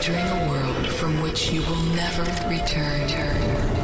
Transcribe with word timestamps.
entering 0.00 0.28
a 0.30 0.48
world 0.48 0.86
from 0.86 1.20
which 1.20 1.52
you 1.52 1.60
will 1.60 1.82
never 1.92 2.22
return. 2.48 3.79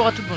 Bonjour 0.00 0.08
à 0.08 0.12
toutes, 0.12 0.28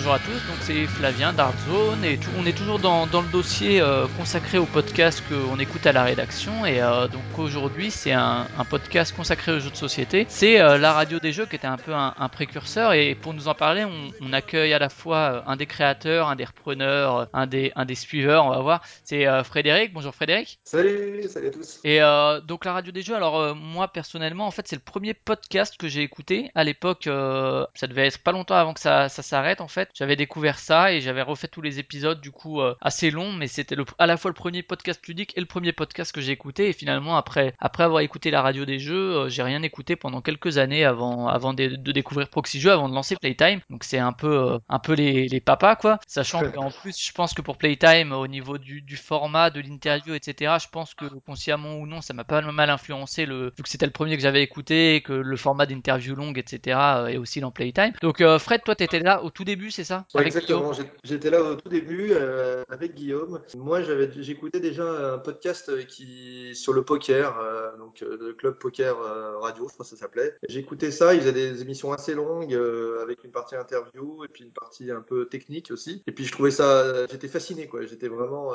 c'est 0.64 0.86
Flavien 0.88 1.34
d'Artzone 1.34 2.06
et 2.06 2.18
tout- 2.18 2.30
on 2.40 2.46
est 2.46 2.58
toujours 2.58 2.80
dans, 2.80 3.06
dans 3.06 3.22
le 3.22 3.28
dossier 3.28 3.82
euh, 3.82 4.08
consacré 4.18 4.58
au 4.58 4.66
podcast 4.66 5.22
qu'on 5.28 5.60
écoute 5.60 5.86
à 5.86 5.92
la 5.92 6.04
rédaction 6.04 6.66
et 6.66 6.82
euh, 6.82 7.10
donc 7.10 7.22
aujourd'hui 7.38 7.92
c'est 7.92 8.14
un, 8.14 8.48
un 8.58 8.64
podcast 8.64 9.14
consacré 9.14 9.52
aux 9.52 9.60
jeux 9.60 9.72
de 9.72 9.76
société. 9.76 10.26
C'est 10.30 10.62
euh, 10.62 10.78
la 10.78 10.94
radio 10.94 11.20
des 11.20 11.34
jeux 11.34 11.46
qui 11.46 11.58
était 11.58 11.68
un 11.68 11.76
peu 11.76 11.94
un, 11.94 12.14
un 12.18 12.30
précurseur 12.30 12.94
et 12.94 13.14
pour 13.14 13.34
nous 13.34 13.50
en 13.50 13.56
parler 13.56 13.84
on, 13.84 14.12
on 14.22 14.32
accueille 14.32 14.74
à 14.74 14.80
la 14.80 14.88
fois 14.88 15.44
un 15.48 15.58
des 15.58 15.66
créateurs, 15.66 16.30
un 16.30 16.38
des 16.38 16.46
repreneurs, 16.46 17.28
un 17.34 17.46
des, 17.46 17.74
un 17.76 17.84
des 17.84 17.96
suiveurs, 17.96 18.46
on 18.46 18.50
va 18.52 18.60
voir, 18.60 18.82
c'est 19.04 19.26
Frédéric. 19.44 19.92
Bonjour 19.94 20.16
Frédéric. 20.16 20.60
Salut, 20.64 21.24
salut 21.28 21.48
à 21.48 21.52
tous. 21.52 21.80
Et 21.84 22.00
donc 22.48 22.64
la 22.64 22.72
radio 22.74 22.92
des 22.94 23.02
jeux, 23.02 23.16
alors 23.16 23.56
moi 23.56 23.90
personnellement, 23.90 24.48
en 24.48 24.52
fait, 24.52 24.68
c'est 24.68 24.76
le 24.76 24.82
premier 24.82 25.14
podcast 25.14 25.76
que 25.78 25.88
j'ai 25.88 26.02
écouté. 26.04 26.52
À 26.56 26.64
l'époque, 26.64 27.04
ça 27.04 27.88
devait 27.88 28.08
être 28.08 28.20
pas 28.20 28.32
longtemps 28.32 28.56
avant 28.56 28.74
que 28.74 28.80
ça, 28.80 29.10
ça 29.10 29.22
s'arrête 29.24 29.60
en 29.62 29.68
fait. 29.68 29.90
J'avais 29.94 30.16
découvert 30.16 30.53
ça 30.58 30.94
et 30.94 31.02
j'avais 31.02 31.22
refait 31.22 31.48
tous 31.48 31.62
les 31.62 31.80
épisodes 31.80 32.22
du 32.22 32.32
coup 32.32 32.62
euh, 32.62 32.76
assez 32.82 33.12
longs, 33.12 33.34
mais 33.34 33.48
c'était 33.48 33.76
à 33.98 34.06
la 34.06 34.18
fois 34.18 34.30
le 34.30 34.36
premier 34.36 34.64
podcast 34.64 35.06
ludique 35.08 35.34
et 35.36 35.40
le 35.40 35.46
premier 35.46 35.74
podcast 35.74 36.12
que 36.12 36.22
j'ai 36.22 36.32
écouté. 36.32 36.70
Et 36.70 36.74
finalement, 36.74 37.18
après, 37.18 37.54
après 37.60 37.84
avoir 37.84 38.02
écouté 38.02 38.32
la 38.32 38.42
radio 38.42 38.66
des 38.66 38.80
jeux, 38.80 39.16
euh, 39.16 39.30
j'ai 39.30 39.44
rien 39.44 39.62
écouté 39.64 39.96
pendant 39.96 40.22
quelques 40.22 40.58
années 40.58 40.86
avant, 40.86 41.28
avant 41.28 41.54
de, 41.54 41.76
de 41.76 41.92
découvrir 41.92 42.30
Proxy 42.30 42.60
Jeux, 42.60 42.72
avant 42.72 42.90
de 42.90 42.96
lancer 42.96 43.16
Playtime. 43.16 43.60
Donc 43.70 43.84
c'est 43.84 44.00
un 44.00 44.14
peu, 44.14 44.54
euh, 44.54 44.60
un 44.70 44.80
peu 44.80 44.94
les, 44.94 45.28
les 45.28 45.40
papas 45.40 45.76
quoi. 45.76 46.00
Sachant 46.08 46.50
qu'en 46.52 46.72
plus, 46.72 46.98
je 47.00 47.12
pense 47.12 47.34
que 47.34 47.42
pour 47.42 47.58
Playtime, 47.58 48.12
au 48.12 48.28
niveau 48.28 48.58
du, 48.58 48.82
du 48.82 48.98
format, 48.98 49.50
de 49.50 49.62
l'interview, 49.62 50.14
etc., 50.14 50.56
je 50.62 50.68
pense 50.70 50.94
que 50.94 51.06
consciemment 51.26 51.76
ou 51.76 51.88
non, 51.88 52.02
ça 52.02 52.14
m'a 52.14 52.24
pas 52.24 52.42
mal 52.42 52.70
influencé 52.70 53.26
le, 53.26 53.54
vu 53.56 53.64
que 53.64 53.70
c'était 53.70 53.86
le 53.86 53.92
premier 53.92 54.16
que 54.16 54.22
j'avais 54.22 54.44
écouté, 54.44 54.96
et 54.96 55.02
que 55.02 55.14
le 55.14 55.38
format 55.38 55.66
d'interview 55.66 56.16
longue, 56.16 56.38
etc., 56.38 56.80
est 57.10 57.18
aussi 57.18 57.40
dans 57.40 57.52
Playtime. 57.52 57.94
Donc 58.02 58.22
euh, 58.22 58.40
Fred, 58.40 58.64
toi, 58.64 58.76
t'étais 58.76 59.00
là 59.00 59.24
au 59.24 59.30
tout 59.30 59.44
début, 59.44 59.72
c'est 59.72 59.84
ça? 59.84 60.06
Ouais, 60.14 60.22
Avec 60.22 60.34
exactement, 60.44 60.72
j'étais 61.04 61.30
là 61.30 61.42
au 61.44 61.56
tout 61.56 61.70
début 61.70 62.10
euh, 62.12 62.64
avec 62.70 62.96
Guillaume. 62.96 63.42
Moi, 63.58 63.82
j'écoutais 64.18 64.60
déjà 64.60 65.14
un 65.14 65.18
podcast 65.18 65.86
qui 65.88 66.56
sur 66.56 66.74
le 66.74 66.84
poker, 66.84 67.40
euh, 67.40 67.76
donc 67.78 68.02
euh, 68.02 68.18
le 68.20 68.34
club 68.34 68.58
poker 68.58 69.00
euh, 69.02 69.38
radio, 69.40 69.68
je 69.68 69.74
crois 69.74 69.84
que 69.84 69.90
ça 69.90 69.98
s'appelait. 69.98 70.36
J'écoutais 70.48 70.92
ça, 70.92 71.14
ils 71.14 71.22
faisaient 71.22 71.34
des 71.34 71.62
émissions 71.62 71.92
assez 71.92 72.14
longues 72.14 72.54
euh, 72.54 73.02
avec 73.02 73.24
une 73.24 73.32
partie 73.32 73.56
interview 73.56 74.24
et 74.24 74.28
puis 74.28 74.44
une 74.44 74.52
partie 74.52 74.92
un 74.92 75.02
peu 75.02 75.28
technique 75.28 75.72
aussi. 75.72 76.04
Et 76.08 76.12
puis 76.12 76.26
je 76.26 76.32
trouvais 76.32 76.52
ça, 76.52 77.06
j'étais 77.08 77.28
fasciné 77.28 77.68
quoi. 77.68 77.86
J'étais 77.86 78.08
vraiment, 78.08 78.54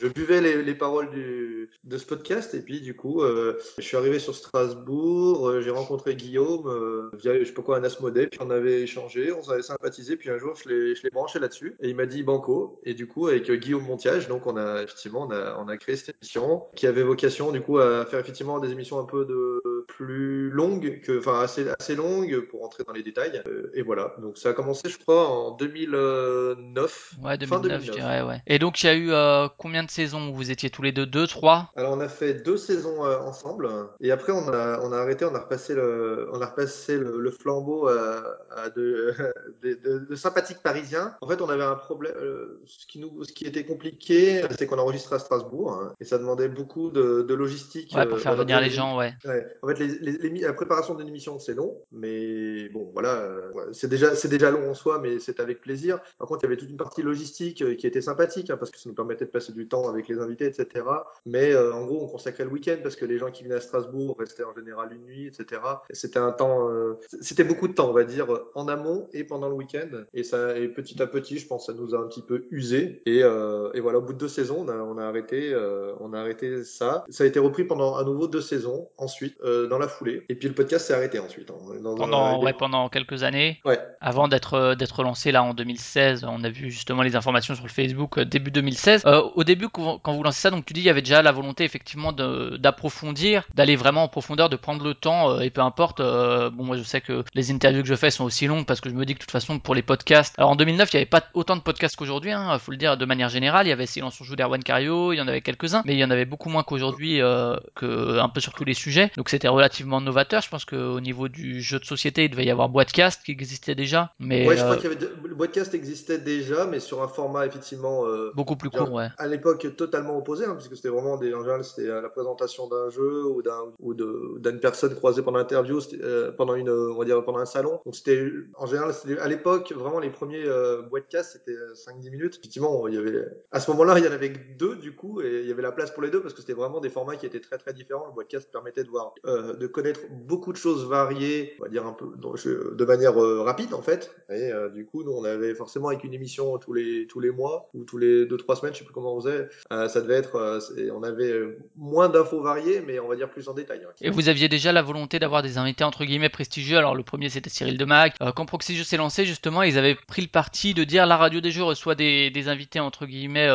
je 0.00 0.08
buvais 0.08 0.40
les, 0.40 0.62
les 0.62 0.74
paroles 0.74 1.10
du, 1.10 1.70
de 1.84 1.98
ce 1.98 2.06
podcast 2.06 2.54
et 2.54 2.60
puis 2.60 2.80
du 2.80 2.94
coup, 2.94 3.22
euh, 3.22 3.58
je 3.78 3.82
suis 3.82 3.96
arrivé 3.96 4.18
sur 4.18 4.34
Strasbourg, 4.34 5.48
euh, 5.48 5.60
j'ai 5.60 5.70
rencontré 5.70 6.16
Guillaume 6.16 6.66
euh, 6.68 7.10
via 7.14 7.38
je 7.38 7.44
sais 7.44 7.52
pas 7.52 7.62
quoi 7.62 7.78
un 7.78 7.84
Asmodée, 7.84 8.26
puis 8.26 8.40
on 8.42 8.50
avait 8.50 8.82
échangé, 8.82 9.32
on 9.32 9.42
s'avait 9.42 9.62
sympathisé, 9.62 10.16
puis 10.16 10.30
un 10.30 10.38
jour 10.38 10.54
je 10.56 10.68
l'ai 10.68 10.94
je 10.94 11.02
l'ai 11.02 11.10
branché 11.10 11.38
là-dessus 11.38 11.76
et 11.80 11.88
il 11.88 11.96
m'a 11.96 12.06
dit 12.06 12.22
Banco. 12.22 12.80
Et 12.84 12.94
du 12.94 13.06
coup 13.06 13.28
avec 13.28 13.50
Guillaume 13.50 13.84
Montiage, 13.84 14.28
donc 14.28 14.46
on 14.46 14.56
a 14.56 14.82
effectivement 14.82 15.26
on 15.28 15.30
a, 15.30 15.56
on 15.58 15.68
a 15.68 15.76
créé 15.76 15.96
cette 15.96 16.16
émission 16.16 16.64
qui 16.74 16.86
avait 16.86 17.02
vocation 17.02 17.52
du 17.52 17.60
coup 17.60 17.78
à 17.78 18.04
faire 18.06 18.20
effectivement 18.20 18.58
des 18.58 18.70
émissions 18.70 18.98
un 18.98 19.04
peu 19.04 19.24
de 19.24 19.84
plus 19.88 20.50
longues 20.50 21.00
que 21.02 21.18
enfin 21.18 21.40
assez 21.40 21.66
assez 21.78 21.94
longues 21.94 22.40
pour 22.48 22.64
entrer 22.64 22.84
dans 22.84 22.92
les 22.92 23.02
détails 23.02 23.42
et 23.74 23.82
voilà. 23.82 24.14
Donc 24.20 24.38
ça 24.38 24.50
a 24.50 24.52
commencé 24.52 24.88
je 24.88 24.98
crois 24.98 25.28
en 25.28 25.52
2009 25.52 27.06
Ouais, 27.22 27.38
fin 27.46 27.60
2009, 27.60 27.84
je 27.84 27.92
dirais, 27.92 28.22
ouais. 28.22 28.42
Et 28.46 28.58
donc, 28.58 28.82
il 28.82 28.86
y 28.86 28.88
a 28.88 28.94
eu 28.94 29.12
euh, 29.12 29.48
combien 29.76 29.84
de 29.84 29.90
saisons 29.90 30.30
où 30.30 30.34
vous 30.34 30.50
étiez 30.50 30.70
tous 30.70 30.80
les 30.80 30.92
deux? 30.92 31.04
Deux, 31.04 31.26
trois? 31.26 31.70
Alors 31.76 31.92
on 31.92 32.00
a 32.00 32.08
fait 32.08 32.32
deux 32.32 32.56
saisons 32.56 33.04
euh, 33.04 33.18
ensemble 33.18 33.68
et 34.00 34.10
après 34.10 34.32
on 34.32 34.48
a, 34.48 34.80
on 34.80 34.90
a 34.90 34.96
arrêté, 34.96 35.26
on 35.26 35.34
a 35.34 35.40
repassé 35.40 35.74
le, 35.74 36.30
on 36.32 36.40
a 36.40 36.46
repassé 36.46 36.96
le, 36.96 37.18
le 37.20 37.30
flambeau 37.30 37.88
à, 37.88 38.38
à 38.56 38.70
de, 38.70 39.12
de, 39.62 39.74
de- 39.74 39.98
de 40.06 40.14
sympathiques 40.16 40.62
parisiens. 40.62 41.14
En 41.20 41.28
fait 41.28 41.42
on 41.42 41.50
avait 41.50 41.62
un 41.64 41.74
problème, 41.74 42.14
euh, 42.16 42.62
ce 42.64 42.86
qui 42.86 42.98
nous, 43.00 43.22
ce 43.24 43.32
qui 43.34 43.44
était 43.44 43.64
compliqué, 43.66 44.42
c'est 44.58 44.66
qu'on 44.66 44.78
enregistrait 44.78 45.16
à 45.16 45.18
Strasbourg 45.18 45.72
hein, 45.72 45.92
et 46.00 46.06
ça 46.06 46.16
demandait 46.16 46.48
beaucoup 46.48 46.90
de, 46.90 47.34
logistique. 47.34 47.92
Ouais, 47.94 48.06
pour 48.06 48.16
euh, 48.16 48.20
faire 48.20 48.34
venir 48.34 48.58
les 48.62 48.70
gens, 48.70 48.96
ouais. 48.96 49.12
Ouais. 49.26 49.46
En 49.62 49.68
fait, 49.68 49.78
les, 49.78 49.88
les- 49.98 50.16
les 50.18 50.30
mi- 50.30 50.40
la 50.40 50.54
préparation 50.54 50.94
d'une 50.94 51.08
émission, 51.08 51.38
c'est 51.38 51.52
long, 51.52 51.76
mais 51.92 52.70
bon, 52.70 52.88
voilà, 52.94 53.14
euh, 53.16 53.52
ouais, 53.52 53.64
c'est 53.72 53.88
déjà, 53.88 54.12
déjà 54.14 54.50
long 54.50 54.70
en 54.70 54.74
soi, 54.74 55.00
mais 55.02 55.18
c'est 55.18 55.38
avec 55.38 55.60
plaisir. 55.60 55.98
Par 56.18 56.26
contre, 56.28 56.40
il 56.44 56.46
y 56.46 56.48
avait 56.48 56.56
toute 56.56 56.70
une 56.70 56.78
partie 56.78 57.02
logistique 57.02 57.60
euh, 57.60 57.74
qui 57.74 57.86
était 57.86 58.00
sympathique, 58.00 58.48
hein, 58.48 58.56
parce 58.56 58.70
que 58.70 58.78
ça 58.78 58.88
nous 58.88 58.94
permettait 58.94 59.26
de 59.26 59.30
passer 59.30 59.52
du 59.52 59.65
temps 59.68 59.88
avec 59.88 60.08
les 60.08 60.18
invités, 60.18 60.46
etc. 60.46 60.84
Mais 61.24 61.52
euh, 61.52 61.72
en 61.74 61.84
gros, 61.84 62.02
on 62.04 62.06
consacrait 62.08 62.44
le 62.44 62.50
week-end 62.50 62.76
parce 62.82 62.96
que 62.96 63.04
les 63.04 63.18
gens 63.18 63.30
qui 63.30 63.44
venaient 63.44 63.56
à 63.56 63.60
Strasbourg 63.60 64.16
restaient 64.18 64.44
en 64.44 64.54
général 64.54 64.92
une 64.92 65.04
nuit, 65.04 65.26
etc. 65.26 65.60
Et 65.90 65.94
c'était 65.94 66.18
un 66.18 66.32
temps, 66.32 66.68
euh, 66.68 66.98
c'était 67.20 67.44
beaucoup 67.44 67.68
de 67.68 67.72
temps, 67.74 67.88
on 67.88 67.92
va 67.92 68.04
dire, 68.04 68.26
en 68.54 68.68
amont 68.68 69.08
et 69.12 69.24
pendant 69.24 69.48
le 69.48 69.54
week-end. 69.54 69.88
Et 70.14 70.22
ça, 70.22 70.56
et 70.58 70.68
petit 70.68 71.00
à 71.02 71.06
petit, 71.06 71.38
je 71.38 71.46
pense, 71.46 71.66
ça 71.66 71.72
nous 71.72 71.94
a 71.94 71.98
un 71.98 72.06
petit 72.06 72.22
peu 72.22 72.46
usé. 72.50 73.02
Et, 73.06 73.22
euh, 73.22 73.70
et 73.74 73.80
voilà, 73.80 73.98
au 73.98 74.02
bout 74.02 74.12
de 74.12 74.18
deux 74.18 74.28
saisons, 74.28 74.64
on 74.66 74.68
a, 74.68 74.76
on 74.76 74.98
a 74.98 75.04
arrêté, 75.04 75.54
on 76.00 76.12
a 76.12 76.20
arrêté 76.20 76.64
ça. 76.64 77.04
Ça 77.08 77.24
a 77.24 77.26
été 77.26 77.38
repris 77.38 77.64
pendant 77.64 77.96
à 77.96 78.04
nouveau 78.04 78.26
deux 78.28 78.40
saisons, 78.40 78.88
ensuite, 78.98 79.36
dans 79.42 79.78
la 79.78 79.88
foulée. 79.88 80.24
Et 80.28 80.34
puis 80.34 80.48
le 80.48 80.54
podcast 80.54 80.86
s'est 80.86 80.94
arrêté 80.94 81.18
ensuite. 81.18 81.50
hein. 81.50 81.54
Dans 81.82 81.94
Pendant, 81.94 82.42
ouais, 82.42 82.52
pendant 82.52 82.88
quelques 82.88 83.22
années. 83.22 83.60
Ouais. 83.64 83.78
Avant 84.00 84.28
d'être 84.28 84.74
d'être 84.74 85.02
lancé 85.02 85.32
là 85.32 85.42
en 85.42 85.54
2016, 85.54 86.24
on 86.28 86.42
a 86.44 86.50
vu 86.50 86.70
justement 86.70 87.02
les 87.02 87.16
informations 87.16 87.54
sur 87.54 87.64
le 87.64 87.70
Facebook 87.70 88.20
début 88.20 88.50
2016. 88.50 89.02
Euh, 89.06 89.22
au 89.34 89.44
début, 89.44 89.55
quand 89.64 89.98
quand 89.98 90.12
vous 90.14 90.22
lancez 90.22 90.40
ça, 90.40 90.50
donc 90.50 90.64
tu 90.66 90.72
dis 90.72 90.80
il 90.80 90.86
y 90.86 90.90
avait 90.90 91.02
déjà 91.02 91.22
la 91.22 91.32
volonté 91.32 91.64
effectivement 91.64 92.12
d'approfondir, 92.12 93.44
d'aller 93.54 93.76
vraiment 93.76 94.04
en 94.04 94.08
profondeur, 94.08 94.48
de 94.48 94.56
prendre 94.56 94.84
le 94.84 94.94
temps 94.94 95.30
euh, 95.30 95.40
et 95.40 95.50
peu 95.50 95.60
importe. 95.60 96.00
euh, 96.00 96.50
bon, 96.50 96.64
moi 96.64 96.76
je 96.76 96.82
sais 96.82 97.00
que 97.00 97.24
les 97.34 97.50
interviews 97.50 97.82
que 97.82 97.88
je 97.88 97.94
fais 97.94 98.10
sont 98.10 98.24
aussi 98.24 98.46
longues 98.46 98.66
parce 98.66 98.80
que 98.80 98.88
je 98.88 98.94
me 98.94 99.04
dis 99.04 99.14
que 99.14 99.18
de 99.18 99.24
toute 99.24 99.30
façon 99.30 99.58
pour 99.58 99.74
les 99.74 99.82
podcasts. 99.82 100.34
Alors 100.38 100.50
en 100.50 100.56
2009, 100.56 100.92
il 100.92 100.96
n'y 100.96 100.98
avait 101.00 101.06
pas 101.06 101.24
autant 101.34 101.56
de 101.56 101.60
podcasts 101.62 101.96
qu'aujourd'hui, 101.96 102.32
hein, 102.32 102.58
faut 102.58 102.70
le 102.70 102.76
dire 102.76 102.96
de 102.96 103.04
manière 103.04 103.28
générale. 103.28 103.66
Il 103.66 103.70
y 103.70 103.72
avait 103.72 103.86
Silence 103.86 104.20
on 104.20 104.24
joue 104.24 104.36
d'Erwan 104.36 104.62
Cario, 104.62 105.12
il 105.12 105.16
y 105.16 105.20
en 105.20 105.28
avait 105.28 105.40
quelques-uns, 105.42 105.82
mais 105.84 105.94
il 105.94 105.98
y 105.98 106.04
en 106.04 106.10
avait 106.10 106.24
beaucoup 106.24 106.48
moins 106.48 106.62
qu'aujourd'hui, 106.62 107.20
euh, 107.20 107.56
que 107.74 108.18
un 108.18 108.28
peu 108.28 108.40
sur 108.40 108.52
tous 108.52 108.64
les 108.64 108.74
sujets. 108.74 109.10
Donc 109.16 109.28
c'était 109.28 109.48
relativement 109.48 110.00
novateur. 110.00 110.42
Je 110.42 110.48
pense 110.48 110.64
qu'au 110.64 111.00
niveau 111.00 111.28
du 111.28 111.60
jeu 111.60 111.78
de 111.78 111.84
société, 111.84 112.24
il 112.24 112.30
devait 112.30 112.44
y 112.44 112.50
avoir 112.50 112.68
Boîtecast 112.68 113.22
qui 113.24 113.32
existait 113.32 113.74
déjà, 113.74 114.12
mais 114.18 114.46
Ouais, 114.46 114.56
je 114.56 114.62
crois 114.62 114.76
qu'il 114.76 114.84
y 114.84 114.86
avait 114.86 114.96
de- 114.96 115.12
le 115.24 115.36
existait 115.74 116.18
déjà, 116.18 116.66
mais 116.66 116.80
sur 116.80 117.02
un 117.02 117.08
format 117.08 117.46
effectivement 117.46 118.04
beaucoup 118.34 118.56
plus 118.56 118.70
court, 118.70 118.92
ouais. 118.92 119.08
À 119.18 119.26
l'époque, 119.26 119.45
totalement 119.54 120.16
opposé, 120.16 120.44
hein, 120.44 120.54
puisque 120.54 120.76
c'était 120.76 120.88
vraiment 120.88 121.16
des, 121.16 121.34
en 121.34 121.40
général, 121.40 121.64
c'était 121.64 121.88
euh, 121.88 122.00
la 122.00 122.08
présentation 122.08 122.68
d'un 122.68 122.90
jeu 122.90 123.24
ou 123.24 123.42
d'un 123.42 123.72
ou 123.80 123.94
d'une 123.94 124.60
personne 124.60 124.94
croisée 124.94 125.22
pendant 125.22 125.38
l'interview, 125.38 125.80
euh, 126.02 126.32
pendant 126.32 126.54
une, 126.54 126.68
euh, 126.68 126.92
on 126.92 126.98
va 126.98 127.04
dire 127.04 127.24
pendant 127.24 127.38
un 127.38 127.46
salon. 127.46 127.80
Donc 127.84 127.94
c'était, 127.96 128.30
en 128.56 128.66
général, 128.66 128.92
à 129.20 129.28
l'époque 129.28 129.72
vraiment 129.72 129.98
les 129.98 130.10
premiers 130.10 130.44
euh, 130.46 130.82
podcasts, 130.82 131.32
c'était 131.32 131.56
euh, 131.58 131.74
5-10 131.74 132.10
minutes. 132.10 132.36
Effectivement, 132.38 132.88
il 132.88 132.94
y 132.94 132.98
avait, 132.98 133.24
à 133.52 133.60
ce 133.60 133.70
moment-là, 133.70 133.98
il 133.98 134.04
y 134.04 134.08
en 134.08 134.12
avait 134.12 134.32
deux 134.58 134.76
du 134.76 134.94
coup, 134.94 135.20
et 135.20 135.40
il 135.42 135.48
y 135.48 135.52
avait 135.52 135.62
la 135.62 135.72
place 135.72 135.90
pour 135.90 136.02
les 136.02 136.10
deux 136.10 136.20
parce 136.20 136.34
que 136.34 136.40
c'était 136.40 136.52
vraiment 136.52 136.80
des 136.80 136.90
formats 136.90 137.16
qui 137.16 137.26
étaient 137.26 137.40
très 137.40 137.58
très 137.58 137.72
différents. 137.72 138.06
Le 138.06 138.14
podcast 138.14 138.50
permettait 138.50 138.84
de 138.84 138.90
voir, 138.90 139.14
euh, 139.26 139.54
de 139.54 139.66
connaître 139.66 140.00
beaucoup 140.10 140.52
de 140.52 140.56
choses 140.56 140.86
variées, 140.86 141.54
on 141.60 141.64
va 141.64 141.68
dire 141.68 141.86
un 141.86 141.92
peu 141.92 142.06
de 142.16 142.84
manière 142.84 143.22
euh, 143.22 143.42
rapide 143.42 143.74
en 143.74 143.82
fait. 143.82 144.14
Et 144.30 144.52
euh, 144.52 144.68
du 144.68 144.86
coup, 144.86 145.04
nous, 145.04 145.12
on 145.12 145.24
avait 145.24 145.54
forcément 145.54 145.88
avec 145.88 146.04
une 146.04 146.14
émission 146.14 146.58
tous 146.58 146.72
les 146.72 147.06
tous 147.06 147.20
les 147.20 147.30
mois 147.30 147.68
ou 147.74 147.84
tous 147.84 147.98
les 147.98 148.26
deux 148.26 148.36
trois 148.36 148.56
semaines, 148.56 148.74
je 148.74 148.78
sais 148.78 148.84
plus 148.84 148.94
comment 148.94 149.14
on 149.14 149.20
faisait. 149.20 149.35
Euh, 149.72 149.88
ça 149.88 150.00
devait 150.00 150.14
être, 150.14 150.36
euh, 150.36 150.90
on 150.94 151.02
avait 151.02 151.30
euh, 151.30 151.58
moins 151.76 152.08
d'infos 152.08 152.42
variées, 152.42 152.82
mais 152.86 152.98
on 152.98 153.08
va 153.08 153.16
dire 153.16 153.28
plus 153.28 153.48
en 153.48 153.54
détail. 153.54 153.80
Et 154.00 154.10
vous 154.10 154.28
aviez 154.28 154.48
déjà 154.48 154.72
la 154.72 154.82
volonté 154.82 155.18
d'avoir 155.18 155.42
des 155.42 155.58
invités 155.58 155.84
entre 155.84 156.04
guillemets 156.04 156.28
prestigieux. 156.28 156.78
Alors 156.78 156.94
le 156.94 157.02
premier 157.02 157.28
c'était 157.28 157.50
Cyril 157.50 157.78
Demac. 157.78 158.14
Quand 158.34 158.46
Proxy 158.46 158.76
Jeux 158.76 158.84
s'est 158.84 158.96
lancé 158.96 159.24
justement, 159.24 159.62
ils 159.62 159.78
avaient 159.78 159.94
pris 159.94 160.22
le 160.22 160.28
parti 160.28 160.74
de 160.74 160.84
dire 160.84 161.06
la 161.06 161.16
radio 161.16 161.40
des 161.40 161.50
jeux 161.50 161.64
reçoit 161.64 161.94
des, 161.94 162.48
invités 162.48 162.80
entre 162.80 163.06
guillemets 163.06 163.48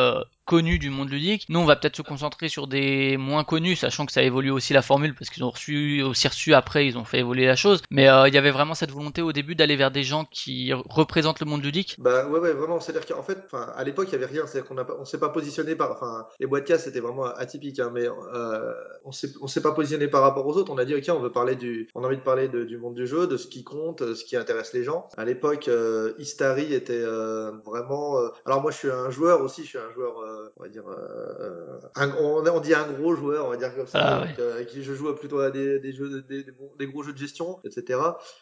connus 0.44 0.78
du 0.78 0.90
monde 0.90 1.10
ludique. 1.10 1.46
Nous, 1.48 1.58
on 1.60 1.64
va 1.64 1.76
peut-être 1.76 1.96
se 1.96 2.02
concentrer 2.02 2.48
sur 2.48 2.66
des 2.66 3.16
moins 3.16 3.44
connus, 3.44 3.76
sachant 3.76 4.06
que 4.06 4.12
ça 4.12 4.22
évolue 4.22 4.50
aussi 4.50 4.72
la 4.72 4.82
formule 4.82 5.14
parce 5.14 5.30
qu'ils 5.30 5.44
ont 5.44 5.50
reçu 5.50 6.02
aussi 6.02 6.28
reçu 6.28 6.54
après, 6.54 6.86
ils 6.86 6.98
ont 6.98 7.04
fait 7.04 7.20
évoluer 7.20 7.46
la 7.46 7.56
chose. 7.56 7.82
Mais 7.90 8.08
euh, 8.08 8.28
il 8.28 8.34
y 8.34 8.38
avait 8.38 8.50
vraiment 8.50 8.74
cette 8.74 8.90
volonté 8.90 9.22
au 9.22 9.32
début 9.32 9.54
d'aller 9.54 9.76
vers 9.76 9.90
des 9.90 10.02
gens 10.02 10.24
qui 10.30 10.72
représentent 10.72 11.40
le 11.40 11.46
monde 11.46 11.62
ludique. 11.62 11.96
Bah 11.98 12.26
ouais, 12.26 12.40
ouais, 12.40 12.52
vraiment. 12.52 12.80
C'est-à-dire 12.80 13.06
qu'en 13.06 13.22
fait, 13.22 13.38
à 13.52 13.84
l'époque, 13.84 14.08
il 14.08 14.12
y 14.12 14.16
avait 14.16 14.26
rien. 14.26 14.46
C'est-à-dire 14.46 14.68
qu'on 14.68 14.74
pas, 14.76 14.96
on 14.98 15.04
s'est 15.04 15.18
pas 15.20 15.28
positionné 15.28 15.76
par, 15.76 15.92
enfin, 15.92 16.26
les 16.40 16.46
boîtes 16.46 16.64
casse 16.64 16.84
c'était 16.84 17.00
vraiment 17.00 17.24
atypique, 17.24 17.78
hein, 17.78 17.90
mais 17.92 18.06
euh, 18.06 18.72
on 19.04 19.12
s'est, 19.12 19.32
on 19.40 19.46
s'est 19.46 19.62
pas 19.62 19.72
positionné 19.72 20.08
par 20.08 20.22
rapport 20.22 20.46
aux 20.46 20.56
autres. 20.56 20.72
On 20.72 20.78
a 20.78 20.84
dit 20.84 20.94
ok, 20.94 21.04
on 21.10 21.20
veut 21.20 21.32
parler 21.32 21.54
du, 21.56 21.88
on 21.94 22.02
a 22.02 22.06
envie 22.06 22.16
de 22.16 22.22
parler 22.22 22.48
du 22.48 22.78
monde 22.78 22.94
du 22.94 23.06
jeu, 23.06 23.26
de 23.26 23.36
ce 23.36 23.46
qui 23.46 23.64
compte, 23.64 24.14
ce 24.14 24.24
qui 24.24 24.36
intéresse 24.36 24.72
les 24.72 24.84
gens. 24.84 25.08
À 25.16 25.24
l'époque, 25.24 25.68
euh, 25.68 26.12
Istari 26.18 26.74
était 26.74 27.02
euh, 27.02 27.52
vraiment. 27.64 28.18
euh, 28.18 28.28
alors 28.46 28.60
moi, 28.62 28.70
je 28.70 28.78
suis 28.78 28.90
un 28.90 29.10
joueur 29.10 29.42
aussi. 29.42 29.62
Je 29.62 29.68
suis 29.68 29.78
un 29.78 29.92
joueur, 29.94 30.18
euh, 30.18 30.31
on 30.56 30.62
va 30.62 30.68
dire, 30.68 30.84
euh, 30.88 31.78
un- 31.96 32.10
on, 32.20 32.44
on 32.46 32.60
dit 32.60 32.74
un 32.74 32.90
gros 32.92 33.14
joueur, 33.14 33.46
on 33.46 33.50
va 33.50 33.56
dire 33.56 33.74
comme 33.74 33.86
ça. 33.86 33.98
Ah, 34.22 34.26
donc, 34.26 34.38
euh, 34.38 34.64
qui 34.64 34.82
je 34.82 34.92
joue 34.94 35.12
plutôt 35.14 35.40
à 35.40 35.50
des, 35.50 35.78
des 35.78 35.92
jeux, 35.92 36.22
des, 36.22 36.44
des 36.78 36.86
gros 36.86 37.02
jeux 37.02 37.12
de 37.12 37.18
gestion, 37.18 37.58
etc. 37.64 37.98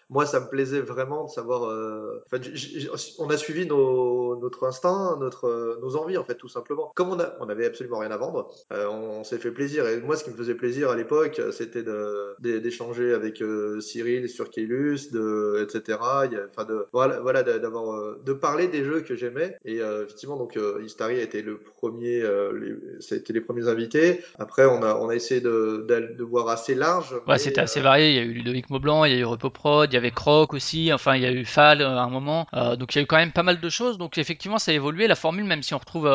Moi, 0.08 0.26
ça 0.26 0.40
me 0.40 0.48
plaisait 0.48 0.80
vraiment 0.80 1.24
de 1.24 1.30
savoir. 1.30 1.64
euh, 1.70 2.22
enfin, 2.26 2.42
j- 2.42 2.56
j- 2.56 2.90
on 3.18 3.28
a 3.30 3.36
suivi 3.36 3.66
nos, 3.66 4.36
notre 4.40 4.64
instinct, 4.64 5.16
notre, 5.20 5.78
nos 5.80 5.96
envies, 5.96 6.16
en 6.18 6.24
fait, 6.24 6.34
tout 6.36 6.48
simplement. 6.48 6.92
Comme 6.94 7.10
on, 7.10 7.20
a, 7.20 7.34
on 7.40 7.48
avait 7.48 7.66
absolument 7.66 7.98
rien 7.98 8.10
à 8.10 8.16
vendre, 8.16 8.50
on, 8.70 9.20
on 9.20 9.24
s'est 9.24 9.38
fait 9.38 9.50
plaisir. 9.50 9.86
Et 9.88 10.00
moi, 10.00 10.16
ce 10.16 10.24
qui 10.24 10.30
me 10.30 10.36
faisait 10.36 10.54
plaisir 10.54 10.90
à 10.90 10.96
l'époque, 10.96 11.40
c'était 11.52 11.82
de- 11.82 12.34
d'é- 12.40 12.60
d'échanger 12.60 13.12
avec 13.14 13.42
Cyril 13.80 14.28
sur 14.28 14.50
Keylus, 14.50 15.10
de, 15.12 15.62
etc. 15.62 15.98
Enfin, 16.00 16.64
de 16.64 16.86
voilà, 16.92 17.20
voilà, 17.20 17.42
de- 17.42 17.58
d'avoir, 17.58 18.16
de 18.18 18.32
parler 18.32 18.68
des 18.68 18.84
jeux 18.84 19.00
que 19.00 19.14
j'aimais. 19.16 19.56
Et 19.64 19.80
euh, 19.80 20.04
effectivement, 20.04 20.36
donc, 20.36 20.56
euh, 20.56 20.82
Istari 20.84 21.18
a 21.18 21.22
été 21.22 21.42
le 21.42 21.58
premier, 21.58 21.79
euh, 21.84 22.52
les, 22.58 23.00
ça 23.00 23.14
a 23.14 23.18
été 23.18 23.32
les 23.32 23.40
premiers 23.40 23.68
invités. 23.68 24.22
Après, 24.38 24.64
on 24.66 24.82
a, 24.82 24.94
on 24.96 25.08
a 25.08 25.14
essayé 25.14 25.40
de, 25.40 25.86
de, 25.88 26.14
de 26.16 26.24
voir 26.24 26.48
assez 26.48 26.74
large. 26.74 27.14
Ouais, 27.26 27.38
c'était 27.38 27.60
assez 27.60 27.80
euh, 27.80 27.84
varié. 27.84 28.10
Il 28.10 28.16
y 28.16 28.18
a 28.18 28.22
eu 28.22 28.32
Ludovic 28.32 28.70
Maublanc, 28.70 29.04
il 29.04 29.12
y 29.12 29.14
a 29.16 29.18
eu 29.18 29.24
Repoprod, 29.24 29.90
il 29.90 29.94
y 29.94 29.96
avait 29.96 30.10
Croc 30.10 30.54
aussi. 30.54 30.92
Enfin, 30.92 31.16
il 31.16 31.22
y 31.22 31.26
a 31.26 31.32
eu 31.32 31.44
Fall 31.44 31.80
euh, 31.80 31.96
à 31.96 32.02
un 32.02 32.10
moment. 32.10 32.46
Donc, 32.78 32.94
il 32.94 32.98
y 32.98 33.00
a 33.00 33.02
eu 33.02 33.06
quand 33.06 33.16
même 33.16 33.32
pas 33.32 33.42
mal 33.42 33.60
de 33.60 33.68
choses. 33.68 33.98
Donc, 33.98 34.18
effectivement, 34.18 34.58
ça 34.58 34.70
a 34.70 34.74
évolué. 34.74 35.06
La 35.06 35.14
formule, 35.14 35.44
même 35.44 35.62
si 35.62 35.74
on 35.74 35.78
retrouve, 35.78 36.06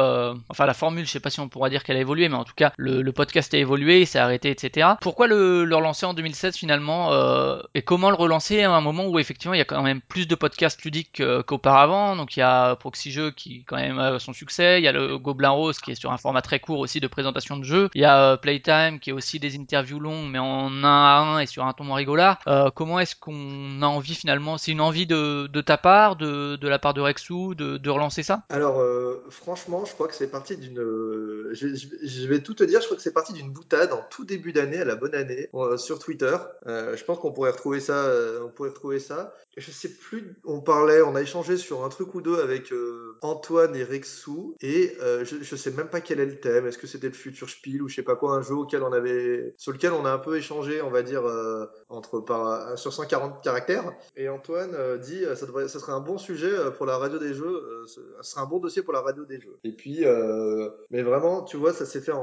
enfin, 0.50 0.66
la 0.66 0.74
formule, 0.74 1.06
je 1.06 1.12
sais 1.12 1.20
pas 1.20 1.30
si 1.30 1.40
on 1.40 1.50
pourra 1.50 1.70
dire 1.70 1.84
qu'elle 1.84 1.98
a 1.98 2.02
évolué, 2.02 2.30
mais 2.30 2.36
en 2.36 2.44
tout 2.44 2.54
cas, 2.56 2.72
le, 2.78 3.02
le 3.02 3.12
podcast 3.12 3.54
a 3.54 3.58
évolué, 3.58 4.02
il 4.02 4.08
s'est 4.08 4.20
arrêté, 4.20 4.50
etc. 4.50 4.90
Pourquoi 5.02 5.28
le, 5.28 5.66
le 5.66 5.76
relancer 5.76 6.06
en 6.06 6.14
2016 6.14 6.56
finalement 6.56 7.12
euh, 7.14 7.60
Et 7.74 7.82
comment 7.82 8.10
le 8.10 8.16
relancer 8.16 8.64
à 8.64 8.72
un 8.72 8.82
moment 8.82 9.08
où 9.08 9.20
effectivement, 9.20 9.54
il 9.54 9.58
y 9.58 9.62
a 9.62 9.66
quand 9.66 9.82
même 9.82 10.02
plus 10.02 10.28
de 10.28 10.36
podcasts 10.36 10.84
ludiques 10.84 11.22
qu'auparavant? 11.46 12.16
Donc, 12.16 12.38
il 12.38 12.42
y 12.42 12.44
a 12.44 12.76
Proxy 12.76 13.12
Jeux 13.12 13.32
qui 13.32 13.64
quand 13.66 13.78
même 13.78 14.00
a 14.00 14.20
son 14.20 14.34
succès. 14.34 14.80
Il 14.80 14.84
y 14.84 14.88
a 14.88 14.92
le 14.92 15.18
Gobelin 15.18 15.55
Qui 15.84 15.92
est 15.92 15.96
sur 15.96 16.12
un 16.12 16.18
format 16.18 16.42
très 16.42 16.60
court 16.60 16.80
aussi 16.80 17.00
de 17.00 17.08
présentation 17.08 17.58
de 17.58 17.64
jeux. 17.64 17.90
Il 17.96 18.02
y 18.02 18.06
a 18.06 18.34
euh, 18.34 18.38
Playtime 18.38 19.00
qui 19.00 19.10
est 19.10 19.14
aussi 19.14 19.40
des 19.40 19.56
interviews 19.58 20.00
longues, 20.00 20.30
mais 20.30 20.40
en 20.40 20.84
un 20.84 20.84
à 20.84 21.20
un 21.20 21.40
et 21.40 21.46
sur 21.46 21.66
un 21.66 21.74
ton 21.74 21.86
moins 21.86 21.96
rigolard. 21.96 22.40
Euh, 22.48 22.70
comment 22.76 23.00
est-ce 23.00 23.16
qu'on 23.16 23.82
a 23.82 23.86
envie 23.86 24.16
finalement? 24.16 24.58
C'est 24.58 24.72
une 24.72 24.82
envie 24.82 25.08
de, 25.08 25.48
ta 25.62 25.78
part, 25.78 26.18
de, 26.18 26.68
la 26.68 26.78
part 26.80 26.94
de 26.94 27.02
Rexou, 27.02 27.56
de, 27.56 27.90
relancer 27.90 28.24
ça? 28.24 28.44
Alors, 28.50 28.80
euh, 28.82 29.24
franchement, 29.30 29.86
je 29.86 29.94
crois 29.94 30.08
que 30.08 30.16
c'est 30.16 30.30
parti 30.30 30.58
d'une. 30.58 30.76
je, 30.76 32.28
vais 32.28 32.40
tout 32.40 32.54
te 32.54 32.64
dire, 32.64 32.82
je 32.82 32.86
crois 32.86 32.98
que 32.98 33.04
c'est 33.04 33.14
parti 33.14 33.32
d'une 33.32 33.52
boutade 33.52 33.94
en 33.94 34.04
tout 34.10 34.26
début 34.26 34.52
d'année, 34.52 34.80
à 34.80 34.86
la 34.86 34.96
bonne 34.96 35.16
année, 35.16 35.50
sur 35.78 36.00
Twitter. 36.00 36.36
Je 36.66 37.04
pense 37.04 37.20
qu'on 37.20 37.32
pourrait 37.32 37.52
retrouver 37.52 37.80
ça. 37.80 38.06
on 38.44 38.50
pourrait 38.50 38.70
retrouver 38.70 39.00
ça. 39.00 39.34
Je 39.56 39.72
sais 39.72 39.90
plus. 39.90 40.36
On 40.44 40.60
parlait, 40.60 41.02
on 41.02 41.16
a 41.16 41.22
échangé 41.22 41.56
sur 41.56 41.86
un 41.86 41.90
truc 41.90 42.14
ou 42.14 42.22
deux 42.22 42.40
avec 42.42 42.74
Antoine 43.22 43.76
et 43.76 43.84
Rexou, 43.84 44.56
et 44.62 44.98
je, 45.00 45.45
je 45.46 45.56
sais 45.56 45.72
même 45.72 45.90
pas 45.90 46.02
quel 46.02 46.20
est 46.20 46.26
le 46.26 46.40
thème. 46.40 46.68
Est-ce 46.68 46.78
que 46.78 46.88
c'était 46.88 47.08
le 47.08 47.14
futur 47.14 47.50
Spiel 47.50 47.82
ou 47.82 47.88
je 47.88 47.96
sais 47.96 48.04
pas 48.04 48.16
quoi, 48.16 48.34
un 48.34 48.42
jeu 48.42 48.56
auquel 48.56 48.84
on 48.84 48.92
avait, 48.92 49.54
sur 49.58 49.72
lequel 49.72 49.94
on 49.94 50.06
a 50.06 50.12
un 50.12 50.18
peu 50.20 50.38
échangé, 50.38 50.82
on 50.82 50.90
va 50.92 51.04
dire 51.04 51.26
euh, 51.26 51.66
entre 51.90 52.20
par 52.20 52.78
sur 52.78 52.92
140 52.94 53.44
caractères. 53.44 53.92
Et 54.16 54.30
Antoine 54.30 54.72
euh, 54.74 54.98
dit, 54.98 55.24
euh, 55.24 55.36
ça 55.36 55.46
devrait, 55.46 55.68
ça 55.68 55.80
serait 55.80 55.94
un 55.94 56.00
bon 56.00 56.18
sujet 56.18 56.52
euh, 56.52 56.72
pour 56.72 56.86
la 56.86 56.98
radio 56.98 57.18
des 57.20 57.34
jeux. 57.34 57.46
euh, 57.46 57.86
ce 57.88 58.02
serait 58.22 58.42
un 58.42 58.46
bon 58.46 58.60
dossier 58.60 58.82
pour 58.82 58.94
la 58.94 59.02
radio 59.02 59.26
des 59.26 59.40
jeux. 59.40 59.58
Et 59.64 59.72
puis, 59.72 60.06
euh, 60.06 60.70
mais 60.90 61.04
vraiment, 61.04 61.44
tu 61.44 61.58
vois, 61.58 61.74
ça 61.74 61.86
s'est 61.86 62.02
fait 62.02 62.12
en, 62.12 62.20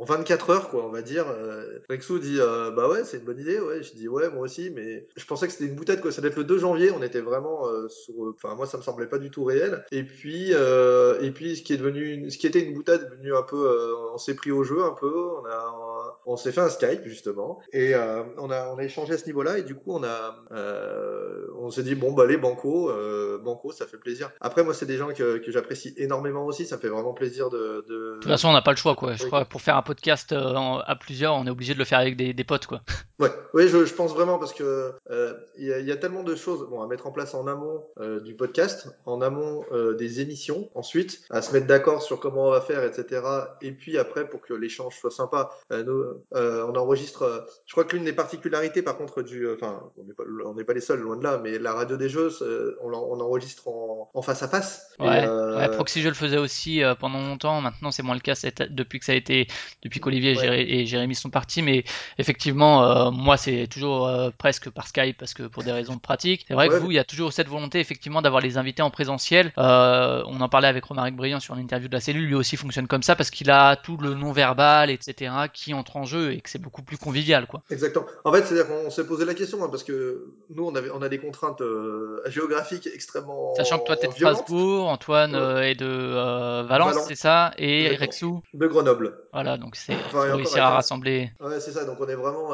en 0.00 0.04
24 0.04 0.50
heures, 0.50 0.70
quoi, 0.70 0.84
on 0.86 0.90
va 0.90 1.02
dire. 1.02 1.26
Euh, 1.28 1.78
Rexou 1.90 2.18
dit, 2.18 2.38
euh, 2.40 2.70
bah 2.70 2.88
ouais, 2.88 3.04
c'est 3.04 3.18
une 3.18 3.24
bonne 3.24 3.38
idée, 3.40 3.58
ouais. 3.60 3.82
Je 3.82 3.92
dis, 3.94 4.08
ouais, 4.08 4.30
moi 4.30 4.42
aussi, 4.42 4.70
mais 4.70 5.06
je 5.16 5.24
pensais 5.26 5.46
que 5.46 5.52
c'était 5.52 5.66
une 5.66 5.76
boutade, 5.76 6.00
quoi. 6.00 6.12
Ça 6.12 6.20
devait 6.22 6.30
être 6.32 6.38
le 6.38 6.44
2 6.44 6.58
janvier, 6.58 6.90
on 6.90 7.02
était 7.02 7.20
vraiment 7.20 7.68
euh, 7.68 7.88
sur, 7.88 8.14
enfin, 8.34 8.54
moi, 8.54 8.66
ça 8.66 8.78
me 8.78 8.82
semblait 8.82 9.06
pas 9.08 9.18
du 9.18 9.30
tout 9.30 9.44
réel. 9.44 9.84
Et 9.92 10.04
puis, 10.04 10.48
euh, 10.52 11.20
et 11.20 11.30
puis, 11.30 11.56
ce 11.56 11.62
qui 11.62 11.72
est 11.74 11.76
devenu, 11.76 12.30
ce 12.30 12.38
qui 12.38 12.46
une 12.60 12.74
boutade, 12.74 13.10
devenu 13.10 13.34
un 13.34 13.42
peu, 13.42 13.56
euh, 13.56 14.12
on 14.12 14.18
s'est 14.18 14.34
pris 14.34 14.50
au 14.50 14.64
jeu 14.64 14.84
un 14.84 14.92
peu, 14.92 15.12
on 15.40 15.44
a, 15.44 15.83
on 16.26 16.36
s'est 16.36 16.52
fait 16.52 16.60
un 16.60 16.68
Skype 16.68 17.02
justement, 17.04 17.60
et 17.72 17.94
euh, 17.94 18.22
on 18.38 18.50
a, 18.50 18.68
on 18.72 18.78
a 18.78 18.82
échangé 18.84 19.14
à 19.14 19.18
ce 19.18 19.26
niveau-là, 19.26 19.58
et 19.58 19.62
du 19.62 19.74
coup, 19.74 19.92
on 19.94 20.02
a, 20.04 20.36
euh, 20.52 21.46
on 21.58 21.70
s'est 21.70 21.82
dit 21.82 21.94
bon, 21.94 22.12
bah 22.12 22.26
les 22.26 22.36
banco, 22.36 22.90
euh, 22.90 23.38
banco, 23.38 23.72
ça 23.72 23.86
fait 23.86 23.96
plaisir. 23.98 24.30
Après, 24.40 24.64
moi, 24.64 24.74
c'est 24.74 24.86
des 24.86 24.96
gens 24.96 25.08
que, 25.08 25.38
que 25.38 25.50
j'apprécie 25.50 25.94
énormément 25.96 26.44
aussi, 26.46 26.66
ça 26.66 26.78
fait 26.78 26.88
vraiment 26.88 27.12
plaisir 27.14 27.50
de. 27.50 27.84
de... 27.88 28.14
De 28.14 28.18
toute 28.20 28.30
façon, 28.30 28.48
on 28.48 28.52
n'a 28.52 28.62
pas 28.62 28.70
le 28.70 28.76
choix, 28.76 28.94
quoi. 28.94 29.14
Je 29.14 29.26
crois 29.26 29.44
que 29.44 29.50
pour 29.50 29.60
faire 29.62 29.76
un 29.76 29.82
podcast 29.82 30.32
euh, 30.32 30.54
en- 30.54 30.78
à 30.78 30.96
plusieurs, 30.96 31.34
on 31.34 31.46
est 31.46 31.50
obligé 31.50 31.74
de 31.74 31.78
le 31.78 31.84
faire 31.84 31.98
avec 31.98 32.16
des, 32.16 32.32
des 32.32 32.44
potes, 32.44 32.66
quoi. 32.66 32.80
Ouais, 33.20 33.30
oui, 33.54 33.68
je, 33.68 33.84
je 33.84 33.94
pense 33.94 34.12
vraiment 34.12 34.40
parce 34.40 34.52
que 34.52 34.92
euh, 35.08 35.34
il 35.56 35.68
y, 35.68 35.72
a, 35.72 35.78
y 35.78 35.92
a 35.92 35.96
tellement 35.96 36.24
de 36.24 36.34
choses 36.34 36.66
bon, 36.68 36.82
à 36.82 36.88
mettre 36.88 37.06
en 37.06 37.12
place 37.12 37.32
en 37.34 37.46
amont 37.46 37.84
euh, 38.00 38.18
du 38.18 38.34
podcast, 38.34 38.88
en 39.06 39.20
amont 39.22 39.64
euh, 39.70 39.94
des 39.94 40.20
émissions, 40.20 40.68
ensuite 40.74 41.20
à 41.30 41.40
se 41.40 41.52
mettre 41.52 41.68
d'accord 41.68 42.02
sur 42.02 42.18
comment 42.18 42.48
on 42.48 42.50
va 42.50 42.60
faire, 42.60 42.82
etc. 42.82 43.22
Et 43.62 43.70
puis 43.70 43.98
après 43.98 44.28
pour 44.28 44.40
que 44.40 44.52
l'échange 44.52 44.98
soit 44.98 45.12
sympa, 45.12 45.50
nous, 45.70 46.04
on 46.32 46.74
enregistre. 46.76 47.22
euh, 47.22 47.40
je 47.66 47.72
crois 47.72 47.84
que 47.84 47.96
l'une 47.96 48.04
des 48.04 48.12
particularités, 48.12 48.82
par 48.82 48.96
contre, 48.96 49.22
du, 49.22 49.46
euh, 49.46 49.54
enfin, 49.54 49.82
on 49.98 50.54
n'est 50.54 50.64
pas, 50.64 50.72
les 50.74 50.80
seuls, 50.80 51.00
loin 51.00 51.16
de 51.16 51.22
là, 51.22 51.40
mais 51.42 51.58
la 51.58 51.72
radio 51.72 51.96
des 51.96 52.08
jeux, 52.08 52.30
on, 52.82 52.92
enregistre 53.20 53.68
en, 53.68 54.10
en 54.12 54.22
face 54.22 54.42
à 54.42 54.48
face. 54.48 54.90
Ouais, 54.98 55.24
euh, 55.26 55.56
ouais, 55.58 55.68
Proxy 55.70 56.02
je 56.02 56.08
le 56.08 56.14
faisais 56.14 56.38
aussi 56.38 56.82
euh, 56.82 56.94
pendant 56.94 57.20
longtemps. 57.20 57.60
Maintenant, 57.60 57.90
c'est 57.90 58.02
moins 58.02 58.14
le 58.14 58.20
cas 58.20 58.34
depuis 58.70 58.98
que 58.98 59.04
ça 59.04 59.12
a 59.12 59.14
été, 59.14 59.46
depuis 59.82 60.00
qu'Olivier 60.00 60.32
et 60.32 60.36
Ouais. 60.36 60.42
Jéré- 60.42 60.66
et 60.68 60.86
Jérémy 60.86 61.14
sont 61.14 61.30
partis. 61.30 61.62
Mais 61.62 61.84
effectivement, 62.18 62.84
euh, 62.84 63.10
moi, 63.10 63.36
c'est 63.36 63.66
toujours 63.68 64.06
euh, 64.06 64.30
presque 64.36 64.70
par 64.70 64.86
Skype 64.88 65.16
parce 65.18 65.34
que 65.34 65.44
pour 65.44 65.62
des 65.62 65.72
raisons 65.72 65.98
pratiques. 65.98 66.44
C'est 66.48 66.54
vrai 66.54 66.68
que 66.68 66.74
vous, 66.74 66.90
il 66.90 66.94
y 66.94 66.98
a 66.98 67.04
toujours 67.04 67.32
cette 67.32 67.48
volonté 67.48 67.80
effectivement 67.80 68.22
d'avoir 68.22 68.40
les 68.42 68.58
invités 68.58 68.82
en 68.82 68.90
présentiel. 68.90 69.52
Euh, 69.58 70.22
on 70.26 70.40
en 70.40 70.48
parlait 70.48 70.68
avec 70.68 70.84
Romaric 70.84 71.16
Briand 71.16 71.40
sur 71.40 71.54
une 71.54 71.60
interview 71.60 71.88
de 71.88 71.94
la 71.94 72.00
cellule. 72.00 72.26
Lui 72.26 72.34
aussi 72.34 72.56
fonctionne 72.56 72.86
comme 72.86 73.02
ça 73.02 73.16
parce 73.16 73.30
qu'il 73.30 73.50
a 73.50 73.76
tout 73.76 73.96
le 73.96 74.14
non-verbal, 74.14 74.90
etc., 74.90 75.32
qui 75.52 75.74
entre 75.74 75.96
en 75.96 76.03
jeu 76.06 76.32
et 76.32 76.40
que 76.40 76.50
c'est 76.50 76.60
beaucoup 76.60 76.82
plus 76.82 76.96
convivial, 76.96 77.46
quoi. 77.46 77.62
Exactement. 77.70 78.06
En 78.24 78.32
fait, 78.32 78.44
c'est-à-dire 78.44 78.68
qu'on 78.68 78.90
s'est 78.90 79.06
posé 79.06 79.24
la 79.24 79.34
question 79.34 79.62
hein, 79.62 79.68
parce 79.68 79.84
que 79.84 80.26
nous, 80.50 80.66
on 80.66 80.74
avait, 80.74 80.90
on 80.90 81.02
a 81.02 81.08
des 81.08 81.18
contraintes 81.18 81.60
euh, 81.60 82.20
géographiques 82.26 82.88
extrêmement 82.92 83.54
Sachant 83.54 83.78
que 83.78 83.84
toi, 83.84 83.96
t'es 83.96 84.08
de 84.08 84.12
Strasbourg, 84.12 84.88
Antoine 84.88 85.34
euh, 85.34 85.62
est 85.62 85.74
de 85.74 85.86
euh, 85.86 86.64
Valence, 86.68 86.94
Valence. 86.94 87.08
c'est 87.08 87.14
ça, 87.14 87.52
et 87.58 87.86
Exactement. 87.86 88.04
Rexou. 88.04 88.42
de 88.54 88.66
Grenoble. 88.66 89.18
Voilà, 89.32 89.56
donc 89.56 89.76
c'est 89.76 89.94
Enfin, 90.06 90.34
réussir 90.34 90.64
à 90.64 90.70
rassembler. 90.70 91.32
Ouais, 91.40 91.60
c'est 91.60 91.72
ça. 91.72 91.84
Donc 91.84 91.98
on 92.00 92.08
est 92.08 92.14
vraiment, 92.14 92.50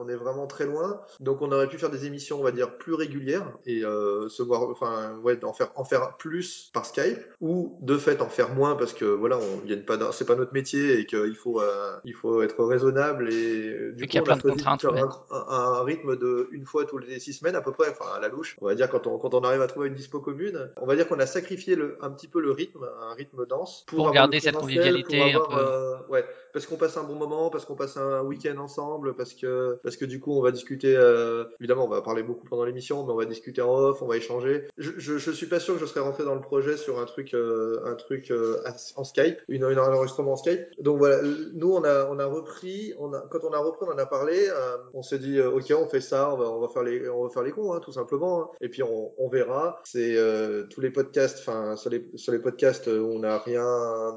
on 0.00 0.08
est 0.08 0.16
vraiment 0.16 0.46
très 0.46 0.66
loin. 0.66 1.00
Donc 1.20 1.42
on 1.42 1.50
aurait 1.52 1.68
pu 1.68 1.78
faire 1.78 1.90
des 1.90 2.06
émissions, 2.06 2.38
on 2.40 2.42
va 2.42 2.52
dire, 2.52 2.76
plus 2.76 2.94
régulières 2.94 3.46
et 3.66 3.80
se 3.80 4.42
voir, 4.42 4.62
enfin, 4.70 5.16
ouais, 5.22 5.42
en 5.44 5.52
faire, 5.52 5.70
en 5.76 5.84
faire 5.84 6.16
plus 6.16 6.70
par 6.72 6.86
Skype 6.86 7.18
ou 7.40 7.78
de 7.82 7.98
fait 7.98 8.22
en 8.22 8.28
faire 8.28 8.54
moins 8.54 8.76
parce 8.76 8.92
que 8.92 9.04
voilà, 9.04 9.38
on 9.38 9.66
gagne 9.66 9.82
pas, 9.82 9.98
c'est 10.12 10.26
pas 10.26 10.34
notre 10.34 10.52
métier 10.52 10.98
et 10.98 11.06
qu'il 11.06 11.36
faut, 11.36 11.60
il 12.04 12.14
faut 12.14 12.42
être 12.42 12.64
raisonnable 12.68 13.32
et 13.32 13.68
euh, 13.68 13.92
du 13.92 14.06
coup 14.06 14.18
a 14.18 14.20
on 14.20 14.24
plein 14.24 14.34
a 14.34 14.36
de 14.36 14.40
choisi 14.42 14.56
de 14.56 14.80
faire 14.80 14.92
ouais. 14.92 15.00
un, 15.00 15.36
un- 15.36 15.46
un 15.80 15.82
rythme 15.84 16.16
de 16.16 16.48
une 16.52 16.64
fois 16.64 16.84
tous 16.84 16.98
les 16.98 17.18
six 17.20 17.32
semaines 17.32 17.56
à 17.56 17.60
peu 17.60 17.72
près, 17.72 17.88
enfin 17.90 18.04
à 18.16 18.20
la 18.20 18.28
louche. 18.28 18.56
On 18.60 18.66
va 18.66 18.74
dire 18.74 18.88
quand 18.88 19.06
on, 19.06 19.18
quand 19.18 19.34
on 19.34 19.40
arrive 19.40 19.60
à 19.62 19.66
trouver 19.66 19.88
une 19.88 19.94
dispo 19.94 20.20
commune, 20.20 20.70
on 20.76 20.86
va 20.86 20.94
dire 20.96 21.08
qu'on 21.08 21.18
a 21.18 21.26
sacrifié 21.26 21.74
le, 21.76 21.98
un 22.00 22.10
petit 22.10 22.28
peu 22.28 22.40
le 22.40 22.52
rythme, 22.52 22.86
un 23.00 23.14
rythme 23.14 23.46
dense 23.46 23.84
pour, 23.86 23.96
Pour 23.96 24.08
avoir 24.08 24.14
garder 24.14 24.40
cette 24.40 24.54
présentiel, 24.54 25.02
pour 25.02 25.16
convivialité 25.16 25.22
un 25.22 25.36
avoir, 25.40 25.48
peu. 25.48 25.56
euh, 25.56 26.12
ouais, 26.12 26.24
parce 26.52 26.66
qu'on 26.66 26.76
passe 26.76 26.96
un 26.96 27.04
bon 27.04 27.14
moment, 27.14 27.50
parce 27.50 27.64
qu'on 27.64 27.74
passe 27.76 27.96
un 27.96 28.22
week-end 28.22 28.56
ensemble, 28.58 29.14
parce 29.16 29.34
que 29.34 29.78
parce 29.82 29.96
que 29.96 30.04
du 30.04 30.20
coup 30.20 30.32
on 30.32 30.42
va 30.42 30.50
discuter. 30.50 30.96
euh, 30.96 31.44
évidemment, 31.60 31.84
on 31.84 31.88
va 31.88 32.02
parler 32.02 32.22
beaucoup 32.22 32.46
pendant 32.46 32.64
l'émission, 32.64 33.04
mais 33.04 33.12
on 33.12 33.16
va 33.16 33.24
discuter 33.24 33.62
en 33.62 33.74
off, 33.74 34.02
on 34.02 34.06
va 34.06 34.16
échanger. 34.16 34.66
Je, 34.78 34.90
je, 34.96 35.18
je 35.18 35.30
suis 35.30 35.46
pas 35.46 35.60
sûr 35.60 35.74
que 35.74 35.80
je 35.80 35.86
serais 35.86 36.00
rentré 36.00 36.24
dans 36.24 36.34
le 36.34 36.40
projet 36.40 36.76
sur 36.76 36.98
un 36.98 37.04
truc 37.04 37.34
euh, 37.34 37.80
un 37.84 37.94
truc 37.94 38.30
euh, 38.30 38.56
en 38.96 39.04
Skype, 39.04 39.38
une, 39.48 39.64
une- 39.64 39.78
un 39.78 39.92
enregistrement 39.92 40.32
en 40.32 40.36
Skype. 40.36 40.60
Donc 40.80 40.98
voilà, 40.98 41.20
nous 41.54 41.72
on 41.72 41.84
a 41.84 42.06
on 42.10 42.18
a 42.18 42.26
repris, 42.26 42.94
on 42.98 43.12
a 43.12 43.20
quand 43.30 43.44
on 43.44 43.52
a 43.52 43.58
repris, 43.58 43.86
on 43.88 43.92
en 43.94 43.98
a 43.98 44.06
parlé, 44.06 44.48
euh, 44.48 44.76
on 44.94 45.02
s'est 45.02 45.18
dit 45.18 45.38
euh, 45.38 45.50
ok, 45.50 45.72
on 45.78 45.86
fait 45.88 46.00
ça, 46.00 46.32
on 46.32 46.36
va 46.36 46.46
on 46.50 46.60
va 46.60 46.68
faire 46.68 46.82
les 46.82 47.08
on 47.08 47.24
va 47.24 47.30
faire 47.30 47.42
les 47.42 47.52
cons, 47.52 47.72
hein, 47.72 47.80
tout 47.80 47.92
simplement. 47.92 48.42
hein. 48.42 48.48
Et 48.60 48.68
puis 48.68 48.82
on, 48.82 49.12
on 49.18 49.28
verra. 49.28 49.80
C'est 49.84 50.16
euh, 50.16 50.64
tous 50.70 50.80
les 50.80 50.90
podcasts, 50.90 51.38
enfin 51.40 51.76
sur 51.76 51.90
les 51.90 52.04
sur 52.16 52.32
les 52.32 52.38
podcasts 52.38 52.86
où 52.86 52.90
on 53.14 53.20
n'a 53.20 53.38
rien 53.38 53.64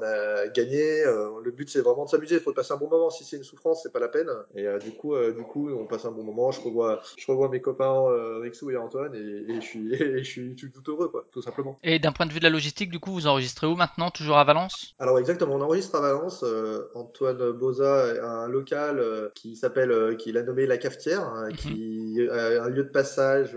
à 0.02 0.46
gagner. 0.48 1.04
le 1.04 1.50
but 1.50 1.68
c'est 1.70 1.80
vraiment 1.80 2.04
de 2.04 2.10
s'amuser. 2.10 2.31
Il 2.36 2.40
faut 2.40 2.52
passer 2.52 2.72
un 2.72 2.76
bon 2.76 2.88
moment. 2.88 3.10
Si 3.10 3.24
c'est 3.24 3.36
une 3.36 3.44
souffrance, 3.44 3.82
c'est 3.82 3.92
pas 3.92 4.00
la 4.00 4.08
peine. 4.08 4.30
Et 4.54 4.66
euh, 4.66 4.78
du 4.78 4.92
coup, 4.92 5.14
euh, 5.14 5.32
du 5.32 5.42
coup, 5.42 5.70
on 5.70 5.86
passe 5.86 6.04
un 6.04 6.10
bon 6.10 6.22
moment. 6.22 6.50
Je 6.50 6.60
revois, 6.60 7.00
je 7.16 7.26
revois 7.26 7.48
mes 7.48 7.60
copains 7.60 7.94
euh, 7.94 8.40
Rexou 8.40 8.70
et 8.70 8.76
Antoine 8.76 9.14
et, 9.14 9.52
et 9.52 9.54
je 9.56 9.60
suis, 9.60 9.94
et 9.94 10.18
je 10.18 10.30
suis 10.30 10.54
tout, 10.56 10.68
tout 10.68 10.90
heureux, 10.90 11.08
quoi, 11.08 11.24
tout 11.32 11.42
simplement. 11.42 11.78
Et 11.82 11.98
d'un 11.98 12.12
point 12.12 12.26
de 12.26 12.32
vue 12.32 12.38
de 12.38 12.44
la 12.44 12.50
logistique, 12.50 12.90
du 12.90 12.98
coup, 12.98 13.12
vous 13.12 13.26
enregistrez 13.26 13.66
où 13.66 13.74
maintenant? 13.74 14.10
Toujours 14.10 14.38
à 14.38 14.44
Valence? 14.44 14.94
Alors 14.98 15.18
exactement, 15.18 15.54
on 15.56 15.60
enregistre 15.60 15.96
à 15.96 16.00
Valence. 16.00 16.44
Antoine 16.94 17.52
Boza 17.52 18.04
a 18.22 18.44
un 18.44 18.48
local 18.48 19.30
qui 19.34 19.56
s'appelle, 19.56 20.16
qu'il 20.18 20.36
a 20.36 20.42
nommé 20.42 20.66
La 20.66 20.78
Cafetière, 20.78 21.22
hein, 21.22 21.48
Mhm. 21.48 21.56
qui 21.56 22.28
a 22.30 22.64
un 22.64 22.68
lieu 22.68 22.84
de 22.84 22.90
passage 22.90 23.56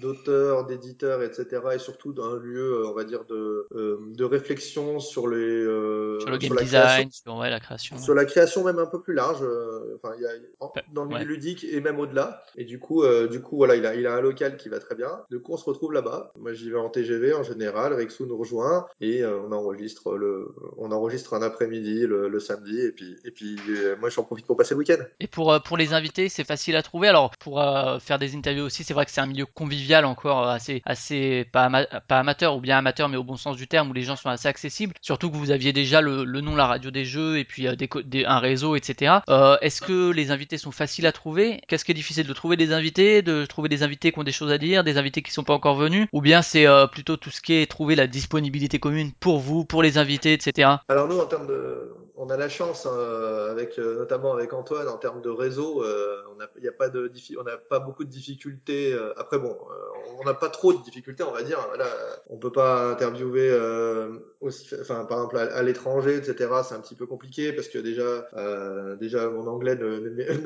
d'auteurs, 0.00 0.66
d'éditeurs, 0.66 1.22
etc. 1.22 1.62
Et 1.74 1.78
surtout 1.78 2.14
un 2.22 2.36
lieu, 2.38 2.86
on 2.86 2.94
va 2.94 3.04
dire, 3.04 3.24
de, 3.24 3.66
de 3.74 4.24
réflexion 4.24 4.98
sur 5.00 5.28
les 5.28 5.64
Sur 6.20 6.30
le 6.30 6.38
game 6.38 6.54
la 6.54 6.64
création 6.64 7.04
design, 7.04 7.10
sur 7.10 7.36
ouais, 7.36 7.50
la 7.50 7.60
création. 7.68 7.96
ouais. 7.96 8.02
sur 8.02 8.14
la 8.14 8.24
création 8.24 8.64
même 8.64 8.78
un 8.78 8.86
peu 8.86 9.00
plus 9.00 9.14
large, 9.14 9.42
euh, 9.42 9.96
enfin 9.96 10.14
il 10.16 10.22
y 10.22 10.26
a 10.26 10.30
en- 10.60 10.72
Ouais, 10.74 10.82
dans 10.92 11.02
le 11.04 11.08
milieu 11.08 11.20
ouais. 11.20 11.26
ludique 11.26 11.64
et 11.64 11.80
même 11.80 11.98
au-delà. 11.98 12.42
Et 12.56 12.64
du 12.64 12.78
coup, 12.78 13.02
euh, 13.02 13.28
du 13.28 13.40
coup 13.40 13.56
voilà, 13.56 13.76
il 13.76 13.84
a, 13.86 13.94
il 13.94 14.06
a 14.06 14.14
un 14.14 14.20
local 14.20 14.56
qui 14.56 14.68
va 14.68 14.78
très 14.80 14.94
bien. 14.94 15.10
Du 15.30 15.40
coup, 15.40 15.52
on 15.52 15.56
se 15.56 15.64
retrouve 15.64 15.92
là-bas. 15.92 16.32
Moi, 16.38 16.52
j'y 16.54 16.70
vais 16.70 16.78
en 16.78 16.88
TGV 16.88 17.32
en 17.34 17.42
général. 17.42 17.92
Rexou 17.94 18.26
nous 18.26 18.36
rejoint 18.36 18.86
et 19.00 19.22
euh, 19.22 19.38
on 19.46 19.52
enregistre 19.52 20.16
le, 20.16 20.48
on 20.76 20.90
enregistre 20.92 21.34
un 21.34 21.42
après-midi 21.42 22.06
le, 22.06 22.28
le 22.28 22.40
samedi 22.40 22.80
et 22.80 22.92
puis 22.92 23.16
et 23.24 23.30
puis 23.30 23.56
euh, 23.70 23.96
moi 24.00 24.08
j'en 24.10 24.24
profite 24.24 24.46
pour 24.46 24.56
passer 24.56 24.74
le 24.74 24.78
week-end. 24.78 25.02
Et 25.20 25.26
pour, 25.26 25.52
euh, 25.52 25.58
pour 25.58 25.76
les 25.76 25.92
invités, 25.92 26.28
c'est 26.28 26.44
facile 26.44 26.76
à 26.76 26.82
trouver. 26.82 27.08
Alors, 27.08 27.30
pour 27.38 27.60
euh, 27.60 27.98
faire 27.98 28.18
des 28.18 28.34
interviews 28.36 28.64
aussi, 28.64 28.84
c'est 28.84 28.94
vrai 28.94 29.04
que 29.04 29.10
c'est 29.10 29.20
un 29.20 29.26
milieu 29.26 29.46
convivial 29.46 30.04
encore 30.04 30.46
assez, 30.48 30.82
assez 30.84 31.46
pas, 31.52 31.64
ama- 31.64 31.86
pas 32.08 32.18
amateur 32.18 32.56
ou 32.56 32.60
bien 32.60 32.78
amateur, 32.78 33.08
mais 33.08 33.16
au 33.16 33.24
bon 33.24 33.36
sens 33.36 33.56
du 33.56 33.66
terme, 33.68 33.90
où 33.90 33.92
les 33.92 34.02
gens 34.02 34.16
sont 34.16 34.28
assez 34.28 34.48
accessibles. 34.48 34.94
Surtout 35.00 35.30
que 35.30 35.36
vous 35.36 35.50
aviez 35.50 35.72
déjà 35.72 36.00
le, 36.00 36.24
le 36.24 36.40
nom, 36.40 36.54
la 36.56 36.66
radio 36.66 36.90
des 36.90 37.04
jeux, 37.04 37.38
et 37.38 37.44
puis 37.44 37.57
euh, 37.66 37.74
co- 37.88 38.02
des- 38.02 38.24
un 38.24 38.38
réseau, 38.38 38.76
etc. 38.76 39.22
Euh, 39.28 39.56
Est-ce 39.60 39.80
que 39.80 40.10
les 40.10 40.30
invités 40.30 40.58
sont 40.58 40.70
faciles 40.72 41.06
à 41.06 41.12
trouver? 41.12 41.60
Qu'est-ce 41.68 41.84
qui 41.84 41.90
est 41.92 41.94
difficile 41.94 42.26
de 42.26 42.32
trouver 42.32 42.56
des 42.56 42.72
invités, 42.72 43.22
de 43.22 43.44
trouver 43.46 43.68
des 43.68 43.82
invités 43.82 44.12
qui 44.12 44.18
ont 44.18 44.24
des 44.24 44.32
choses 44.32 44.52
à 44.52 44.58
dire, 44.58 44.84
des 44.84 44.98
invités 44.98 45.22
qui 45.22 45.32
sont 45.32 45.44
pas 45.44 45.54
encore 45.54 45.76
venus, 45.76 46.06
ou 46.12 46.20
bien 46.20 46.42
c'est 46.42 46.66
euh, 46.66 46.86
plutôt 46.86 47.16
tout 47.16 47.30
ce 47.30 47.40
qui 47.40 47.54
est 47.54 47.66
trouver 47.66 47.96
la 47.96 48.06
disponibilité 48.06 48.78
commune 48.78 49.10
pour 49.20 49.38
vous, 49.40 49.64
pour 49.64 49.82
les 49.82 49.98
invités, 49.98 50.32
etc. 50.32 50.68
Alors 50.88 51.08
nous, 51.08 51.18
en 51.18 51.26
termes 51.26 51.46
de, 51.46 51.92
on 52.18 52.28
a 52.30 52.36
la 52.36 52.48
chance 52.48 52.86
euh, 52.90 53.50
avec 53.50 53.78
euh, 53.78 53.96
notamment 53.98 54.32
avec 54.34 54.52
Antoine 54.52 54.88
en 54.88 54.96
termes 54.98 55.22
de 55.22 55.30
réseau, 55.30 55.82
euh, 55.84 56.16
on 56.36 56.40
a, 56.42 56.46
il 56.58 56.64
y 56.64 56.68
a 56.68 56.72
pas 56.72 56.88
de, 56.88 57.08
diffi- 57.08 57.36
on 57.38 57.44
n'a 57.44 57.56
pas 57.56 57.78
beaucoup 57.78 58.04
de 58.04 58.10
difficultés. 58.10 58.92
euh, 58.92 59.12
après 59.16 59.38
bon, 59.38 59.52
euh, 59.70 59.74
on 60.20 60.24
n'a 60.24 60.34
pas 60.34 60.48
trop 60.48 60.72
de 60.72 60.82
difficultés, 60.82 61.22
on 61.22 61.32
va 61.32 61.42
dire. 61.42 61.58
Voilà, 61.68 61.86
on 62.28 62.36
peut 62.38 62.52
pas 62.52 62.90
interviewer 62.90 63.50
aussi, 64.40 64.68
enfin 64.80 65.04
par 65.04 65.18
exemple 65.18 65.38
à, 65.38 65.42
à 65.54 65.62
l'étranger, 65.62 66.16
etc. 66.16 66.50
C'est 66.68 66.74
un 66.74 66.80
petit 66.80 66.94
peu 66.94 67.06
compliqué 67.06 67.52
parce 67.52 67.68
que 67.68 67.78
déjà, 67.78 68.28
déjà 68.96 69.28
mon 69.28 69.46
anglais 69.46 69.76
ne, 69.76 69.98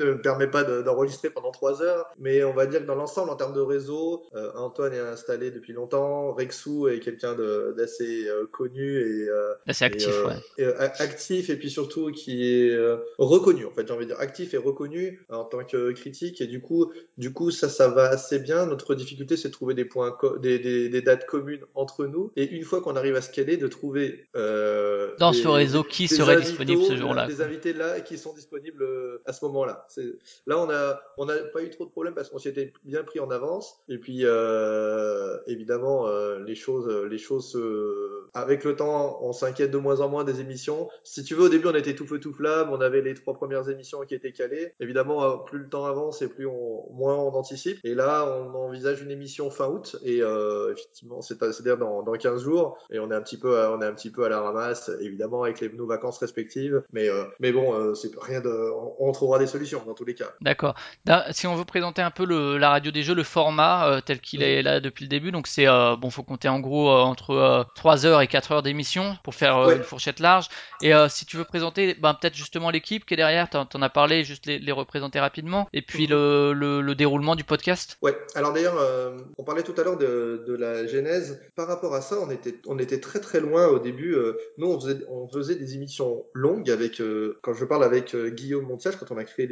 me 0.05 0.21
permet 0.21 0.47
pas 0.47 0.63
de- 0.63 0.81
d'enregistrer 0.81 1.29
pendant 1.29 1.51
trois 1.51 1.81
heures. 1.81 2.05
Mais 2.19 2.43
on 2.43 2.53
va 2.53 2.65
dire 2.65 2.81
que 2.81 2.85
dans 2.85 2.95
l'ensemble, 2.95 3.29
en 3.31 3.35
termes 3.35 3.53
de 3.53 3.61
réseau, 3.61 4.23
Antoine 4.55 4.93
est 4.93 4.99
installé 4.99 5.51
depuis 5.51 5.73
longtemps, 5.73 6.33
Rexou 6.33 6.87
est 6.87 6.99
quelqu'un 6.99 7.35
d'assez 7.75 8.27
connu 8.51 8.99
et 8.99 9.29
Assez 9.67 9.85
actif, 9.85 10.09
et, 10.57 10.65
ouais. 10.67 10.73
et, 10.73 11.01
actif 11.01 11.49
et 11.49 11.55
puis 11.55 11.62
surtout 11.69 12.11
qui 12.11 12.51
est 12.51 12.69
euh, 12.71 12.97
reconnu 13.17 13.65
en 13.65 13.71
fait 13.71 13.87
j'ai 13.87 13.93
envie 13.93 14.05
de 14.05 14.11
dire 14.11 14.19
actif 14.19 14.53
et 14.53 14.57
reconnu 14.57 15.25
en 15.29 15.43
tant 15.45 15.63
que 15.63 15.91
critique. 15.91 16.41
Et 16.41 16.47
du 16.47 16.61
coup 16.61 16.91
du 17.17 17.33
coup 17.33 17.51
ça 17.51 17.69
ça 17.69 17.87
va 17.87 18.05
assez 18.09 18.39
bien. 18.39 18.65
Notre 18.65 18.95
difficulté 18.95 19.37
c'est 19.37 19.49
de 19.49 19.53
trouver 19.53 19.73
des 19.73 19.85
points 19.85 20.17
des, 20.41 20.59
des, 20.59 20.89
des 20.89 21.01
dates 21.01 21.25
communes 21.25 21.61
entre 21.75 22.05
nous. 22.05 22.31
Et 22.35 22.49
une 22.49 22.63
fois 22.63 22.81
qu'on 22.81 22.95
arrive 22.95 23.15
à 23.15 23.21
se 23.21 23.31
caler 23.31 23.57
de 23.57 23.67
trouver 23.67 24.25
euh, 24.35 25.11
Dans 25.19 25.31
des- 25.31 25.37
ce 25.37 25.47
réseau, 25.47 25.83
qui 25.83 26.07
serait 26.07 26.39
disponible 26.39 26.83
ce 26.83 26.95
jour-là, 26.95 27.27
des 27.27 27.41
invités 27.41 27.73
là 27.73 27.99
qui 28.01 28.17
sont 28.17 28.33
disponibles 28.33 28.83
euh, 28.83 29.21
à 29.25 29.33
ce 29.33 29.43
moment-là. 29.45 29.85
C'est 29.89 30.05
là 30.47 30.57
on 30.59 30.69
a 30.69 31.01
on 31.17 31.25
n'a 31.25 31.35
pas 31.53 31.61
eu 31.63 31.69
trop 31.69 31.85
de 31.85 31.91
problèmes 31.91 32.13
parce 32.13 32.29
qu'on 32.29 32.37
s'y 32.39 32.47
était 32.49 32.73
bien 32.83 33.03
pris 33.03 33.19
en 33.19 33.29
avance. 33.29 33.77
Et 33.89 33.97
puis 33.97 34.19
euh, 34.23 35.37
évidemment 35.47 36.07
euh, 36.07 36.39
les 36.45 36.55
choses 36.55 36.89
les 37.09 37.17
choses 37.17 37.55
euh, 37.55 38.29
avec 38.33 38.63
le 38.63 38.75
temps 38.75 39.19
on 39.21 39.33
s'inquiète 39.33 39.71
de 39.71 39.77
moins 39.77 39.99
en 40.01 40.09
moins 40.09 40.23
des 40.23 40.39
émissions. 40.39 40.89
Si 41.03 41.23
tu 41.23 41.35
veux 41.35 41.49
début 41.53 41.67
on 41.67 41.75
était 41.75 41.95
tout 41.95 42.05
feu 42.05 42.19
tout 42.19 42.33
flamme 42.33 42.69
on 42.71 42.81
avait 42.81 43.01
les 43.01 43.13
trois 43.13 43.33
premières 43.33 43.69
émissions 43.69 44.01
qui 44.01 44.15
étaient 44.15 44.31
calées 44.31 44.73
évidemment 44.79 45.23
euh, 45.23 45.37
plus 45.37 45.59
le 45.59 45.69
temps 45.69 45.85
avance 45.85 46.21
et 46.21 46.27
plus 46.27 46.45
on 46.47 46.83
moins 46.91 47.15
on 47.15 47.33
anticipe 47.33 47.79
et 47.83 47.95
là 47.95 48.25
on 48.27 48.53
envisage 48.55 49.01
une 49.01 49.11
émission 49.11 49.49
fin 49.49 49.67
août 49.67 49.95
et 50.03 50.21
euh, 50.21 50.71
effectivement 50.73 51.21
c'est 51.21 51.41
à 51.43 51.49
dire 51.61 51.77
dans, 51.77 52.03
dans 52.03 52.13
15 52.13 52.43
jours 52.43 52.77
et 52.91 52.99
on 52.99 53.09
est 53.11 53.15
un 53.15 53.21
petit 53.21 53.37
peu 53.37 53.59
à, 53.59 53.71
on 53.71 53.81
est 53.81 53.85
un 53.85 53.93
petit 53.93 54.11
peu 54.11 54.25
à 54.25 54.29
la 54.29 54.41
ramasse 54.41 54.89
évidemment 55.01 55.43
avec 55.43 55.59
les, 55.61 55.69
nos 55.69 55.87
vacances 55.87 56.17
respectives 56.19 56.83
mais 56.91 57.09
euh, 57.09 57.23
mais 57.39 57.51
bon 57.51 57.73
euh, 57.73 57.93
c'est 57.93 58.11
rien 58.19 58.41
de 58.41 58.49
on, 58.49 58.95
on 58.99 59.11
trouvera 59.11 59.39
des 59.39 59.47
solutions 59.47 59.81
dans 59.85 59.93
tous 59.93 60.05
les 60.05 60.15
cas 60.15 60.31
D'accord. 60.41 60.75
Da- 61.05 61.25
Si 61.31 61.47
on 61.47 61.55
veut 61.55 61.65
présenter 61.65 62.01
un 62.01 62.11
peu 62.11 62.25
le, 62.25 62.57
la 62.57 62.69
radio 62.69 62.91
des 62.91 63.03
jeux, 63.03 63.13
le 63.15 63.23
format 63.23 63.87
euh, 63.87 64.01
tel 64.01 64.19
qu'il 64.19 64.41
est 64.43 64.61
là 64.61 64.79
depuis 64.79 65.03
le 65.05 65.09
début, 65.09 65.31
donc 65.31 65.47
c'est 65.47 65.67
euh, 65.67 65.95
bon, 65.95 66.09
faut 66.09 66.23
compter 66.23 66.49
en 66.49 66.59
gros 66.59 66.89
euh, 66.89 67.01
entre 67.01 67.31
euh, 67.31 67.63
3 67.75 68.05
heures 68.05 68.21
et 68.21 68.27
4 68.27 68.51
heures 68.51 68.63
d'émission 68.63 69.15
pour 69.23 69.35
faire 69.35 69.57
euh, 69.57 69.67
Ouais. 69.67 69.75
une 69.77 69.83
fourchette 69.83 70.19
large. 70.19 70.47
Et 70.81 70.93
euh, 70.93 71.07
si 71.09 71.25
tu 71.25 71.37
veux 71.37 71.42
présenter, 71.43 71.95
ben, 71.95 72.13
peut-être 72.13 72.35
justement 72.35 72.69
l'équipe 72.69 73.05
qui 73.05 73.13
est 73.13 73.17
derrière, 73.17 73.49
t'en, 73.49 73.81
as 73.81 73.89
parlé, 73.89 74.23
juste 74.23 74.45
les, 74.45 74.71
représenter 74.71 75.19
rapidement, 75.19 75.67
et 75.71 75.81
puis 75.81 76.07
le, 76.07 76.53
le, 76.53 76.81
le 76.81 76.95
déroulement 76.95 77.35
du 77.35 77.43
podcast. 77.43 77.97
Ouais, 78.01 78.17
alors 78.35 78.53
d'ailleurs, 78.53 78.77
euh, 78.79 79.17
on 79.37 79.43
parlait 79.43 79.63
tout 79.63 79.73
à 79.77 79.83
l'heure 79.83 79.97
de, 79.97 80.53
la 80.53 80.85
genèse. 80.87 81.41
Par 81.55 81.67
rapport 81.67 81.93
à 81.95 82.01
ça, 82.01 82.17
on 82.19 82.29
était, 82.29 82.55
on 82.67 82.77
était 82.79 82.99
très 82.99 83.19
très 83.19 83.39
loin 83.39 83.67
au 83.67 83.79
début. 83.79 84.15
Euh, 84.15 84.33
nous, 84.57 84.67
on 84.67 85.27
faisait, 85.27 85.55
des 85.55 85.75
émissions 85.75 86.25
longues 86.33 86.69
avec, 86.69 87.01
euh, 87.01 87.39
quand 87.41 87.53
je 87.53 87.65
parle 87.65 87.83
avec 87.83 88.15
Guillaume 88.15 88.65
Montiage, 88.65 88.97
quand 88.97 89.11
on 89.11 89.17
a 89.17 89.23
créé 89.23 89.47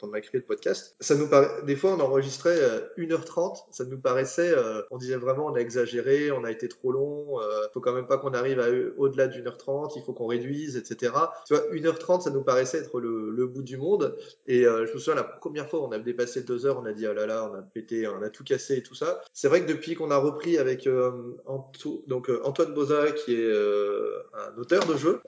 quand 0.00 0.08
on 0.08 0.12
a 0.12 0.20
créé 0.20 0.40
le 0.40 0.46
podcast, 0.46 0.96
ça 1.00 1.14
nous 1.14 1.28
paraît, 1.28 1.62
des 1.64 1.76
fois, 1.76 1.94
on 1.94 2.00
enregistrait 2.00 2.58
euh, 2.58 2.80
1h30, 2.98 3.64
ça 3.70 3.84
nous 3.84 3.98
paraissait, 3.98 4.54
on 4.90 4.96
disait 4.96 5.16
vraiment, 5.16 5.46
on 5.46 5.54
a 5.54 5.60
exagéré, 5.60 6.30
on 6.30 6.44
a 6.44 6.50
été 6.50 6.68
trop 6.68 6.92
long, 6.92 7.38
faut 7.72 7.80
quand 7.80 7.92
même 7.92 8.06
pas 8.06 8.18
qu'on 8.18 8.34
arrive 8.34 8.62
au-delà 8.96 9.28
d'une 9.28 9.46
heure 9.46 9.58
30, 9.58 9.94
il 9.96 10.02
faut 10.02 10.12
qu'on 10.12 10.26
réduise, 10.26 10.76
etc. 10.76 11.12
Tu 11.46 11.54
vois, 11.54 11.64
1h30, 11.72 12.22
ça 12.22 12.30
nous 12.30 12.42
paraissait 12.42 12.78
être 12.78 13.00
le, 13.00 13.30
le 13.30 13.46
bout 13.46 13.62
du 13.62 13.76
monde. 13.76 14.16
Et 14.46 14.64
euh, 14.66 14.86
je 14.86 14.92
me 14.94 14.98
souviens, 14.98 15.14
la 15.14 15.24
première 15.24 15.68
fois, 15.68 15.82
on 15.82 15.92
a 15.92 15.98
dépassé 15.98 16.42
deux 16.42 16.66
heures, 16.66 16.78
on 16.80 16.86
a 16.86 16.92
dit, 16.92 17.06
oh 17.06 17.12
là 17.12 17.26
là, 17.26 17.50
on 17.50 17.54
a 17.54 17.62
pété, 17.62 18.06
on 18.08 18.22
a 18.22 18.30
tout 18.30 18.44
cassé 18.44 18.76
et 18.76 18.82
tout 18.82 18.94
ça. 18.94 19.20
C'est 19.32 19.48
vrai 19.48 19.64
que 19.64 19.68
depuis 19.68 19.94
qu'on 19.94 20.10
a 20.10 20.16
repris 20.16 20.58
avec 20.58 20.86
euh, 20.86 21.10
Anto- 21.46 22.04
donc, 22.06 22.30
euh, 22.30 22.40
Antoine 22.44 22.74
Boza, 22.74 23.12
qui 23.12 23.34
est 23.34 23.52
un 23.52 24.58
auteur 24.58 24.84
de 24.86 24.96
jeu, 24.96 25.20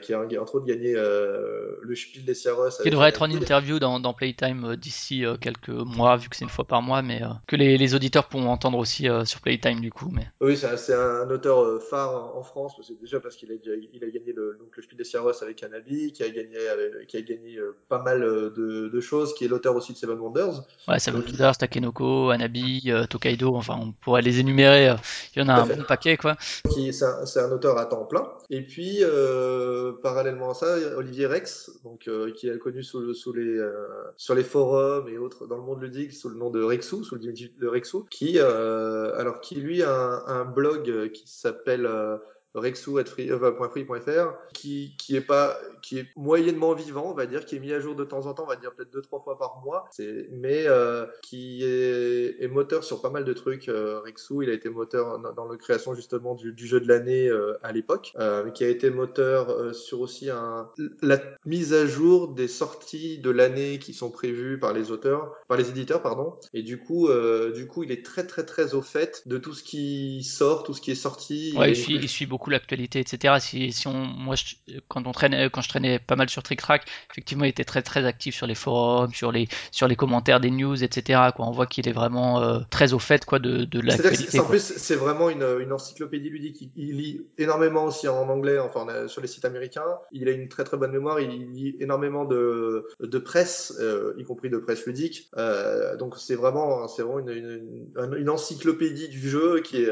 qui 0.00 0.14
a 0.14 0.20
entre 0.40 0.56
autres 0.56 0.66
gagné 0.66 0.92
le 0.94 1.94
Spiel 1.94 2.24
des 2.24 2.34
Sierras. 2.34 2.78
Qui 2.82 2.90
devrait 2.90 3.08
être 3.08 3.22
en 3.22 3.30
interview 3.30 3.78
dans, 3.78 4.00
dans 4.00 4.14
Playtime 4.14 4.76
d'ici 4.76 5.24
quelques 5.40 5.68
mois, 5.68 6.16
vu 6.16 6.28
que 6.28 6.36
c'est 6.36 6.44
une 6.44 6.50
fois 6.50 6.64
par 6.64 6.82
mois, 6.82 7.02
mais 7.02 7.22
que 7.46 7.56
les, 7.56 7.78
les 7.78 7.94
auditeurs 7.94 8.28
pourront 8.28 8.48
entendre 8.48 8.78
aussi 8.78 9.08
sur 9.24 9.40
Playtime 9.40 9.80
du 9.80 9.90
coup. 9.90 10.10
Mais 10.12 10.26
Oui, 10.40 10.56
c'est 10.56 10.94
un, 10.94 11.30
auteur 11.30 11.82
phare 11.82 12.36
en 12.36 12.42
France, 12.42 12.80
déjà 13.00 13.20
parce 13.20 13.36
qu'il 13.36 13.50
a, 13.52 13.54
il 13.54 14.04
a 14.04 14.08
gagné 14.08 14.32
le, 14.32 14.56
donc 14.58 14.76
le 14.76 14.82
Spiel 14.82 14.98
des 14.98 15.04
Sierras 15.04 15.31
avec 15.40 15.62
Anabi, 15.62 16.12
qui 16.12 16.22
a 16.22 16.28
gagné, 16.28 16.58
avec- 16.68 17.06
qui 17.06 17.16
a 17.16 17.22
gagné 17.22 17.56
euh, 17.56 17.74
pas 17.88 18.02
mal 18.02 18.22
euh, 18.22 18.50
de, 18.50 18.88
de 18.88 19.00
choses, 19.00 19.32
qui 19.34 19.46
est 19.46 19.48
l'auteur 19.48 19.74
aussi 19.76 19.92
de 19.94 19.98
Seven 19.98 20.18
Wonders. 20.18 20.64
ouais, 20.88 20.98
Seven 20.98 21.22
Wonders, 21.22 21.56
Takenoko, 21.56 22.28
Anabi, 22.30 22.82
euh, 22.88 23.06
Tokaido, 23.06 23.54
enfin 23.56 23.76
on 23.80 23.92
pourrait 23.92 24.22
les 24.22 24.40
énumérer. 24.40 24.90
euh, 24.90 24.96
Il 25.34 25.40
y 25.40 25.42
en 25.44 25.48
a 25.48 25.54
un 25.54 25.64
fait. 25.64 25.76
bon 25.76 25.84
paquet 25.84 26.16
quoi. 26.16 26.36
qui 26.74 26.92
c'est 26.92 27.40
un, 27.40 27.50
auteur 27.52 27.78
à 27.78 27.86
temps 27.86 28.04
plein. 28.04 28.28
Et 28.50 28.60
puis 28.66 28.98
euh, 29.00 29.92
parallèlement 30.02 30.50
à 30.50 30.54
ça, 30.54 30.76
Olivier 30.96 31.26
Rex, 31.26 31.70
donc 31.84 32.08
euh, 32.08 32.32
qui 32.32 32.48
est 32.48 32.58
connu 32.58 32.82
sous, 32.82 33.00
le- 33.00 33.14
sous 33.14 33.32
les 33.32 33.56
euh, 33.58 33.72
sur 34.16 34.34
les 34.34 34.44
forums 34.44 35.08
et 35.08 35.16
autres 35.18 35.46
dans 35.46 35.56
le 35.56 35.62
monde 35.62 35.80
ludique 35.80 36.12
sous 36.12 36.28
le 36.28 36.36
nom 36.36 36.50
de 36.50 36.62
Rexou, 36.62 37.04
sous 37.04 37.14
le 37.14 37.22
de 37.22 37.66
Rexou, 37.66 38.04
qui 38.10 38.38
euh, 38.38 39.16
alors 39.18 39.40
qui 39.40 39.54
lui 39.54 39.82
a 39.82 39.94
un, 39.94 40.26
un 40.26 40.44
blog 40.44 41.10
qui 41.12 41.22
s'appelle 41.26 41.86
euh, 41.86 42.16
rexou.free.fr 42.54 44.32
qui 44.52 44.94
qui 44.98 45.16
est 45.16 45.20
pas 45.20 45.58
qui 45.80 45.98
est 45.98 46.06
moyennement 46.16 46.74
vivant 46.74 47.10
on 47.10 47.14
va 47.14 47.26
dire 47.26 47.44
qui 47.44 47.56
est 47.56 47.58
mis 47.58 47.72
à 47.72 47.80
jour 47.80 47.94
de 47.94 48.04
temps 48.04 48.26
en 48.26 48.34
temps 48.34 48.44
on 48.44 48.48
va 48.48 48.56
dire 48.56 48.72
peut-être 48.74 48.92
deux 48.92 49.02
trois 49.02 49.20
fois 49.20 49.38
par 49.38 49.60
mois. 49.64 49.88
C'est 49.90 50.28
mais 50.32 50.64
euh, 50.66 51.06
qui 51.22 51.64
est, 51.64 52.42
est 52.42 52.48
moteur 52.48 52.84
sur 52.84 53.00
pas 53.00 53.10
mal 53.10 53.24
de 53.24 53.32
trucs 53.32 53.68
euh, 53.68 54.00
Rexou. 54.00 54.42
Il 54.42 54.50
a 54.50 54.52
été 54.52 54.68
moteur 54.68 55.18
dans, 55.18 55.32
dans 55.32 55.48
la 55.48 55.56
création 55.56 55.94
justement 55.94 56.34
du, 56.34 56.52
du 56.52 56.66
jeu 56.66 56.80
de 56.80 56.88
l'année 56.88 57.28
euh, 57.28 57.54
à 57.62 57.72
l'époque 57.72 58.12
euh, 58.18 58.50
qui 58.50 58.64
a 58.64 58.68
été 58.68 58.90
moteur 58.90 59.50
euh, 59.50 59.72
sur 59.72 60.00
aussi 60.00 60.30
un 60.30 60.68
la 61.00 61.20
mise 61.44 61.72
à 61.72 61.86
jour 61.86 62.28
des 62.28 62.48
sorties 62.48 63.18
de 63.18 63.30
l'année 63.30 63.78
qui 63.78 63.94
sont 63.94 64.10
prévues 64.10 64.58
par 64.58 64.72
les 64.72 64.90
auteurs 64.90 65.32
par 65.48 65.56
les 65.56 65.68
éditeurs 65.68 66.02
pardon. 66.02 66.34
Et 66.54 66.62
du 66.62 66.78
coup 66.78 67.08
euh, 67.08 67.52
du 67.52 67.66
coup 67.66 67.82
il 67.82 67.92
est 67.92 68.04
très 68.04 68.26
très 68.26 68.44
très 68.44 68.74
au 68.74 68.82
fait 68.82 69.22
de 69.26 69.38
tout 69.38 69.54
ce 69.54 69.62
qui 69.62 70.22
sort 70.24 70.62
tout 70.64 70.74
ce 70.74 70.80
qui 70.80 70.90
est 70.90 70.96
sorti. 70.96 71.54
Ouais, 71.56 71.70
il 71.70 71.76
suit, 71.76 71.94
il 71.94 72.08
suit 72.08 72.26
beaucoup 72.26 72.41
beaucoup 72.42 72.50
l'actualité, 72.50 72.98
etc. 72.98 73.34
Si, 73.38 73.72
si 73.72 73.86
on, 73.86 73.92
moi, 73.92 74.34
je- 74.34 74.56
quand 74.88 75.06
on 75.06 75.12
traînait, 75.12 75.48
quand 75.48 75.60
je 75.60 75.68
traînais 75.68 76.00
pas 76.00 76.16
mal 76.16 76.28
sur 76.28 76.42
Trick 76.42 76.60
Track, 76.60 76.82
effectivement, 77.12 77.44
il 77.44 77.50
était 77.50 77.64
très 77.64 77.82
très 77.82 78.04
actif 78.04 78.34
sur 78.34 78.48
les 78.48 78.56
forums, 78.56 79.12
sur 79.14 79.30
les 79.30 79.46
sur 79.70 79.86
les 79.86 79.94
commentaires 79.94 80.40
des 80.40 80.50
news, 80.50 80.82
etc. 80.82 81.20
Quoi, 81.36 81.46
on 81.46 81.52
voit 81.52 81.66
qu'il 81.66 81.88
est 81.88 81.92
vraiment 81.92 82.42
euh, 82.42 82.58
très 82.70 82.94
au 82.94 82.98
fait 82.98 83.24
quoi 83.24 83.38
de, 83.38 83.64
de 83.64 83.80
l'actualité. 83.80 84.24
c'est- 84.30 84.40
en 84.40 84.44
plus, 84.44 84.72
c'est 84.76 84.96
vraiment 84.96 85.30
une, 85.30 85.46
une 85.60 85.72
encyclopédie 85.72 86.30
ludique. 86.30 86.62
Il, 86.62 86.70
il 86.88 86.96
lit 86.96 87.26
énormément 87.38 87.84
aussi 87.84 88.08
en 88.08 88.28
anglais, 88.28 88.58
enfin 88.58 89.06
sur 89.06 89.20
les 89.20 89.28
sites 89.28 89.44
américains. 89.44 89.84
Il 90.10 90.28
a 90.28 90.32
une 90.32 90.48
très 90.48 90.64
très 90.64 90.76
bonne 90.76 90.90
mémoire. 90.90 91.20
Il 91.20 91.30
lit 91.52 91.76
énormément 91.78 92.24
de, 92.24 92.88
de 92.98 93.18
presse, 93.18 93.72
euh, 93.78 94.14
y 94.18 94.24
compris 94.24 94.50
de 94.50 94.58
presse 94.58 94.84
ludique. 94.86 95.28
Euh, 95.36 95.96
donc 95.96 96.16
c'est 96.18 96.34
vraiment, 96.34 96.88
c'est 96.88 97.02
vraiment 97.02 97.20
une, 97.20 97.30
une, 97.30 98.16
une 98.16 98.30
encyclopédie 98.30 99.08
du 99.08 99.28
jeu 99.30 99.60
qui 99.60 99.82
est, 99.84 99.90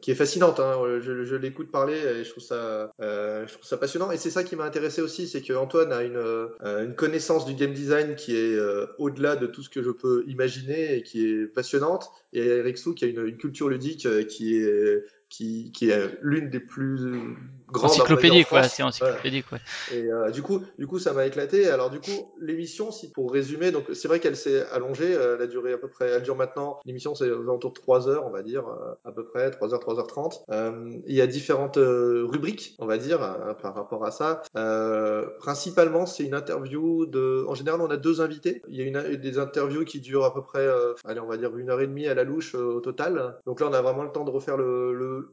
qui 0.00 0.12
est 0.12 0.14
fascinante. 0.14 0.60
Hein. 0.60 0.76
Je, 1.00 1.24
je 1.24 1.34
l'écoute 1.34 1.72
parler 1.72 1.87
et 1.94 2.24
je 2.24 2.30
trouve 2.30 2.42
ça, 2.42 2.92
euh, 3.00 3.46
je 3.46 3.52
trouve 3.52 3.64
ça 3.64 3.76
passionnant. 3.76 4.10
Et 4.10 4.16
c'est 4.16 4.30
ça 4.30 4.44
qui 4.44 4.56
m'a 4.56 4.64
intéressé 4.64 5.02
aussi, 5.02 5.28
c'est 5.28 5.42
que 5.42 5.52
Antoine 5.52 5.92
a 5.92 6.02
une, 6.02 6.16
euh, 6.16 6.92
connaissance 6.96 7.44
du 7.44 7.54
game 7.54 7.72
design 7.72 8.14
qui 8.14 8.36
est 8.36 8.54
euh, 8.54 8.86
au-delà 8.98 9.36
de 9.36 9.46
tout 9.46 9.62
ce 9.62 9.68
que 9.68 9.82
je 9.82 9.90
peux 9.90 10.24
imaginer 10.26 10.96
et 10.96 11.02
qui 11.02 11.26
est 11.26 11.46
passionnante 11.46 12.10
et 12.32 12.44
Eric 12.44 12.78
Sou 12.78 12.94
qui 12.94 13.04
a 13.04 13.08
une, 13.08 13.36
culture 13.36 13.68
ludique 13.68 14.06
euh, 14.06 14.24
qui 14.24 14.56
est 14.56 15.04
qui 15.28 15.72
est 15.82 16.18
l'une 16.22 16.48
des 16.48 16.60
plus 16.60 17.36
grandes 17.70 17.90
Encyclopédie, 17.90 18.40
en 18.40 18.44
quoi, 18.44 18.62
c'est 18.64 18.82
encyclopédique, 18.82 19.46
ouais. 19.52 19.58
Et 19.92 20.10
euh, 20.10 20.30
du 20.30 20.42
coup, 20.42 20.62
du 20.78 20.86
coup, 20.86 20.98
ça 20.98 21.12
m'a 21.12 21.26
éclaté. 21.26 21.68
Alors 21.68 21.90
du 21.90 22.00
coup, 22.00 22.32
l'émission, 22.40 22.90
si 22.90 23.10
pour 23.10 23.32
résumer, 23.32 23.70
donc 23.70 23.84
c'est 23.92 24.08
vrai 24.08 24.20
qu'elle 24.20 24.36
s'est 24.36 24.66
allongée. 24.72 25.14
euh, 25.14 25.36
Elle 25.36 25.42
a 25.42 25.46
duré 25.46 25.72
à 25.72 25.78
peu 25.78 25.88
près. 25.88 26.08
Elle 26.08 26.22
dure 26.22 26.36
maintenant. 26.36 26.80
L'émission, 26.84 27.14
c'est 27.14 27.30
aux 27.30 27.42
alentours 27.42 27.72
de 27.72 27.78
3 27.78 28.08
heures, 28.08 28.26
on 28.26 28.30
va 28.30 28.42
dire, 28.42 28.66
euh, 28.68 28.94
à 29.04 29.12
peu 29.12 29.24
près 29.24 29.50
3 29.50 29.74
heures, 29.74 29.80
3h30. 29.80 30.42
Euh, 30.50 30.90
il 31.06 31.14
y 31.14 31.20
a 31.20 31.26
différentes 31.26 31.78
euh, 31.78 32.24
rubriques, 32.26 32.74
on 32.78 32.86
va 32.86 32.98
dire, 32.98 33.18
par 33.62 33.74
rapport 33.74 34.04
à 34.04 34.10
ça. 34.10 34.42
Euh, 34.56 35.26
principalement, 35.38 36.06
c'est 36.06 36.24
une 36.24 36.34
interview 36.34 37.06
de. 37.06 37.44
En 37.48 37.54
général, 37.54 37.80
on 37.80 37.90
a 37.90 37.96
deux 37.96 38.20
invités. 38.20 38.62
Il 38.68 38.76
y 38.76 38.82
a 38.82 38.84
une, 38.84 39.16
des 39.16 39.38
interviews 39.38 39.84
qui 39.84 40.00
durent 40.00 40.24
à 40.24 40.34
peu 40.34 40.42
près, 40.42 40.66
euh, 40.66 40.94
allez, 41.04 41.20
on 41.20 41.26
va 41.26 41.36
dire 41.36 41.56
une 41.56 41.70
heure 41.70 41.80
et 41.80 41.86
demie 41.86 42.06
à 42.08 42.14
la 42.14 42.24
louche 42.24 42.54
euh, 42.54 42.74
au 42.76 42.80
total. 42.80 43.36
Donc 43.46 43.60
là, 43.60 43.68
on 43.68 43.72
a 43.72 43.82
vraiment 43.82 44.02
le 44.02 44.10
temps 44.12 44.24
de 44.24 44.30
refaire 44.30 44.56
le, 44.56 44.92
le, 44.94 45.28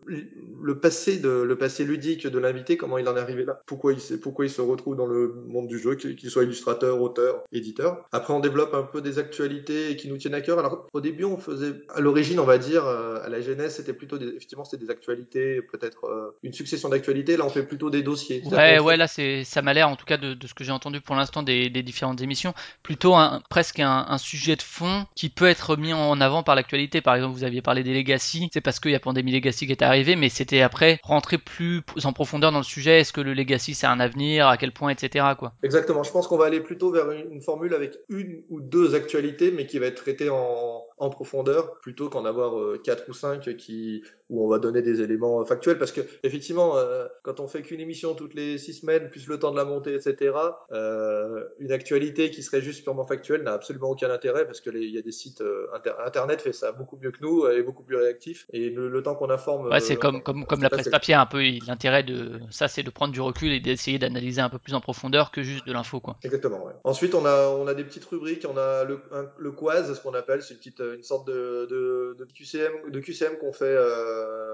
le 0.62 0.80
passé 0.80 1.18
de 1.18 1.30
le 1.30 1.58
passé 1.58 1.84
ludique 1.86 2.25
de 2.28 2.40
l'invité, 2.40 2.78
comment 2.78 2.98
il 2.98 3.08
en 3.08 3.16
est 3.16 3.20
arrivé 3.20 3.46
là, 3.46 3.62
pourquoi 3.66 3.94
il 3.94 4.20
pourquoi 4.20 4.46
il 4.46 4.50
se 4.50 4.62
retrouve 4.62 4.96
dans 4.96 5.06
le 5.06 5.34
monde 5.48 5.68
du 5.68 5.80
jeu, 5.80 5.96
qu'il 5.96 6.30
soit 6.30 6.44
illustrateur, 6.44 7.02
auteur, 7.02 7.44
éditeur. 7.52 8.06
Après, 8.12 8.34
on 8.34 8.40
développe 8.40 8.74
un 8.74 8.84
peu 8.84 9.02
des 9.02 9.20
actualités 9.20 9.96
qui 9.96 10.08
nous 10.08 10.18
tiennent 10.18 10.34
à 10.34 10.42
cœur. 10.42 10.60
Alors, 10.60 10.88
au 10.94 11.02
début, 11.02 11.24
on 11.24 11.38
faisait, 11.38 11.74
à 11.90 12.02
l'origine, 12.02 12.40
on 12.40 12.46
va 12.46 12.58
dire, 12.58 12.86
euh, 12.86 13.24
à 13.24 13.30
la 13.30 13.42
jeunesse, 13.42 13.76
c'était 13.78 13.94
plutôt 13.94 14.18
des, 14.18 14.28
effectivement, 14.28 14.64
c'était 14.64 14.84
des 14.84 14.92
actualités, 14.92 15.62
peut-être 15.62 16.06
euh, 16.06 16.36
une 16.44 16.54
succession 16.54 16.90
d'actualités. 16.90 17.38
Là, 17.38 17.46
on 17.46 17.50
fait 17.50 17.64
plutôt 17.64 17.90
des 17.90 18.04
dossiers. 18.04 18.42
Ouais, 18.52 18.80
ouais, 18.80 18.98
là, 18.98 19.08
c'est, 19.08 19.44
ça 19.44 19.62
m'a 19.62 19.74
l'air, 19.74 19.90
en 19.90 19.96
tout 19.96 20.06
cas, 20.06 20.18
de, 20.18 20.34
de 20.34 20.48
ce 20.48 20.54
que 20.54 20.64
j'ai 20.64 20.72
entendu 20.72 21.02
pour 21.02 21.16
l'instant 21.16 21.44
des, 21.44 21.70
des 21.70 21.84
différentes 21.84 22.22
émissions, 22.22 22.54
plutôt 22.84 23.16
un, 23.16 23.42
presque 23.50 23.80
un, 23.80 24.06
un, 24.08 24.18
sujet 24.18 24.56
de 24.56 24.62
fond 24.62 25.06
qui 25.16 25.30
peut 25.30 25.48
être 25.48 25.76
mis 25.78 25.94
en 25.94 26.20
avant 26.22 26.44
par 26.44 26.56
l'actualité. 26.56 27.02
Par 27.02 27.16
exemple, 27.16 27.36
vous 27.36 27.44
aviez 27.44 27.62
parlé 27.62 27.84
des 27.84 27.94
Legacy, 27.94 28.50
c'est 28.54 28.62
parce 28.62 28.80
qu'il 28.80 28.92
y 28.92 28.96
a 28.96 29.00
Pandémie 29.00 29.32
Legacy 29.32 29.66
qui 29.66 29.72
est 29.72 29.84
arrivé, 29.84 30.16
mais 30.16 30.30
c'était 30.30 30.62
après 30.62 31.00
rentrer 31.04 31.38
plus 31.38 31.84
en 32.04 32.14
profondeur 32.16 32.52
dans 32.52 32.58
le 32.58 32.64
sujet. 32.64 33.02
Est-ce 33.02 33.14
que 33.14 33.22
le 33.22 33.36
Legacy, 33.36 33.76
c'est 33.76 33.86
un 33.86 34.00
avenir, 34.00 34.48
à 34.48 34.58
quel 34.58 34.72
point, 34.72 34.90
etc. 34.90 35.26
Exactement. 35.62 36.02
Je 36.02 36.12
pense 36.12 36.26
qu'on 36.28 36.38
va 36.38 36.46
aller 36.46 36.62
plutôt 36.62 36.92
vers 36.92 37.12
une, 37.12 37.32
une, 37.32 37.42
formule 37.42 37.76
avec 37.76 38.00
une 38.10 38.42
ou 38.50 38.60
deux 38.60 38.96
actualités, 38.96 39.52
mais 39.52 39.68
qui 39.68 39.78
va 39.78 39.86
être 39.86 40.02
traitée 40.02 40.30
en, 40.30 40.84
en 40.98 41.10
profondeur, 41.10 41.80
plutôt 41.80 42.10
qu'en 42.10 42.26
avoir 42.26 42.60
euh, 42.60 42.82
quatre 42.84 43.10
ou 43.10 43.14
cinq 43.14 43.56
qui 43.58 44.04
où 44.30 44.44
on 44.44 44.50
va 44.50 44.58
donner 44.58 44.82
des 44.82 45.02
éléments 45.02 45.46
factuels, 45.46 45.78
parce 45.78 45.92
que 45.92 46.02
effectivement, 46.24 46.78
euh, 46.78 47.06
quand 47.22 47.40
on 47.40 47.48
fait 47.48 47.62
qu'une 47.62 47.80
émission 47.80 48.16
toutes 48.16 48.34
les 48.34 48.58
six 48.58 48.74
semaines, 48.74 49.10
plus 49.10 49.28
le 49.28 49.38
temps 49.38 49.52
de 49.52 49.58
la 49.58 49.66
montée, 49.66 49.94
etc., 49.94 50.34
euh, 50.72 51.44
une 51.60 51.72
actualité 51.72 52.32
qui 52.32 52.42
serait 52.42 52.62
juste 52.62 52.84
purement 52.84 53.06
factuelle 53.06 53.44
n'a 53.44 53.54
absolument 53.54 53.90
aucun 53.90 54.10
intérêt, 54.10 54.46
parce 54.46 54.62
que 54.62 54.72
il 54.76 54.90
y 54.90 54.98
a 54.98 55.02
des 55.02 55.12
sites 55.12 55.42
euh, 55.42 55.68
inter 55.76 55.92
internet 56.04 56.42
fait 56.42 56.54
ça 56.54 56.72
beaucoup 56.72 56.98
mieux 56.98 57.12
que 57.12 57.20
nous, 57.22 57.46
est 57.46 57.62
beaucoup 57.62 57.84
plus 57.84 57.98
réactif, 57.98 58.48
et 58.52 58.70
le, 58.70 58.90
le 58.90 59.04
temps 59.04 59.16
qu'on 59.16 59.30
informe. 59.30 59.68
Ouais, 59.68 59.80
c'est 59.80 59.96
comme 59.96 60.24
comme 60.24 60.46
comme 60.46 60.64
la 60.64 60.70
presse 60.70 60.90
papier, 60.90 61.14
un 61.14 61.26
peu. 61.26 61.44
L'intérêt 61.68 62.04
de 62.04 62.40
ça, 62.50 62.68
c'est 62.68 62.84
de 62.84 62.90
prendre 62.90 63.14
du 63.14 63.22
recul 63.22 63.52
et 63.52 63.60
d'essayer 63.60 64.00
d'analyser 64.00 64.42
un 64.42 64.50
peu 64.50 64.58
plus 64.58 64.74
en 64.74 64.82
profondeur 64.82 65.32
que 65.32 65.44
juste 65.44 65.68
de 65.68 65.74
l'info, 65.74 66.00
quoi. 66.00 66.18
Exactement. 66.24 66.66
Ouais. 66.66 66.74
Ensuite, 66.84 67.14
on 67.14 67.26
a 67.26 67.48
on 67.50 67.68
a 67.68 67.76
des 67.76 67.84
petites 67.84 68.06
rubriques, 68.06 68.46
on 68.50 68.58
a 68.58 68.84
le 68.86 69.00
un, 69.12 69.30
le 69.38 69.52
Quaz, 69.52 69.94
ce 69.94 70.02
qu'on 70.02 70.14
appelle, 70.16 70.42
c'est 70.42 70.56
une 70.56 70.60
petite 70.60 70.82
une 70.96 71.04
sorte 71.04 71.28
de 71.28 72.16
QCM 72.34 73.38
qu'on 73.40 73.54
fait. 73.54 73.76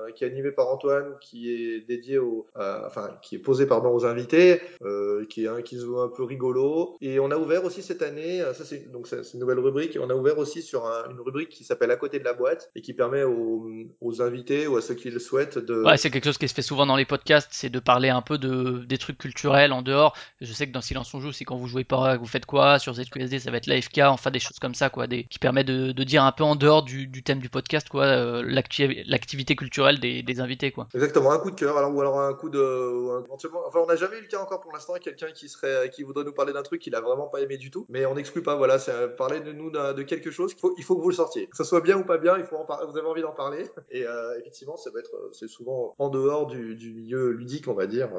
Euh, 0.01 0.11
qui 0.11 0.23
est 0.23 0.27
animé 0.27 0.51
par 0.51 0.67
Antoine, 0.67 1.15
qui 1.21 1.51
est 1.51 1.81
dédié 1.81 2.17
au, 2.17 2.47
euh, 2.57 2.81
enfin, 2.85 3.11
qui 3.21 3.35
est 3.35 3.39
posé 3.39 3.65
pardon 3.65 3.93
aux 3.93 4.05
invités, 4.05 4.61
euh, 4.83 5.25
qui 5.29 5.45
est 5.45 5.47
un 5.47 5.61
qui 5.61 5.77
se 5.77 5.85
veut 5.85 5.99
un 5.99 6.09
peu 6.09 6.23
rigolo. 6.23 6.97
Et 7.01 7.19
on 7.19 7.31
a 7.31 7.37
ouvert 7.37 7.63
aussi 7.65 7.81
cette 7.81 8.01
année, 8.01 8.39
ça 8.53 8.65
c'est 8.65 8.91
donc 8.91 9.07
c'est 9.07 9.21
une 9.33 9.39
nouvelle 9.39 9.59
rubrique, 9.59 9.97
on 10.01 10.09
a 10.09 10.15
ouvert 10.15 10.37
aussi 10.37 10.61
sur 10.61 10.85
un, 10.85 11.09
une 11.09 11.19
rubrique 11.19 11.49
qui 11.49 11.63
s'appelle 11.63 11.91
à 11.91 11.95
côté 11.95 12.19
de 12.19 12.23
la 12.23 12.33
boîte 12.33 12.71
et 12.75 12.81
qui 12.81 12.93
permet 12.93 13.23
aux, 13.23 13.67
aux 14.01 14.21
invités 14.21 14.67
ou 14.67 14.77
à 14.77 14.81
ceux 14.81 14.95
qui 14.95 15.09
le 15.09 15.19
souhaitent 15.19 15.57
de. 15.57 15.83
Ouais, 15.83 15.97
c'est 15.97 16.09
quelque 16.09 16.25
chose 16.25 16.37
qui 16.37 16.47
se 16.47 16.53
fait 16.53 16.61
souvent 16.61 16.85
dans 16.85 16.95
les 16.95 17.05
podcasts, 17.05 17.49
c'est 17.51 17.69
de 17.69 17.79
parler 17.79 18.09
un 18.09 18.21
peu 18.21 18.37
de 18.37 18.83
des 18.85 18.97
trucs 18.97 19.17
culturels 19.17 19.71
en 19.71 19.81
dehors. 19.81 20.15
Je 20.41 20.51
sais 20.51 20.67
que 20.67 20.71
dans 20.71 20.81
Silence 20.81 21.13
on 21.13 21.21
joue, 21.21 21.31
c'est 21.31 21.45
quand 21.45 21.57
vous 21.57 21.67
jouez 21.67 21.83
pas, 21.83 22.17
vous 22.17 22.25
faites 22.25 22.45
quoi? 22.45 22.79
Sur 22.79 22.93
ZQSD, 22.93 23.39
ça 23.39 23.51
va 23.51 23.57
être 23.57 23.67
l'AFK, 23.67 23.99
enfin 23.99 24.31
des 24.31 24.39
choses 24.39 24.59
comme 24.59 24.75
ça, 24.75 24.89
quoi, 24.89 25.07
qui 25.07 25.39
permet 25.39 25.63
de, 25.63 25.91
de 25.91 26.03
dire 26.03 26.20
un 26.25 26.31
peu 26.31 26.43
en 26.43 26.55
dehors 26.55 26.83
du, 26.83 27.23
thème 27.23 27.39
du 27.39 27.49
podcast, 27.49 27.89
quoi, 27.89 28.05
euh, 28.05 28.43
l'activité 28.45 29.55
culturelle 29.55 29.99
des, 29.99 30.39
invités 30.39 30.71
quoi. 30.71 30.87
Exactement, 30.93 31.31
un 31.31 31.39
coup 31.39 31.51
de 31.51 31.55
cœur, 31.55 31.77
alors 31.77 31.93
ou 31.93 31.99
alors 31.99 32.19
un 32.19 32.33
coup 32.33 32.49
de 32.49 33.23
enfin 33.65 33.79
on 33.79 33.85
n'a 33.85 33.95
jamais 33.95 34.17
eu 34.17 34.21
le 34.21 34.27
cas 34.27 34.39
encore 34.39 34.61
pour 34.61 34.71
l'instant 34.71 34.93
quelqu'un 34.93 35.31
qui 35.31 35.49
serait 35.49 35.89
qui 35.89 36.03
voudrait 36.03 36.23
nous 36.23 36.33
parler 36.33 36.53
d'un 36.53 36.63
truc 36.63 36.81
qu'il 36.81 36.95
a 36.95 37.01
vraiment 37.01 37.27
pas 37.27 37.41
aimé 37.41 37.57
du 37.57 37.69
tout, 37.69 37.85
mais 37.89 38.05
on 38.05 38.15
n'exclut 38.15 38.41
pas 38.41 38.55
voilà, 38.55 38.79
c'est 38.79 39.15
parler 39.17 39.41
de 39.41 39.51
nous 39.51 39.71
de 39.71 40.03
quelque 40.03 40.31
chose, 40.31 40.53
il 40.55 40.59
faut 40.59 40.73
il 40.77 40.83
faut 40.83 40.95
que 40.95 41.01
vous 41.01 41.09
le 41.09 41.15
sortiez. 41.15 41.47
Que 41.47 41.57
ce 41.57 41.63
soit 41.63 41.81
bien 41.81 41.97
ou 41.97 42.03
pas 42.03 42.17
bien, 42.17 42.37
il 42.37 42.45
faut 42.45 42.57
vous 42.89 42.97
avez 42.97 43.07
envie 43.07 43.21
d'en 43.21 43.33
parler 43.33 43.65
et 43.91 44.05
euh, 44.05 44.39
effectivement, 44.39 44.77
ça 44.77 44.89
va 44.91 44.99
être 44.99 45.11
c'est 45.33 45.47
souvent 45.47 45.95
en 45.99 46.09
dehors 46.09 46.47
du, 46.47 46.93
milieu 46.93 47.31
ludique, 47.31 47.67
on 47.67 47.73
va 47.73 47.87
dire. 47.87 48.09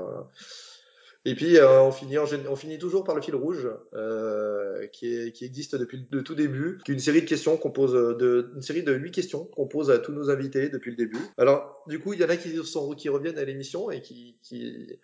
Et 1.24 1.34
puis 1.36 1.56
euh, 1.56 1.80
on, 1.82 1.92
finit 1.92 2.18
on 2.18 2.56
finit 2.56 2.78
toujours 2.78 3.04
par 3.04 3.14
le 3.14 3.22
fil 3.22 3.36
rouge, 3.36 3.68
euh, 3.94 4.86
qui, 4.88 5.14
est, 5.14 5.32
qui 5.32 5.44
existe 5.44 5.76
depuis 5.76 6.04
le 6.10 6.24
tout 6.24 6.34
début, 6.34 6.78
qui 6.84 6.90
est 6.90 6.94
une 6.94 7.00
série 7.00 7.22
de 7.22 7.26
questions 7.26 7.56
qu'on 7.56 7.70
pose, 7.70 7.92
de, 7.92 8.50
une 8.54 8.62
série 8.62 8.82
de 8.82 8.92
huit 8.92 9.12
questions 9.12 9.44
qu'on 9.44 9.68
pose 9.68 9.90
à 9.90 9.98
tous 9.98 10.12
nos 10.12 10.30
invités 10.30 10.68
depuis 10.68 10.90
le 10.90 10.96
début. 10.96 11.20
Alors 11.38 11.84
du 11.86 12.00
coup, 12.00 12.12
il 12.12 12.20
y 12.20 12.24
en 12.24 12.28
a 12.28 12.36
qui, 12.36 12.56
sont, 12.64 12.94
qui 12.94 13.08
reviennent 13.08 13.38
à 13.38 13.44
l'émission 13.44 13.90
et 13.90 14.00
qui, 14.00 14.36
qui, 14.42 14.98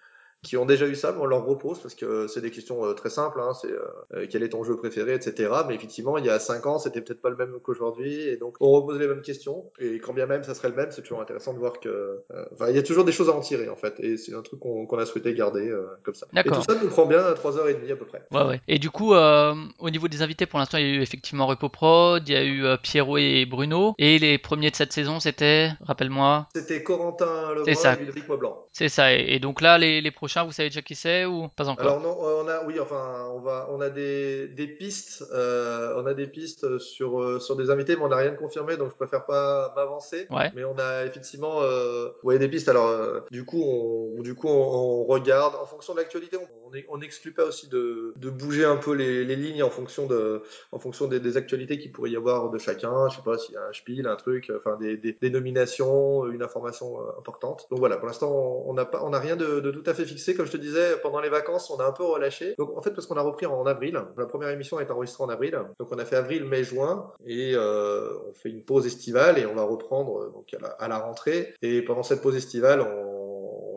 qui 0.49 0.57
ont 0.57 0.67
déjà 0.67 0.87
eu 0.87 0.95
ça, 0.95 1.13
mais 1.13 1.21
on 1.21 1.27
leur 1.27 1.45
repose 1.45 1.79
parce 1.79 1.95
que 1.95 2.27
c'est 2.27 2.41
des 2.41 2.51
questions 2.51 2.85
euh, 2.85 2.95
très 2.95 3.11
simples. 3.11 3.41
Hein, 3.41 3.53
c'est 3.55 3.71
euh, 3.71 4.27
quel 4.31 4.43
est 4.43 4.49
ton 4.49 4.65
jeu 4.65 4.77
préféré, 4.77 5.15
etc. 5.15 5.53
Mais 5.69 5.75
effectivement, 5.75 6.17
il 6.19 6.25
y 6.25 6.31
a 6.31 6.39
cinq 6.39 6.67
ans, 6.67 6.79
c'était 6.79 7.01
peut-être 7.01 7.21
pas 7.21 7.31
le 7.31 7.37
même 7.37 7.59
qu'aujourd'hui, 7.63 8.23
et 8.23 8.37
donc 8.37 8.57
on 8.61 8.71
repose 8.71 8.99
les 8.99 9.07
mêmes 9.07 9.23
questions. 9.23 9.71
Et 9.79 9.99
quand 9.99 10.15
bien 10.15 10.27
même 10.27 10.43
ça 10.43 10.55
serait 10.55 10.71
le 10.71 10.75
même, 10.75 10.91
c'est 10.91 11.03
toujours 11.03 11.21
intéressant 11.21 11.53
de 11.53 11.59
voir 11.59 11.81
que, 11.81 11.89
euh, 11.89 12.45
il 12.69 12.77
y 12.77 12.79
a 12.79 12.83
toujours 12.83 13.05
des 13.05 13.13
choses 13.13 13.29
à 13.29 13.33
en 13.33 13.41
tirer 13.41 13.69
en 13.69 13.77
fait, 13.77 14.01
et 14.01 14.17
c'est 14.17 14.35
un 14.35 14.43
truc 14.43 14.61
qu'on 14.61 14.87
qu 14.87 14.97
a 14.99 15.07
souhaité 15.07 15.35
garder 15.35 15.69
euh, 15.69 15.87
comme 16.03 16.15
ça. 16.15 16.27
Et 16.37 16.43
tout 16.43 16.63
ça 16.63 16.75
nous 16.81 16.89
prend 16.89 17.07
bien 17.07 17.33
trois 17.35 17.57
heures 17.59 17.69
et 17.69 17.75
demie 17.75 17.91
à 17.93 17.97
peu 17.97 18.05
près. 18.05 18.23
Ouais, 18.31 18.45
ouais. 18.45 18.61
Et 18.69 18.79
du 18.79 18.91
coup, 18.91 19.15
euh, 19.15 19.55
au 19.79 19.91
niveau 19.91 20.09
des 20.09 20.23
invités, 20.23 20.47
pour 20.47 20.59
l'instant, 20.59 20.79
il 20.79 20.87
y 20.87 20.91
a 20.91 20.95
eu 20.95 21.03
effectivement 21.03 21.47
Repo 21.47 21.69
Prod, 21.69 22.27
il 22.29 22.33
y 22.33 22.37
a 22.37 22.43
eu 22.43 22.65
euh, 22.65 22.77
Pierrot 22.77 23.19
et 23.19 23.47
Bruno, 23.47 23.95
et 23.99 24.19
les 24.19 24.39
premiers 24.39 24.71
de 24.71 24.77
cette 24.77 24.93
saison, 24.93 25.21
c'était, 25.21 25.71
rappelle-moi. 25.83 26.49
C'était 26.55 26.83
Corentin 26.83 27.55
Lebrun 27.55 27.95
et 27.95 27.99
Ludovic 28.01 28.29
Maublanc. 28.29 28.67
C'est 28.73 28.89
ça. 28.89 29.13
Et, 29.13 29.35
et, 29.35 29.39
donc 29.39 29.61
là, 29.61 29.79
les, 29.79 30.01
les 30.01 30.11
prochains, 30.11 30.38
vous 30.45 30.53
savez 30.53 30.69
déjà 30.69 30.83
qui 30.83 30.95
c'est 30.95 31.25
ou 31.25 31.49
pas 31.49 31.69
encore? 31.69 31.87
Alors 31.87 32.01
non, 32.01 32.17
on 32.21 32.49
a 32.49 32.65
oui, 32.65 32.79
enfin, 32.81 33.29
on 33.35 33.41
va, 33.41 33.69
on 33.71 33.81
a 33.81 33.91
des, 33.91 34.49
des 34.49 34.67
pistes, 34.67 35.25
euh, 35.33 35.95
on 35.97 36.07
a 36.07 36.15
des 36.15 36.27
pistes 36.27 36.79
sur 36.79 37.21
euh, 37.21 37.41
sur 37.41 37.57
des 37.57 37.71
invités, 37.71 37.97
mais 37.97 38.03
on 38.03 38.09
n'a 38.09 38.17
rien 38.17 38.33
de 38.33 38.37
confirmé, 38.37 38.77
donc 38.77 38.91
je 38.91 38.95
préfère 38.97 39.27
pas 39.27 39.73
m'avancer. 39.77 40.27
Ouais. 40.31 40.51
Mais 40.55 40.65
on 40.65 40.79
a 40.79 41.05
effectivement, 41.05 41.63
euh, 41.63 42.11
ouais, 42.23 42.39
des 42.39 42.49
pistes. 42.49 42.69
Alors 42.69 42.89
euh, 42.89 43.21
du 43.31 43.45
coup, 43.45 43.63
on, 43.63 44.23
du 44.23 44.35
coup, 44.35 44.49
on, 44.49 45.03
on 45.03 45.05
regarde 45.05 45.55
en 45.55 45.67
fonction 45.67 45.95
de 45.95 45.99
l'actualité. 45.99 46.37
On 46.67 46.68
n'exclut 46.99 47.33
pas 47.33 47.45
aussi 47.45 47.69
de, 47.69 48.15
bouger 48.17 48.65
un 48.65 48.77
peu 48.77 48.93
les, 48.93 49.25
lignes 49.37 49.63
en 49.63 49.71
fonction 49.71 50.07
de, 50.07 50.43
en 50.73 50.79
fonction 50.79 51.07
des, 51.07 51.37
actualités 51.37 51.79
qu'il 51.79 51.93
pourrait 51.93 52.11
y 52.11 52.17
avoir 52.17 52.51
de 52.51 52.59
chacun. 52.59 53.09
Je 53.09 53.17
sais 53.17 53.23
pas 53.23 53.39
s'il 53.39 53.55
y 53.55 53.59
a 53.59 53.67
un 53.67 53.73
spiel, 53.73 54.07
un 54.07 54.17
truc, 54.17 54.53
enfin 54.57 54.79
des, 54.79 55.31
nominations, 55.31 56.27
une 56.27 56.43
information 56.43 57.01
euh, 57.01 57.19
importante. 57.19 57.67
Donc 57.71 57.79
voilà, 57.79 57.97
pour 57.97 58.07
l'instant, 58.07 58.63
on 58.67 58.75
n'a 58.75 58.89
on 59.03 59.11
rien 59.11 59.37
de, 59.37 59.71
tout 59.71 59.83
à 59.87 59.95
fait 59.95 60.05
fixé, 60.05 60.35
comme 60.35 60.47
je 60.47 60.53
te 60.53 60.57
disais 60.57 60.97
pendant 61.03 61.21
les 61.21 61.29
vacances, 61.29 61.71
on 61.71 61.79
a 61.79 61.85
un 61.85 61.93
peu 61.93 62.05
relâché. 62.05 62.55
Donc 62.59 62.77
en 62.77 62.83
fait, 62.83 62.91
parce 62.91 63.07
qu'on 63.07 63.17
a 63.17 63.23
repris 63.23 63.47
en 63.47 63.67
avril, 63.67 64.01
la 64.17 64.27
première 64.27 64.51
émission 64.51 64.81
est 64.81 64.91
enregistrée 64.91 65.25
en 65.25 65.29
avril, 65.29 65.59
donc 65.79 65.89
on 65.91 65.99
a 65.99 66.05
fait 66.05 66.17
avril, 66.17 66.45
mai, 66.45 66.65
juin, 66.65 67.13
et 67.27 67.53
euh, 67.55 68.11
on 68.29 68.35
fait 68.35 68.51
une 68.51 68.63
pause 68.63 68.87
estivale 68.87 69.39
et 69.39 69.47
on 69.47 69.55
va 69.55 69.63
reprendre 69.63 70.33
donc 70.33 70.53
à 70.55 70.59
la, 70.61 70.69
à 70.69 70.89
la 70.89 70.99
rentrée. 70.99 71.55
Et 71.63 71.83
pendant 71.83 72.03
cette 72.03 72.23
pause 72.23 72.37
estivale, 72.37 72.81
on, 72.81 73.08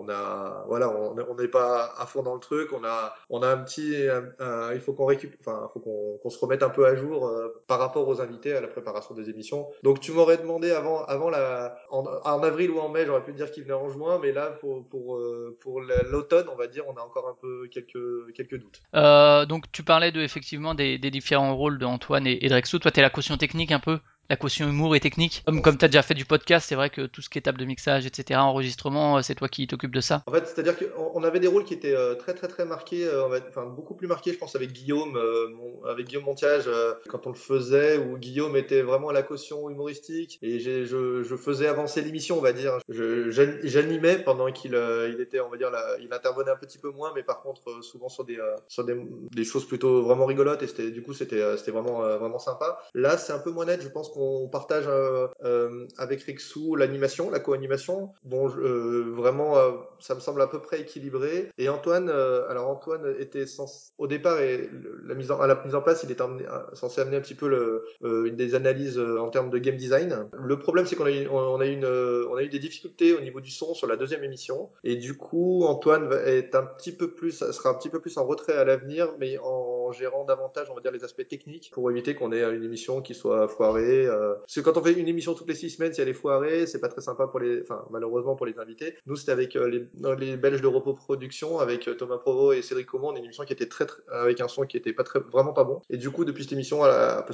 on 0.01 0.09
a, 0.09 0.63
voilà, 0.67 0.89
on 0.91 1.35
n'est 1.35 1.47
pas 1.47 1.93
à 1.97 2.05
fond 2.05 2.23
dans 2.23 2.33
le 2.33 2.39
truc. 2.39 2.69
On 2.73 2.83
a, 2.83 3.13
on 3.29 3.41
a 3.41 3.47
un 3.47 3.57
petit, 3.57 3.95
il 4.73 4.79
faut 4.81 4.93
qu'on 4.93 5.05
récupère, 5.05 5.37
enfin, 5.41 5.69
faut 5.73 5.79
qu'on 5.79 6.29
se 6.29 6.39
remette 6.39 6.63
un 6.63 6.69
peu 6.69 6.85
à 6.85 6.95
jour 6.95 7.27
euh, 7.27 7.63
par 7.67 7.79
rapport 7.79 8.07
aux 8.07 8.21
invités 8.21 8.53
à 8.53 8.61
la 8.61 8.67
préparation 8.67 9.15
des 9.15 9.29
émissions. 9.29 9.67
Donc 9.83 9.99
tu 9.99 10.11
m'aurais 10.11 10.37
demandé 10.37 10.71
avant, 10.71 11.03
avant 11.05 11.29
la, 11.29 11.75
en, 11.89 12.05
avril 12.43 12.71
ou 12.71 12.79
en 12.79 12.89
mai, 12.89 13.05
j'aurais 13.05 13.23
pu 13.23 13.31
te 13.31 13.37
dire 13.37 13.51
qu'il 13.51 13.63
venait 13.63 13.73
en 13.75 13.89
juin, 13.89 14.19
mais 14.21 14.31
là 14.31 14.47
pour 14.59 14.87
pour 14.89 15.17
euh, 15.17 15.57
pour 15.61 15.81
la- 15.81 16.03
l'automne, 16.03 16.47
on 16.51 16.55
va 16.55 16.67
dire, 16.67 16.83
on 16.87 16.93
a 16.95 17.01
encore 17.01 17.27
un 17.27 17.35
peu 17.39 17.67
quelques 17.71 18.33
quelques 18.35 18.59
doutes. 18.59 18.81
Euh, 18.95 19.45
donc 19.45 19.71
tu 19.71 19.83
parlais 19.83 20.11
de 20.11 20.21
effectivement 20.21 20.73
des, 20.73 20.97
des 20.97 21.11
différents 21.11 21.55
rôles 21.55 21.77
de 21.77 21.85
Antoine 21.85 22.27
et, 22.27 22.43
et 22.43 22.49
de 22.49 22.53
Rexo. 22.53 22.79
Toi, 22.79 22.91
t'es 22.91 23.01
la 23.01 23.09
caution 23.09 23.37
technique 23.37 23.71
un 23.71 23.79
peu, 23.79 23.99
la 24.29 24.37
caution 24.37 24.67
humour 24.67 24.95
et 24.95 24.99
technique. 24.99 25.43
Comme 25.45 25.61
comme 25.61 25.77
t'as 25.77 25.87
déjà 25.87 26.01
fait 26.01 26.13
du 26.13 26.25
podcast, 26.25 26.67
c'est 26.67 26.75
vrai 26.75 26.89
que 26.89 27.05
tout 27.05 27.21
ce 27.21 27.29
qui 27.29 27.37
est 27.37 27.41
table 27.41 27.57
de 27.57 27.65
mixage, 27.65 28.05
etc., 28.05 28.39
enregistrement, 28.39 29.17
euh, 29.17 29.21
c'est 29.21 29.35
toi 29.35 29.47
qui 29.47 29.67
t'occupes 29.67 29.93
de 29.93 30.01
ça. 30.01 30.23
En 30.25 30.31
fait, 30.31 30.47
c'est-à-dire 30.47 30.77
qu'on 30.77 31.11
on 31.15 31.23
avait 31.23 31.39
des 31.39 31.47
rôles 31.47 31.63
qui 31.63 31.73
étaient 31.73 31.95
euh, 31.95 32.15
très 32.15 32.33
très 32.33 32.47
très 32.47 32.65
marqués, 32.65 33.05
euh, 33.05 33.39
enfin 33.49 33.65
beaucoup 33.65 33.93
plus 33.93 34.07
marqués, 34.07 34.33
je 34.33 34.37
pense, 34.37 34.55
avec 34.55 34.71
Guillaume, 34.71 35.19
avec 35.87 36.07
Guillaume 36.07 36.25
Montiage, 36.25 36.69
quand 37.07 37.27
on 37.27 37.29
le 37.29 37.35
faisait, 37.35 37.97
où 37.97 38.17
Guillaume 38.17 38.55
était 38.55 38.81
vraiment 38.81 39.09
à 39.09 39.13
la 39.13 39.23
caution 39.23 39.69
humoristique 39.69 40.39
et 40.41 40.59
je, 40.59 40.85
je 40.85 41.35
faisais 41.35 41.67
avancer 41.67 42.01
l'émission, 42.01 42.37
on 42.37 42.41
va 42.41 42.53
dire. 42.53 42.77
J'animais 42.89 44.17
pendant 44.17 44.51
qu'il 44.51 44.73
il 44.73 45.21
était, 45.21 45.39
on 45.39 45.49
va 45.49 45.57
dire, 45.57 45.71
il 46.01 46.11
intervenait 46.13 46.51
un 46.51 46.55
petit 46.55 46.77
peu 46.77 46.89
moins, 46.89 47.11
mais 47.15 47.23
par 47.23 47.41
contre 47.41 47.83
souvent 47.83 48.09
sur 48.09 48.23
des 48.25 48.37
sur 48.67 48.83
des, 48.83 48.95
des 49.31 49.43
choses 49.43 49.65
plutôt 49.65 50.01
vraiment 50.01 50.25
rigolotes 50.25 50.63
et 50.63 50.91
du 50.91 51.01
coup 51.01 51.13
c'était 51.13 51.57
c'était 51.57 51.71
vraiment 51.71 51.99
vraiment 52.17 52.39
sympa. 52.39 52.79
Là, 52.93 53.17
c'est 53.17 53.33
un 53.33 53.39
peu 53.39 53.51
moins 53.51 53.65
net. 53.65 53.81
Je 53.81 53.89
pense 53.89 54.09
qu'on 54.09 54.20
partage 54.51 54.85
euh, 54.87 55.27
euh, 55.43 55.87
avec 55.97 56.21
Rixou 56.23 56.75
l'animation, 56.75 57.29
la 57.29 57.39
co-animation. 57.39 58.09
Je- 58.29 58.59
euh, 58.59 59.11
vraiment, 59.15 59.55
ça 59.99 60.15
me 60.15 60.19
semble 60.19 60.41
à 60.41 60.47
peu 60.47 60.59
près 60.59 60.81
équilibré. 60.81 61.49
Et 61.57 61.69
Antoine, 61.69 62.09
alors 62.09 62.69
Antoine 62.69 63.15
était 63.19 63.45
au 63.97 64.07
départ 64.07 64.39
et 64.41 64.69
la 65.05 65.15
mise 65.15 65.31
en, 65.31 65.39
à 65.39 65.47
la 65.47 65.61
mise 65.63 65.75
en 65.75 65.81
place, 65.81 66.03
il 66.03 66.11
était 66.11 66.23
censé 66.73 67.01
amener 67.01 67.17
un 67.17 67.21
petit 67.21 67.35
peu 67.35 67.83
une 68.01 68.35
des 68.35 68.55
analyses 68.55 68.99
en 68.99 69.29
termes 69.29 69.49
de 69.49 69.57
game 69.57 69.77
design. 69.77 70.27
Le 70.33 70.59
problème, 70.59 70.85
c'est 70.85 70.95
qu'on 70.95 71.05
a 71.05 71.11
eu, 71.67 72.49
des 72.49 72.59
difficultés 72.59 73.13
au 73.13 73.21
niveau 73.21 73.41
du 73.41 73.51
son 73.51 73.73
sur 73.73 73.87
la 73.87 73.97
deuxième 73.97 74.23
émission. 74.23 74.69
Et 74.83 74.95
du 74.95 75.15
coup, 75.17 75.63
Antoine 75.65 76.11
est 76.25 76.55
un 76.55 76.63
petit 76.63 76.91
peu 76.91 77.11
plus, 77.13 77.31
sera 77.31 77.69
un 77.69 77.73
petit 77.75 77.89
peu 77.89 77.99
plus 77.99 78.17
en 78.17 78.25
retrait 78.25 78.53
à 78.53 78.63
l'avenir, 78.63 79.13
mais 79.19 79.37
en 79.39 79.80
gérant 79.91 80.25
davantage, 80.25 80.67
on 80.69 80.75
va 80.75 80.81
dire, 80.81 80.91
les 80.91 81.03
aspects 81.03 81.27
techniques 81.27 81.71
pour 81.73 81.89
éviter 81.91 82.15
qu'on 82.15 82.31
ait 82.31 82.43
une 82.43 82.63
émission 82.63 83.01
qui 83.01 83.13
soit 83.13 83.47
foirée. 83.47 84.05
euh. 84.07 84.35
Parce 84.35 84.55
que 84.55 84.61
quand 84.61 84.77
on 84.77 84.83
fait 84.83 84.93
une 84.93 85.07
émission 85.07 85.33
toutes 85.33 85.47
les 85.49 85.55
six 85.55 85.69
semaines, 85.69 85.93
si 85.93 86.01
elle 86.01 86.09
est 86.09 86.13
foirée, 86.13 86.65
c'est 86.67 86.79
pas 86.79 86.87
très 86.89 87.01
sympa 87.01 87.27
pour 87.27 87.39
les, 87.39 87.61
enfin, 87.61 87.85
malheureusement 87.91 88.35
pour 88.35 88.45
les 88.45 88.57
invités. 88.59 88.95
Nous, 89.05 89.15
c'était 89.15 89.31
avec 89.31 89.55
euh, 89.55 89.67
les, 89.67 89.87
les 90.19 90.37
Belges 90.37 90.61
de 90.61 90.67
Repos 90.67 90.93
Production, 90.93 91.59
avec 91.59 91.87
euh, 91.87 91.95
Thomas 91.95 92.17
Provo 92.17 92.53
et 92.53 92.61
Cédric 92.61 92.87
Comond, 92.87 93.11
une 93.15 93.23
émission 93.23 93.43
qui 93.43 93.53
était 93.53 93.67
très, 93.67 93.85
très- 93.85 94.01
avec 94.11 94.41
un 94.41 94.47
son 94.47 94.63
qui 94.65 94.77
était 94.77 94.93
pas 94.93 95.03
très, 95.03 95.19
vraiment 95.19 95.53
pas 95.53 95.63
bon. 95.63 95.81
Et 95.89 95.97
du 95.97 96.09
coup, 96.11 96.25
depuis 96.25 96.43
cette 96.43 96.53
émission, 96.53 96.83
à, 96.83 96.87
la- 96.87 97.17
à 97.19 97.25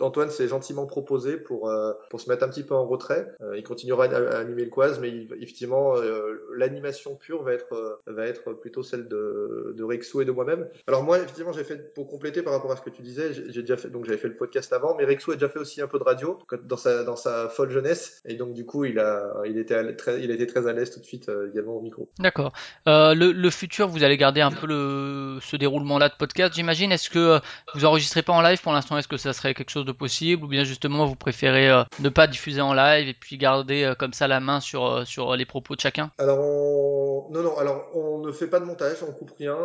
Antoine 0.00 0.30
s'est 0.30 0.48
gentiment 0.48 0.86
proposé 0.86 1.36
pour, 1.36 1.68
euh, 1.68 1.92
pour 2.10 2.20
se 2.20 2.28
mettre 2.28 2.44
un 2.44 2.48
petit 2.48 2.62
peu 2.64 2.74
en 2.74 2.86
retrait. 2.86 3.28
Euh, 3.42 3.56
il 3.56 3.62
continuera 3.64 4.04
à, 4.06 4.36
animer 4.38 4.64
le 4.64 4.70
Quaz, 4.70 4.98
mais 5.00 5.08
il- 5.08 5.28
effectivement, 5.40 5.96
euh, 5.96 6.34
l'animation 6.54 7.16
pure 7.16 7.42
va 7.42 7.52
être, 7.54 8.00
va 8.06 8.26
être 8.26 8.52
plutôt 8.52 8.82
celle 8.82 9.08
de, 9.08 9.72
de 9.76 9.82
Rexo 9.84 10.20
et 10.20 10.24
de 10.24 10.32
moi-même. 10.32 10.68
Alors 10.86 11.02
moi, 11.02 11.18
effectivement, 11.18 11.52
j'ai 11.52 11.63
fait 11.64 11.94
pour 11.94 12.06
compléter 12.08 12.42
par 12.42 12.52
rapport 12.52 12.70
à 12.72 12.76
ce 12.76 12.82
que 12.82 12.90
tu 12.90 13.02
disais, 13.02 13.32
j'ai 13.32 13.62
déjà 13.62 13.76
fait 13.76 13.88
donc 13.88 14.04
j'avais 14.04 14.18
fait 14.18 14.28
le 14.28 14.36
podcast 14.36 14.72
avant, 14.72 14.94
mais 14.96 15.04
Rexo 15.04 15.32
a 15.32 15.34
déjà 15.34 15.48
fait 15.48 15.58
aussi 15.58 15.80
un 15.82 15.88
peu 15.88 15.98
de 15.98 16.04
radio 16.04 16.38
dans 16.62 16.76
sa 16.76 17.04
dans 17.04 17.16
sa 17.16 17.48
folle 17.48 17.70
jeunesse, 17.70 18.22
et 18.24 18.34
donc 18.34 18.54
du 18.54 18.64
coup, 18.64 18.84
il 18.84 18.98
a 18.98 19.32
il 19.46 19.58
était 19.58 19.96
très 19.96 20.22
il 20.22 20.30
était 20.30 20.46
très 20.46 20.66
à 20.66 20.72
l'aise 20.72 20.90
tout 20.90 21.00
de 21.00 21.04
suite 21.04 21.28
euh, 21.28 21.50
également 21.50 21.76
au 21.76 21.80
micro. 21.80 22.08
D'accord. 22.18 22.52
Euh, 22.86 23.14
le, 23.14 23.32
le 23.32 23.50
futur, 23.50 23.88
vous 23.88 24.04
allez 24.04 24.16
garder 24.16 24.40
un 24.40 24.50
peu 24.50 24.66
le, 24.66 25.38
ce 25.40 25.56
déroulement-là 25.56 26.08
de 26.08 26.14
podcast, 26.18 26.54
j'imagine. 26.54 26.92
Est-ce 26.92 27.10
que 27.10 27.18
euh, 27.18 27.38
vous 27.74 27.84
enregistrez 27.84 28.22
pas 28.22 28.32
en 28.32 28.42
live 28.42 28.60
pour 28.62 28.72
l'instant? 28.72 28.98
Est-ce 28.98 29.08
que 29.08 29.16
ça 29.16 29.32
serait 29.32 29.54
quelque 29.54 29.70
chose 29.70 29.86
de 29.86 29.92
possible? 29.92 30.44
Ou 30.44 30.48
bien 30.48 30.64
justement, 30.64 31.06
vous 31.06 31.16
préférez 31.16 31.70
euh, 31.70 31.82
ne 32.00 32.08
pas 32.08 32.26
diffuser 32.26 32.60
en 32.60 32.74
live 32.74 33.08
et 33.08 33.14
puis 33.14 33.38
garder 33.38 33.92
comme 33.98 34.12
ça 34.12 34.28
la 34.28 34.40
main 34.40 34.60
sur, 34.60 35.06
sur 35.06 35.34
les 35.36 35.46
propos 35.46 35.74
de 35.74 35.80
chacun? 35.80 36.10
Alors 36.18 36.40
on... 36.40 37.28
non 37.30 37.42
non 37.42 37.56
alors 37.58 37.90
on 37.94 38.18
ne 38.18 38.32
fait 38.32 38.48
pas 38.48 38.60
de 38.60 38.64
montage, 38.64 38.96
on 39.06 39.12
coupe 39.12 39.32
rien. 39.38 39.56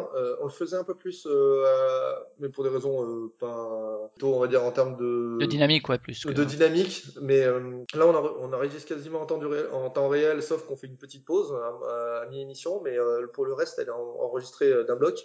On 0.42 0.46
le 0.46 0.52
faisait 0.52 0.78
un 0.78 0.84
peu 0.84 0.96
plus, 0.96 1.28
à- 1.28 1.89
mais 2.40 2.50
pour 2.50 2.64
des 2.64 2.70
raisons 2.70 3.04
euh, 3.04 3.32
pas 3.40 4.10
plutôt 4.14 4.34
on 4.36 4.40
va 4.40 4.48
dire 4.48 4.64
en 4.64 4.72
termes 4.72 4.96
de 4.98 5.38
De 5.40 5.46
dynamique, 5.46 5.88
ouais, 5.90 5.98
plus. 6.00 6.24
que- 6.26 6.32
de 6.32 6.44
dynamique, 6.44 7.04
mais 7.22 7.44
euh, 7.44 7.60
là 7.94 8.08
on, 8.08 8.16
a- 8.16 8.34
on 8.40 8.52
enregistre 8.54 8.88
quasiment 8.88 9.22
en 9.22 9.26
temps, 9.26 9.38
du 9.38 9.46
ré- 9.46 9.70
en 9.72 9.90
temps 9.90 10.08
réel, 10.10 10.42
sauf 10.44 10.66
qu'on 10.66 10.76
fait 10.76 10.88
une 10.88 10.98
petite 10.98 11.26
pause 11.26 11.54
à, 11.54 12.22
à 12.22 12.26
mi-émission, 12.28 12.82
mais 12.84 12.98
euh, 12.98 13.28
pour 13.34 13.46
le 13.46 13.54
reste 13.54 13.80
elle 13.80 13.88
est 13.88 13.92
en- 13.92 14.16
enregistrée 14.22 14.72
euh, 14.72 14.84
d'un 14.84 14.96
bloc. 14.96 15.18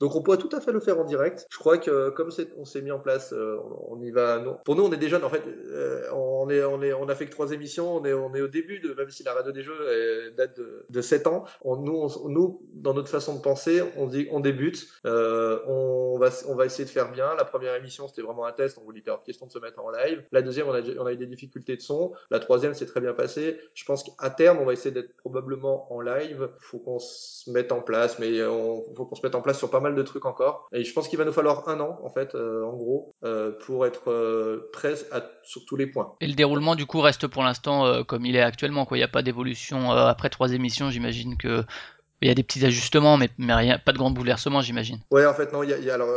Donc 0.00 0.14
on 0.16 0.22
pourrait 0.22 0.38
tout 0.38 0.48
à 0.52 0.60
fait 0.60 0.72
le 0.72 0.80
faire 0.80 0.98
en 0.98 1.04
direct. 1.04 1.46
Je 1.50 1.58
crois 1.58 1.78
que 1.78 2.08
comme 2.10 2.30
on 2.56 2.64
s'est 2.64 2.82
mis 2.82 2.90
en 2.90 2.98
place, 2.98 3.32
euh, 3.32 3.58
on, 3.88 4.00
y 4.02 4.10
va. 4.10 4.38
non. 4.38 4.56
Pour 4.64 4.74
nous 4.76 4.84
on 4.84 4.92
est 4.92 4.96
des 4.96 5.08
jeunes 5.08 5.24
en 5.24 5.28
fait. 5.30 5.42
euh, 5.46 6.08
on 6.12 6.48
est 6.48 6.64
on 6.64 6.82
est 6.82 6.92
on 6.92 7.08
a 7.08 7.14
fait 7.14 7.26
que 7.26 7.30
trois 7.30 7.52
émissions. 7.52 7.96
On 7.96 8.04
est 8.04 8.12
on 8.14 8.34
est 8.34 8.40
au 8.40 8.48
début 8.48 8.80
de 8.80 8.94
même 8.94 9.10
si 9.10 9.22
la 9.22 9.34
radio 9.34 9.52
des 9.52 9.62
jeux 9.62 9.76
euh, 9.80 10.30
date 10.36 10.56
de, 10.56 10.86
de 10.88 11.00
7 11.00 11.26
ans. 11.26 11.44
On, 11.62 11.76
nous 11.76 11.92
on- 12.24 12.28
nous 12.28 12.62
dans 12.72 12.94
notre 12.94 13.08
façon 13.10 13.34
de 13.36 13.40
penser, 13.40 13.82
on 13.96 14.06
dit 14.06 14.26
on 14.30 14.40
débute. 14.40 14.86
Euh, 15.06 15.58
on 15.66 16.18
va 16.18 16.30
on 16.48 16.54
va 16.54 16.66
essayer 16.66 16.84
de 16.84 16.90
faire 16.90 17.12
bien. 17.12 17.34
La 17.36 17.44
première 17.44 17.74
émission 17.74 18.08
c'était 18.08 18.22
vraiment 18.22 18.46
un 18.46 18.52
test. 18.52 18.78
On 18.80 18.84
voulait 18.84 19.02
faire 19.02 19.22
question 19.22 19.46
de 19.46 19.52
se 19.52 19.58
mettre 19.58 19.84
en 19.84 19.90
live. 19.90 20.22
La 20.32 20.42
deuxième 20.42 20.66
on 20.68 20.72
a 20.74 20.80
on 20.98 21.06
a 21.06 21.12
eu 21.12 21.16
des 21.16 21.26
difficultés 21.26 21.76
de 21.76 21.82
son. 21.82 22.12
La 22.30 22.38
troisième 22.40 22.72
c'est 22.74 22.86
très 22.86 23.00
bien 23.00 23.12
passé. 23.12 23.58
Je 23.74 23.84
pense 23.84 24.02
qu'à 24.04 24.30
terme 24.30 24.58
on 24.60 24.64
va 24.64 24.72
essayer 24.72 24.92
d'être 24.92 25.14
probablement 25.16 25.92
en 25.92 26.00
live. 26.00 26.48
Faut 26.58 26.78
qu'on 26.78 26.98
se 26.98 27.50
mette 27.50 27.70
en 27.72 27.80
place, 27.82 28.18
mais 28.18 28.42
on 28.44 28.84
faut 28.96 29.04
qu'on 29.04 29.14
se 29.14 29.22
mette 29.26 29.34
en 29.34 29.42
place 29.42 29.58
sur 29.58 29.68
pas 29.70 29.80
mal 29.80 29.89
de 29.94 30.02
trucs 30.02 30.26
encore. 30.26 30.68
Et 30.72 30.84
je 30.84 30.92
pense 30.92 31.08
qu'il 31.08 31.18
va 31.18 31.24
nous 31.24 31.32
falloir 31.32 31.68
un 31.68 31.80
an, 31.80 31.98
en 32.02 32.10
fait, 32.10 32.34
euh, 32.34 32.64
en 32.64 32.72
gros, 32.72 33.14
euh, 33.24 33.52
pour 33.66 33.86
être 33.86 34.10
euh, 34.10 34.70
prêt 34.72 34.94
à, 35.12 35.22
sur 35.42 35.64
tous 35.64 35.76
les 35.76 35.86
points. 35.86 36.14
Et 36.20 36.26
le 36.26 36.34
déroulement, 36.34 36.74
du 36.74 36.86
coup, 36.86 37.00
reste 37.00 37.26
pour 37.26 37.42
l'instant 37.42 38.04
comme 38.04 38.26
il 38.26 38.36
est 38.36 38.42
actuellement. 38.42 38.86
Il 38.90 38.96
n'y 38.96 39.02
a 39.02 39.08
pas 39.08 39.22
d'évolution 39.22 39.90
après 39.90 40.28
trois 40.30 40.52
émissions. 40.52 40.90
J'imagine 40.90 41.36
que 41.36 41.62
il 42.22 42.28
y 42.28 42.30
a 42.30 42.34
des 42.34 42.42
petits 42.42 42.64
ajustements, 42.66 43.16
mais, 43.16 43.30
mais 43.38 43.54
rien, 43.54 43.78
pas 43.78 43.92
de 43.92 43.98
grands 43.98 44.10
bouleversements, 44.10 44.60
j'imagine. 44.60 44.98
Ouais, 45.10 45.24
en 45.24 45.32
fait, 45.32 45.54
non, 45.54 45.62
il 45.62 45.70
y 45.70 45.72
a, 45.72 45.78
il 45.78 45.84
y 45.84 45.90
a 45.90 45.94
alors, 45.94 46.10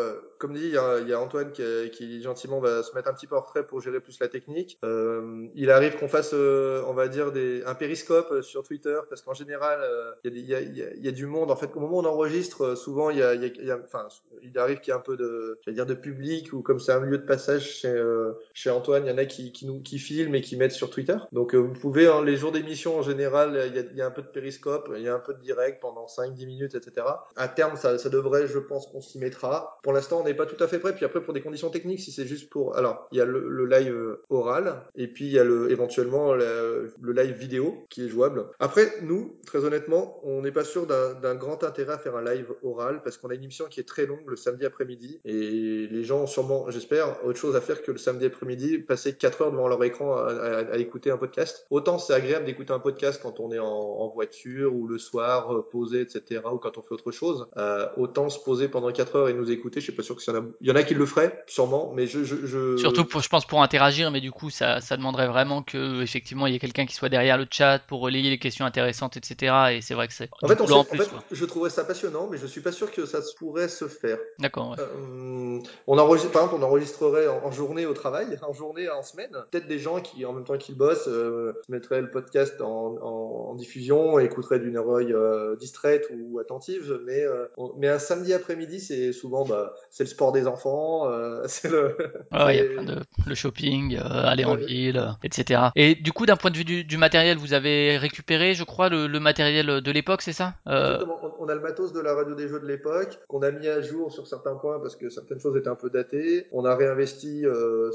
comme 0.44 0.56
dit, 0.56 0.66
il 0.66 1.08
y 1.08 1.14
a, 1.14 1.22
Antoine 1.22 1.54
qui, 1.54 2.22
gentiment 2.22 2.60
va 2.60 2.84
se 2.84 2.94
mettre 2.94 3.08
un 3.08 3.14
petit 3.14 3.28
peu 3.28 3.38
en 3.38 3.40
retrait 3.40 3.66
pour 3.66 3.80
gérer 3.80 4.02
plus 4.02 4.20
la 4.20 4.28
technique. 4.28 4.78
Euh, 4.84 5.48
il 5.56 5.72
arrive 5.72 5.96
qu'on 5.96 6.10
fasse, 6.10 6.32
euh, 6.34 6.84
on 6.86 6.94
va 6.94 7.08
dire, 7.08 7.32
un 7.66 7.76
périscope 7.76 8.30
euh, 8.30 8.42
sur 8.42 8.62
Twitter, 8.64 9.00
parce 9.08 9.22
qu'en 9.22 9.34
général, 9.34 9.80
euh, 9.82 10.12
il, 10.26 10.46
y 10.46 11.08
a 11.08 11.12
du 11.14 11.28
monde. 11.28 11.50
En 11.50 11.56
fait, 11.56 11.70
au 11.74 11.80
moment 11.80 11.96
où 11.96 12.02
on 12.02 12.06
enregistre, 12.06 12.66
euh, 12.66 12.76
souvent, 12.76 13.10
il 13.10 13.20
y 13.20 13.24
a, 13.24 13.80
enfin, 13.86 14.10
il 14.42 14.58
arrive 14.60 14.82
qu'il 14.82 14.92
y 14.92 14.94
ait 14.94 15.00
un 15.00 15.02
peu 15.02 15.16
de, 15.16 15.58
dire, 15.68 15.86
de 15.86 15.94
public, 15.94 16.52
ou 16.52 16.62
comme 16.62 16.82
c'est 16.82 16.92
un 16.92 17.00
lieu 17.00 17.18
de 17.18 17.26
passage 17.26 17.78
chez, 17.78 17.88
euh, 17.88 18.34
Antoine, 18.66 19.06
il 19.06 19.10
y 19.10 19.14
en 19.14 19.18
a 19.18 19.24
qui, 19.24 19.54
nous, 19.66 19.82
qui 19.82 19.98
filment 19.98 20.36
et 20.36 20.42
qui 20.42 20.58
mettent 20.58 20.74
sur 20.74 20.90
Twitter. 20.90 21.16
Donc, 21.32 21.56
euh, 21.56 21.60
vous 21.60 21.74
pouvez, 21.74 22.08
hein, 22.08 22.22
les 22.22 22.36
jours 22.36 22.52
d'émission, 22.52 22.98
en 22.98 23.02
général, 23.02 23.72
il 23.74 23.98
y, 23.98 24.02
a, 24.02 24.06
un 24.06 24.12
peu 24.12 24.22
de 24.22 24.28
périscope, 24.28 24.92
il 24.94 25.04
y 25.04 25.08
a 25.08 25.16
un 25.16 25.20
peu 25.20 25.34
de 25.34 25.40
direct 25.40 25.82
pendant 25.82 26.06
5-10 26.06 26.46
minutes, 26.46 26.76
etc. 26.76 27.08
À 27.38 27.48
terme, 27.48 27.78
ça, 27.78 27.98
ça 27.98 28.10
devrait, 28.10 28.48
je 28.48 28.60
pense, 28.60 28.88
qu'on 28.88 29.00
s'y 29.00 29.20
mettra. 29.20 29.80
Pour 29.84 29.94
l'instant, 29.94 30.22
on 30.22 30.26
pas 30.34 30.46
tout 30.46 30.62
à 30.63 30.67
fait 30.67 30.80
prêt. 30.80 30.93
Puis 30.93 31.06
après, 31.06 31.22
pour 31.22 31.34
des 31.34 31.41
conditions 31.41 31.69
techniques, 31.69 32.00
si 32.00 32.12
c'est 32.12 32.26
juste 32.26 32.50
pour, 32.50 32.76
alors, 32.76 33.08
il 33.12 33.17
y 33.17 33.22
a 33.22 33.26
le, 33.26 33.65
live 33.65 33.93
euh, 33.93 34.24
oral, 34.30 34.84
et 34.96 35.08
puis 35.08 35.26
il 35.26 35.32
y 35.32 35.39
a 35.39 35.43
le, 35.43 35.72
éventuellement 35.72 36.34
le, 36.34 36.93
live 37.02 37.36
vidéo 37.36 37.86
qui 37.89 38.06
est 38.06 38.10
jouable. 38.10 38.46
Après, 38.60 38.93
nous, 39.02 39.39
très 39.46 39.63
honnêtement, 39.65 40.19
on 40.24 40.41
n'est 40.41 40.52
pas 40.52 40.63
sûr 40.63 40.86
d'un 40.88 41.36
grand 41.36 41.63
intérêt 41.63 41.93
à 41.93 41.98
faire 41.98 42.15
un 42.15 42.24
live 42.24 42.54
oral 42.63 43.02
parce 43.04 43.17
qu'on 43.17 43.30
a 43.30 43.36
une 43.36 43.43
émission 43.43 43.65
qui 43.65 43.80
est 43.80 43.88
très 43.88 44.06
longue 44.06 44.24
le 44.26 44.36
samedi 44.36 44.65
après-midi 44.65 45.19
et 45.26 45.88
les 45.88 46.04
gens 46.04 46.24
ont 46.24 46.28
sûrement, 46.28 46.69
j'espère, 46.69 47.24
autre 47.26 47.39
chose 47.39 47.56
à 47.56 47.62
faire 47.62 47.82
que 47.82 47.91
le 47.91 47.98
samedi 47.98 48.26
après-midi, 48.26 48.80
passer 48.80 49.13
4 49.13 49.41
heures 49.41 49.52
devant 49.52 49.67
leur 49.67 49.84
écran 49.84 50.15
à, 50.17 50.78
écouter 50.78 51.12
un 51.12 51.17
podcast. 51.17 51.65
Autant 51.69 51.98
c'est 51.98 52.13
agréable 52.13 52.46
d'écouter 52.46 52.74
un 52.74 52.80
podcast 52.80 53.19
quand 53.22 53.39
on 53.39 53.52
est 53.52 53.60
en, 53.60 54.08
voiture 54.13 54.76
ou 54.76 54.88
le 54.88 54.98
soir, 54.98 55.54
euh, 55.56 55.67
posé, 55.67 56.02
etc., 56.02 56.41
ou 56.52 56.58
quand 56.58 56.78
on 56.78 56.82
fait 56.82 56.93
autre 56.93 57.12
chose. 57.12 57.48
Euh, 57.58 57.88
autant 57.98 58.30
se 58.30 58.39
poser 58.39 58.67
pendant 58.67 58.91
4 58.91 59.15
heures 59.15 59.30
et 59.30 59.34
nous 59.34 59.50
écouter, 59.50 59.80
je 59.80 59.86
suis 59.86 59.93
pas 59.93 60.04
sûr 60.04 60.12
qu'il 60.15 60.34
y 60.34 60.38
a, 60.38 60.41
y 60.62 60.71
en 60.71 60.76
a 60.76 60.84
qui 60.84 60.93
le 60.93 61.06
feraient, 61.06 61.43
sûrement, 61.47 61.91
mais 61.95 62.08
je, 62.08 62.23
je, 62.23 62.45
je... 62.45 62.78
Surtout, 62.78 63.06
pour, 63.06 63.21
je 63.21 63.30
pense, 63.30 63.45
pour 63.45 63.62
interagir, 63.62 64.12
mais 64.12 64.21
du 64.21 64.32
coup, 64.32 64.49
ça, 64.49 64.82
ça 64.82 64.97
demanderait 64.97 65.28
vraiment 65.28 65.63
que, 65.63 66.02
effectivement, 66.02 66.47
il 66.47 66.54
y 66.54 66.56
ait 66.56 66.60
quelqu'un 66.60 66.86
qui 66.86 66.95
soit 66.95 67.10
derrière 67.10 67.38
le 67.38 67.47
chat 67.49 67.80
pour 67.88 68.02
relayer 68.02 68.30
les 68.30 68.39
questions 68.39 68.65
intéressantes, 68.65 69.17
etc. 69.17 69.54
Et 69.73 69.82
c'est 69.82 69.93
vrai 69.93 70.08
que 70.08 70.13
c'est 70.13 70.30
En 70.41 70.47
fait, 70.47 70.62
on 70.62 70.71
en 70.71 70.80
en 70.82 70.86
je 71.32 71.45
trouverais 71.45 71.69
ça 71.69 71.84
passionnant, 71.84 72.28
mais 72.32 72.38
je 72.38 72.47
suis 72.47 72.62
pas 72.62 72.71
sûr 72.71 72.91
que 72.91 73.06
ça 73.06 73.19
pourrait 73.38 73.67
se 73.67 73.88
faire. 73.88 74.17
D'accord, 74.39 74.71
ouais. 74.71 74.78
Euh, 74.80 75.60
on 75.88 75.97
enregistre, 75.97 76.32
par 76.32 76.43
exemple, 76.43 76.62
on 76.63 76.65
enregistrerait 76.65 77.28
en, 77.28 77.45
en 77.45 77.52
journée 77.52 77.86
au 77.86 77.93
travail, 77.93 78.39
en 78.47 78.54
journée, 78.54 78.89
en 78.89 79.04
semaine. 79.04 79.32
Peut-être 79.52 79.67
des 79.67 79.80
gens 79.80 80.02
qui, 80.02 80.26
en 80.26 80.34
même 80.34 80.43
temps 80.43 80.58
qu'ils 80.58 80.76
bossent, 80.76 81.08
euh, 81.08 81.54
mettraient 81.69 82.02
le 82.02 82.12
podcast 82.12 82.62
en, 82.62 83.54
diffusion, 83.56 84.19
et 84.19 84.26
écouteraient 84.26 84.60
d'une 84.60 84.78
oreille 84.78 85.13
euh, 85.13 85.56
distraite 85.56 86.10
ou 86.12 86.39
attentive. 86.39 86.99
Mais, 87.06 87.21
euh, 87.21 87.45
on- 87.58 87.73
mais 87.78 87.88
un 87.88 87.99
samedi 87.99 88.34
après-midi, 88.34 88.80
c'est 88.80 89.13
souvent, 89.13 89.45
bah, 89.45 89.76
c'est 89.91 90.03
c'est 90.04 90.10
le 90.12 90.16
sport 90.16 90.32
des 90.34 90.48
enfants, 90.48 91.10
euh, 91.10 91.44
c'est 91.48 91.70
le. 91.70 91.96
Ouais, 92.32 92.56
il 92.56 92.58
y 92.58 92.60
a 92.60 92.63
c'est- 92.63 92.70
plein 92.74 92.84
de 92.84 92.96
le 93.26 93.36
shopping, 93.36 93.96
euh, 93.96 94.02
aller 94.26 94.44
en 94.44 94.56
ville, 94.56 94.98
euh, 94.98 95.12
etc. 95.24 95.62
Et 95.76 95.96
du 95.96 96.12
coup, 96.12 96.26
d'un 96.26 96.36
point 96.36 96.52
de 96.52 96.58
vue 96.58 96.66
du, 96.66 96.84
du 96.84 96.98
matériel, 96.98 97.38
vous 97.38 97.54
avez 97.54 97.98
récupéré, 97.98 98.54
je 98.54 98.63
crois, 98.63 98.89
le, 98.89 99.08
le 99.08 99.20
matériel 99.20 99.82
de 99.82 99.92
l'époque, 99.92 100.22
c'est 100.22 100.34
ça? 100.34 100.56
Euh, 100.68 100.96
Exactement. 100.96 101.20
On, 101.39 101.46
on 101.46 101.50
a 101.50 101.56
le 101.56 101.62
matos 101.62 101.94
de 101.94 102.00
la 102.02 102.13
radio 102.16 102.36
des 102.36 102.48
jeux 102.48 102.60
de 102.60 102.68
l'époque 102.68 103.20
qu'on 103.28 103.42
a 103.42 103.52
mis 103.52 103.68
à 103.68 103.82
jour 103.82 104.12
sur 104.12 104.28
certains 104.28 104.56
points 104.56 104.80
parce 104.80 104.96
que 104.96 105.10
certaines 105.10 105.39
choses 105.39 105.56
étaient 105.58 105.70
un 105.70 105.76
peu 105.76 105.89
datées. 105.89 106.48
On 106.52 106.66
a 106.66 106.76
réinvesti 106.76 107.46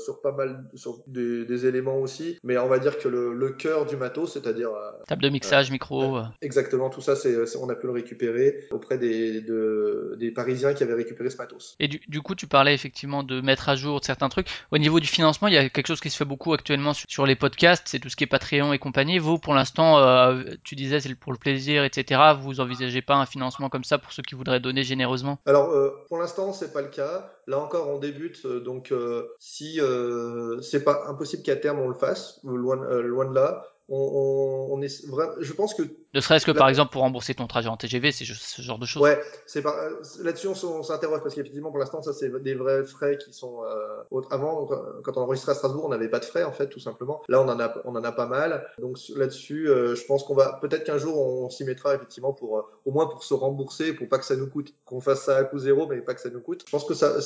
sur 0.04 0.20
pas 0.20 0.32
mal 0.32 0.64
sur 0.74 0.98
des, 1.06 1.44
des 1.44 1.66
éléments 1.66 1.98
aussi, 1.98 2.38
mais 2.42 2.56
on 2.58 2.68
va 2.68 2.78
dire 2.78 2.98
que 2.98 3.08
le, 3.08 3.32
le 3.34 3.50
cœur 3.50 3.86
du 3.86 3.96
matos, 3.96 4.32
c'est-à-dire 4.32 4.70
Table 5.06 5.22
de 5.22 5.28
mixage, 5.28 5.70
micro. 5.70 6.18
exactement 6.42 6.90
tout 6.90 7.00
ça, 7.00 7.16
c'est 7.16 7.46
c'est- 7.46 7.58
on 7.58 7.68
a 7.68 7.74
pu 7.74 7.86
le 7.86 7.92
récupérer 7.92 8.66
auprès 8.70 8.98
des 8.98 9.40
de- 9.40 10.16
des 10.18 10.30
Parisiens 10.30 10.74
qui 10.74 10.82
avaient 10.82 10.94
récupéré 10.94 11.30
ce 11.30 11.36
matos. 11.36 11.76
Et 11.80 11.88
du, 11.88 11.97
du 12.08 12.22
coup, 12.22 12.34
tu 12.34 12.46
parlais 12.46 12.74
effectivement 12.74 13.22
de 13.22 13.40
mettre 13.40 13.68
à 13.68 13.76
jour 13.76 14.00
certains 14.02 14.28
trucs. 14.28 14.48
Au 14.70 14.78
niveau 14.78 15.00
du 15.00 15.06
financement, 15.06 15.48
il 15.48 15.54
y 15.54 15.58
a 15.58 15.68
quelque 15.68 15.86
chose 15.86 16.00
qui 16.00 16.10
se 16.10 16.16
fait 16.16 16.24
beaucoup 16.24 16.52
actuellement 16.52 16.92
sur, 16.94 17.26
les 17.26 17.36
podcasts, 17.36 17.84
c'est 17.86 17.98
tout 17.98 18.08
ce 18.08 18.16
qui 18.16 18.24
est 18.24 18.28
Patreon 18.28 18.72
et 18.72 18.78
compagnie. 18.78 19.18
Vous, 19.18 19.38
pour 19.38 19.54
l'instant, 19.54 19.98
euh, 19.98 20.44
tu 20.64 20.74
disais 20.76 21.00
c'est 21.00 21.14
pour 21.14 21.32
le 21.32 21.38
plaisir, 21.38 21.84
etc. 21.84 22.20
Vous 22.40 22.60
envisagez 22.60 23.02
pas 23.02 23.16
un 23.16 23.26
financement 23.26 23.68
comme 23.68 23.84
ça 23.84 23.98
pour 23.98 24.12
ceux 24.12 24.22
qui 24.22 24.34
voudraient 24.34 24.60
donner 24.60 24.82
généreusement? 24.82 25.38
Alors 25.46 25.70
euh, 25.70 25.90
pour 26.08 26.18
l'instant 26.18 26.52
c'est 26.52 26.72
pas 26.72 26.82
le 26.82 26.88
cas. 26.88 27.30
Là 27.46 27.58
encore 27.58 27.88
on 27.88 27.98
débute 27.98 28.44
euh, 28.44 28.60
donc 28.60 28.92
euh, 28.92 29.26
si 29.38 29.80
euh, 29.80 30.60
c'est 30.60 30.84
pas 30.84 31.04
impossible 31.08 31.42
qu'à 31.42 31.56
terme 31.56 31.80
on 31.80 31.88
le 31.88 31.94
fasse 31.94 32.40
loin 32.44 32.82
euh, 32.82 33.02
loin 33.02 33.26
de 33.26 33.34
là. 33.34 33.64
On, 33.90 33.96
on, 33.96 34.76
on 34.76 34.82
est. 34.82 35.02
Je 35.40 35.52
pense 35.54 35.72
que 35.72 35.82
Ne 36.14 36.20
serait-ce 36.20 36.46
que 36.46 36.52
Là- 36.52 36.58
par 36.58 36.68
exemple 36.68 36.92
pour 36.92 37.02
rembourser 37.02 37.34
ton 37.34 37.46
trajet 37.46 37.68
en 37.68 37.76
TGV, 37.76 38.12
c'est 38.12 38.24
juste 38.24 38.42
ce 38.42 38.62
genre 38.62 38.78
de 38.78 38.86
choses. 38.86 39.02
Ouais, 39.02 39.20
c'est 39.46 39.60
pas 39.60 39.74
euh, 39.76 40.02
là-dessus 40.22 40.48
on, 40.48 40.82
s'interroge 40.82 41.20
parce 41.22 41.34
qu'effectivement 41.34 41.70
pour 41.70 41.78
l'instant 41.78 42.00
ça 42.02 42.12
c'est 42.14 42.30
des 42.42 42.54
vrais 42.54 42.84
frais 42.84 43.18
qui 43.18 43.32
sont 43.32 43.62
euh, 43.64 44.20
avant 44.30 44.66
quand- 45.04 45.16
on 45.16 45.20
enregistrait 45.22 45.52
à 45.52 45.54
Strasbourg 45.54 45.84
on 45.84 45.90
n'avait 45.90 46.08
pas 46.08 46.18
de 46.20 46.24
frais 46.24 46.44
en 46.44 46.52
fait 46.52 46.68
tout 46.68 46.80
simplement. 46.80 47.20
Là 47.28 47.42
on 47.42 47.48
en 47.48 47.60
a 47.60 47.74
on 47.84 47.94
en 47.94 48.04
a 48.04 48.12
pas 48.12 48.26
mal 48.26 48.66
donc 48.78 48.96
là-dessus 49.16 49.68
euh, 49.68 49.94
je 49.94 50.04
pense 50.06 50.24
qu'on 50.24 50.34
va 50.34 50.58
peut-être 50.62 50.84
qu'un 50.84 50.98
jour 50.98 51.18
on 51.18 51.50
s'y 51.50 51.64
mettra 51.64 51.94
effectivement 51.94 52.32
pour 52.32 52.58
euh, 52.58 52.62
au 52.86 52.90
moins 52.90 53.06
pour 53.06 53.22
se 53.22 53.34
rembourser 53.34 53.92
pour 53.92 54.08
pas 54.08 54.18
que 54.18 54.24
ça 54.24 54.36
nous 54.36 54.48
coûte 54.48 54.72
qu'on 54.86 55.00
fasse 55.00 55.24
ça 55.24 55.36
à 55.36 55.44
coût 55.44 55.58
zéro 55.58 55.86
mais 55.86 56.00
pas 56.00 56.14
que 56.14 56.20
ça 56.20 56.30
nous 56.30 56.40
coûte. 56.40 56.62
Je 56.66 56.70
pense 56.70 56.84
que 56.84 56.94
ça 56.94 57.16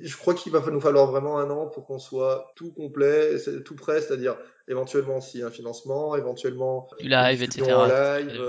je 0.00 0.16
crois 0.16 0.34
qu'il 0.34 0.52
va 0.52 0.60
nous 0.70 0.80
falloir 0.80 1.06
vraiment 1.06 1.38
un 1.38 1.50
an 1.50 1.66
pour 1.66 1.86
qu'on 1.86 1.98
soit 1.98 2.52
tout 2.56 2.72
complet, 2.72 3.36
tout 3.64 3.76
prêt, 3.76 4.00
c'est-à-dire 4.00 4.36
éventuellement 4.68 5.20
si 5.20 5.42
un 5.42 5.50
financement, 5.50 6.16
éventuellement 6.16 6.88
Du 7.00 7.08
live, 7.08 7.42
etc. 7.42 7.72
en 7.72 7.86
live, 7.86 8.21
dit 8.24 8.38
euh, 8.38 8.46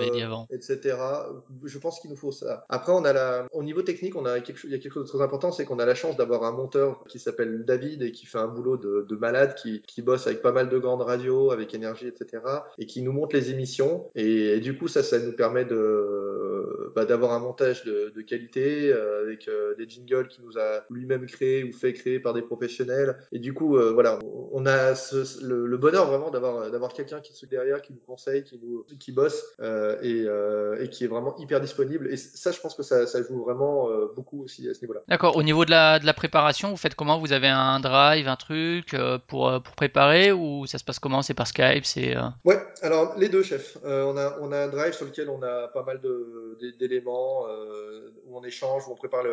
etc. 0.52 0.98
Je 1.64 1.78
pense 1.80 2.00
qu'il 2.00 2.10
nous 2.10 2.16
faut 2.16 2.32
ça. 2.32 2.66
Après, 2.70 2.92
on 2.92 3.04
a 3.06 3.14
la, 3.14 3.48
au 3.52 3.64
niveau 3.64 3.82
technique, 3.82 4.16
on 4.16 4.26
a 4.26 4.40
quelque 4.40 4.64
il 4.66 4.72
y 4.72 4.76
a 4.76 4.78
quelque 4.80 4.94
chose 4.94 5.06
de 5.06 5.10
très 5.10 5.22
important, 5.22 5.52
c'est 5.52 5.66
qu'on 5.66 5.80
a 5.80 5.86
la 5.86 5.96
chance 5.96 6.16
d'avoir 6.18 6.44
un 6.44 6.52
monteur 6.52 7.04
qui 7.10 7.20
s'appelle 7.20 7.66
David 7.66 8.02
et 8.02 8.12
qui 8.12 8.26
fait 8.26 8.38
un 8.38 8.48
boulot 8.48 8.78
de, 8.78 9.06
de 9.08 9.16
malade, 9.16 9.56
qui, 9.56 9.82
qui 9.82 10.02
bosse 10.02 10.28
avec 10.28 10.42
pas 10.42 10.52
mal 10.52 10.70
de 10.70 10.78
grandes 10.78 11.02
radios, 11.02 11.52
avec 11.52 11.74
énergie, 11.74 12.08
etc. 12.08 12.44
et 12.78 12.86
qui 12.86 13.02
nous 13.02 13.12
monte 13.12 13.34
les 13.34 13.50
émissions. 13.52 14.10
Et, 14.16 14.60
du 14.60 14.78
coup, 14.78 14.88
ça, 14.88 15.04
ça 15.04 15.20
nous 15.20 15.34
permet 15.34 15.66
de, 15.66 16.92
bah, 16.96 17.06
d'avoir 17.06 17.34
un 17.34 17.40
montage 17.40 17.84
de, 17.84 18.12
de 18.16 18.22
qualité 18.22 18.92
euh, 18.92 19.24
avec 19.24 19.48
euh, 19.48 19.76
des 19.76 19.88
jingles 19.88 20.28
qu'il 20.28 20.44
nous 20.46 20.58
a 20.58 20.84
lui-même 20.90 21.26
créés 21.26 21.64
ou 21.64 21.72
fait 21.74 21.94
créer 21.94 22.20
par 22.20 22.34
des 22.34 22.42
professionnels. 22.42 23.18
Et 23.32 23.40
du 23.40 23.54
coup, 23.54 23.78
euh, 23.78 23.92
voilà, 23.92 24.20
on, 24.52 24.66
a 24.66 24.96
ce- 24.96 25.44
le, 25.44 25.66
le 25.66 25.78
bonheur 25.78 26.08
vraiment 26.08 26.32
d'avoir, 26.32 26.70
d'avoir 26.72 26.94
quelqu'un 26.94 27.20
qui 27.22 27.34
est 27.34 27.48
derrière, 27.50 27.82
qui 27.82 27.94
nous 27.94 28.00
conseille, 28.06 28.44
qui 28.44 28.60
nous, 28.62 28.86
qui 29.00 29.12
bosse 29.12 29.44
et, 30.02 30.24
euh, 30.28 30.82
et 30.84 30.90
qui 30.90 31.04
est 31.04 31.08
vraiment 31.08 31.36
hyper 31.38 31.62
disponible. 31.62 32.12
Et 32.12 32.18
ça, 32.18 32.52
je 32.52 32.60
pense 32.60 32.76
que 32.76 32.84
ça, 32.84 33.08
ça 33.08 33.22
joue 33.24 33.44
vraiment 33.44 33.90
euh, 33.90 34.12
beaucoup 34.16 34.44
aussi 34.44 34.70
à 34.70 34.74
ce 34.74 34.82
niveau-là. 34.82 35.02
D'accord. 35.08 35.36
Au 35.38 35.44
niveau 35.44 35.66
de 35.66 35.72
la, 35.72 36.00
de 36.00 36.06
la 36.06 36.14
préparation, 36.14 36.70
vous 36.70 36.78
faites 36.78 36.96
comment? 36.96 37.18
Vous 37.20 37.34
avez 37.34 37.48
un 37.48 37.80
drive, 37.80 38.28
un 38.28 38.36
truc 38.36 38.94
euh, 38.94 39.18
pour, 39.28 39.50
euh, 39.50 39.60
pour 39.60 39.76
préparer 39.76 40.32
ou 40.32 40.66
ça 40.66 40.78
se 40.78 40.84
passe 40.84 41.00
comment? 41.00 41.22
C'est 41.22 41.34
par 41.34 41.48
Skype 41.48 41.86
C'est 41.86 42.16
euh, 42.16 42.22
Ouais, 42.46 42.60
alors 42.82 43.16
les 43.18 43.30
deux 43.30 43.44
chefs. 43.44 43.78
Euh, 43.86 44.04
on, 44.04 44.18
a, 44.18 44.38
on 44.42 44.52
a 44.52 44.58
un 44.66 44.68
drive 44.68 44.94
sur 44.94 45.06
lequel 45.06 45.30
on 45.30 45.42
a 45.44 45.68
pas 45.70 45.84
mal 45.84 46.02
d'éléments 46.80 47.46
euh, 47.48 48.12
où 48.28 48.38
on 48.38 48.44
échange, 48.44 48.88
où 48.88 48.92
on 48.92 48.96
prépare 48.96 49.24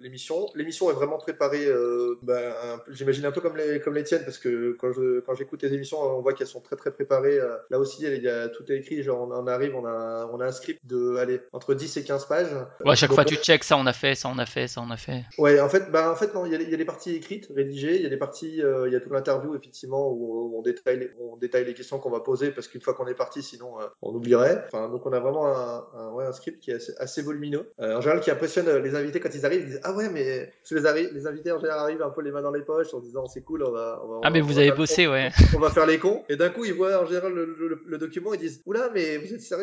l'émission. 0.00 0.48
L'émission 0.54 0.90
est 0.90 0.94
vraiment 0.94 1.18
préparée, 1.18 1.66
euh, 1.66 2.18
ben, 2.22 2.52
j'imagine 2.88 3.24
un 3.24 3.32
peu 3.32 3.40
comme 3.40 3.56
les, 3.56 3.80
comme 3.80 3.94
les 3.94 4.04
tiennes, 4.04 4.24
parce 4.24 4.38
que 4.38 4.76
quand 4.80 4.92
je 4.92 5.20
quand 5.20 5.34
j'écoute 5.34 5.62
les 5.62 5.72
émissions, 5.72 6.00
on 6.00 6.20
voit 6.20 6.32
qu'elles 6.32 6.46
sont 6.46 6.60
très 6.60 6.76
très 6.76 6.90
préparées. 6.90 7.38
Euh, 7.38 7.56
Là 7.70 7.78
aussi, 7.78 8.02
il 8.04 8.22
y 8.22 8.28
a, 8.28 8.48
tout 8.48 8.70
est 8.70 8.76
écrit. 8.76 9.02
Genre, 9.02 9.20
on, 9.20 9.32
on 9.32 9.46
arrive, 9.46 9.69
on 9.74 9.84
a, 9.86 9.90
un- 9.90 10.26
on 10.32 10.40
a 10.40 10.46
un 10.46 10.52
script 10.52 10.80
de, 10.86 11.16
allez, 11.16 11.40
entre 11.52 11.74
10 11.74 11.96
et 11.96 12.04
15 12.04 12.26
pages. 12.26 12.48
ouais, 12.84 12.92
à 12.92 12.94
chaque 12.94 13.10
Donc, 13.10 13.16
fois 13.16 13.24
tu 13.24 13.36
check 13.36 13.64
ça 13.64 13.76
on 13.76 13.86
a 13.86 13.92
fait, 13.92 14.14
ça 14.14 14.28
on 14.32 14.38
a 14.38 14.46
fait, 14.46 14.66
ça 14.68 14.80
on 14.86 14.90
a 14.90 14.96
fait. 14.96 15.22
Ouais, 15.38 15.60
en 15.60 15.68
fait, 15.68 15.90
bah, 15.90 16.10
en 16.10 16.14
fait, 16.16 16.34
non, 16.34 16.46
il 16.46 16.52
y, 16.52 16.54
a, 16.54 16.60
il 16.60 16.70
y 16.70 16.74
a 16.74 16.76
les 16.76 16.84
parties 16.84 17.14
écrites, 17.14 17.48
rédigées, 17.54 17.96
il 17.96 18.02
y 18.02 18.06
a 18.06 18.08
des 18.08 18.16
parties, 18.16 18.62
euh, 18.62 18.86
il 18.88 18.92
y 18.92 18.96
a 18.96 19.00
toute 19.00 19.12
l'interview, 19.12 19.54
effectivement, 19.54 20.10
où 20.10 20.56
on 20.58 20.62
détaille 20.62 20.98
les, 20.98 21.10
on 21.20 21.36
détaille 21.36 21.64
les 21.64 21.74
questions 21.74 21.98
qu'on 21.98 22.10
va 22.10 22.20
poser, 22.20 22.50
parce 22.50 22.68
qu'une 22.68 22.80
fois 22.80 22.94
qu'on 22.94 23.06
est 23.06 23.14
parti, 23.14 23.42
sinon, 23.42 23.80
euh, 23.80 23.84
on 24.02 24.14
oublierait. 24.14 24.64
Enfin, 24.66 24.88
donc, 24.88 25.04
on 25.06 25.12
a 25.12 25.20
vraiment 25.20 25.46
un, 25.46 25.84
un, 25.96 26.10
ouais, 26.12 26.24
un 26.26 26.32
script 26.32 26.60
qui 26.62 26.70
est 26.70 26.74
assez, 26.74 26.92
assez 26.98 27.22
volumineux. 27.22 27.70
Euh, 27.80 27.96
en 27.96 28.00
général, 28.00 28.20
qui 28.20 28.30
impressionne 28.30 28.68
les 28.82 28.94
invités 28.94 29.20
quand 29.20 29.34
ils 29.34 29.44
arrivent, 29.46 29.62
ils 29.62 29.66
disent, 29.66 29.80
ah 29.84 29.92
ouais, 29.94 30.08
mais, 30.08 30.50
parce 30.62 30.82
que 30.82 30.94
les, 30.96 31.10
les 31.12 31.26
invités, 31.26 31.52
en 31.52 31.58
général, 31.58 31.80
arrivent 31.80 32.02
un 32.02 32.10
peu 32.10 32.22
les 32.22 32.30
mains 32.30 32.42
dans 32.42 32.50
les 32.52 32.62
poches, 32.62 32.92
en 32.94 33.00
disant, 33.00 33.26
c'est 33.26 33.42
cool, 33.42 33.62
on 33.64 33.70
va, 33.72 34.00
on 34.04 34.08
va, 34.08 34.20
Ah 34.24 34.30
mais 34.30 34.40
on 34.42 34.46
vous 34.46 34.54
va 34.54 34.60
avez 34.60 34.68
faire- 34.68 34.76
bossé, 34.76 35.06
ouais. 35.08 35.30
on 35.54 35.58
va 35.58 35.70
faire 35.70 35.86
les 35.86 35.98
cons. 35.98 36.24
Et 36.28 36.36
d'un 36.36 36.48
coup, 36.50 36.64
ils 36.64 36.74
voient 36.74 37.02
en 37.02 37.06
général 37.06 37.32
le, 37.34 37.44
le- 37.44 37.82
le 37.84 37.98
document, 37.98 38.32
ils 38.34 38.40
disent 38.40 38.62
Oula, 38.66 38.88
mais 38.94 39.18
vous 39.18 39.32
êtes 39.34 39.40
sérieux 39.42 39.59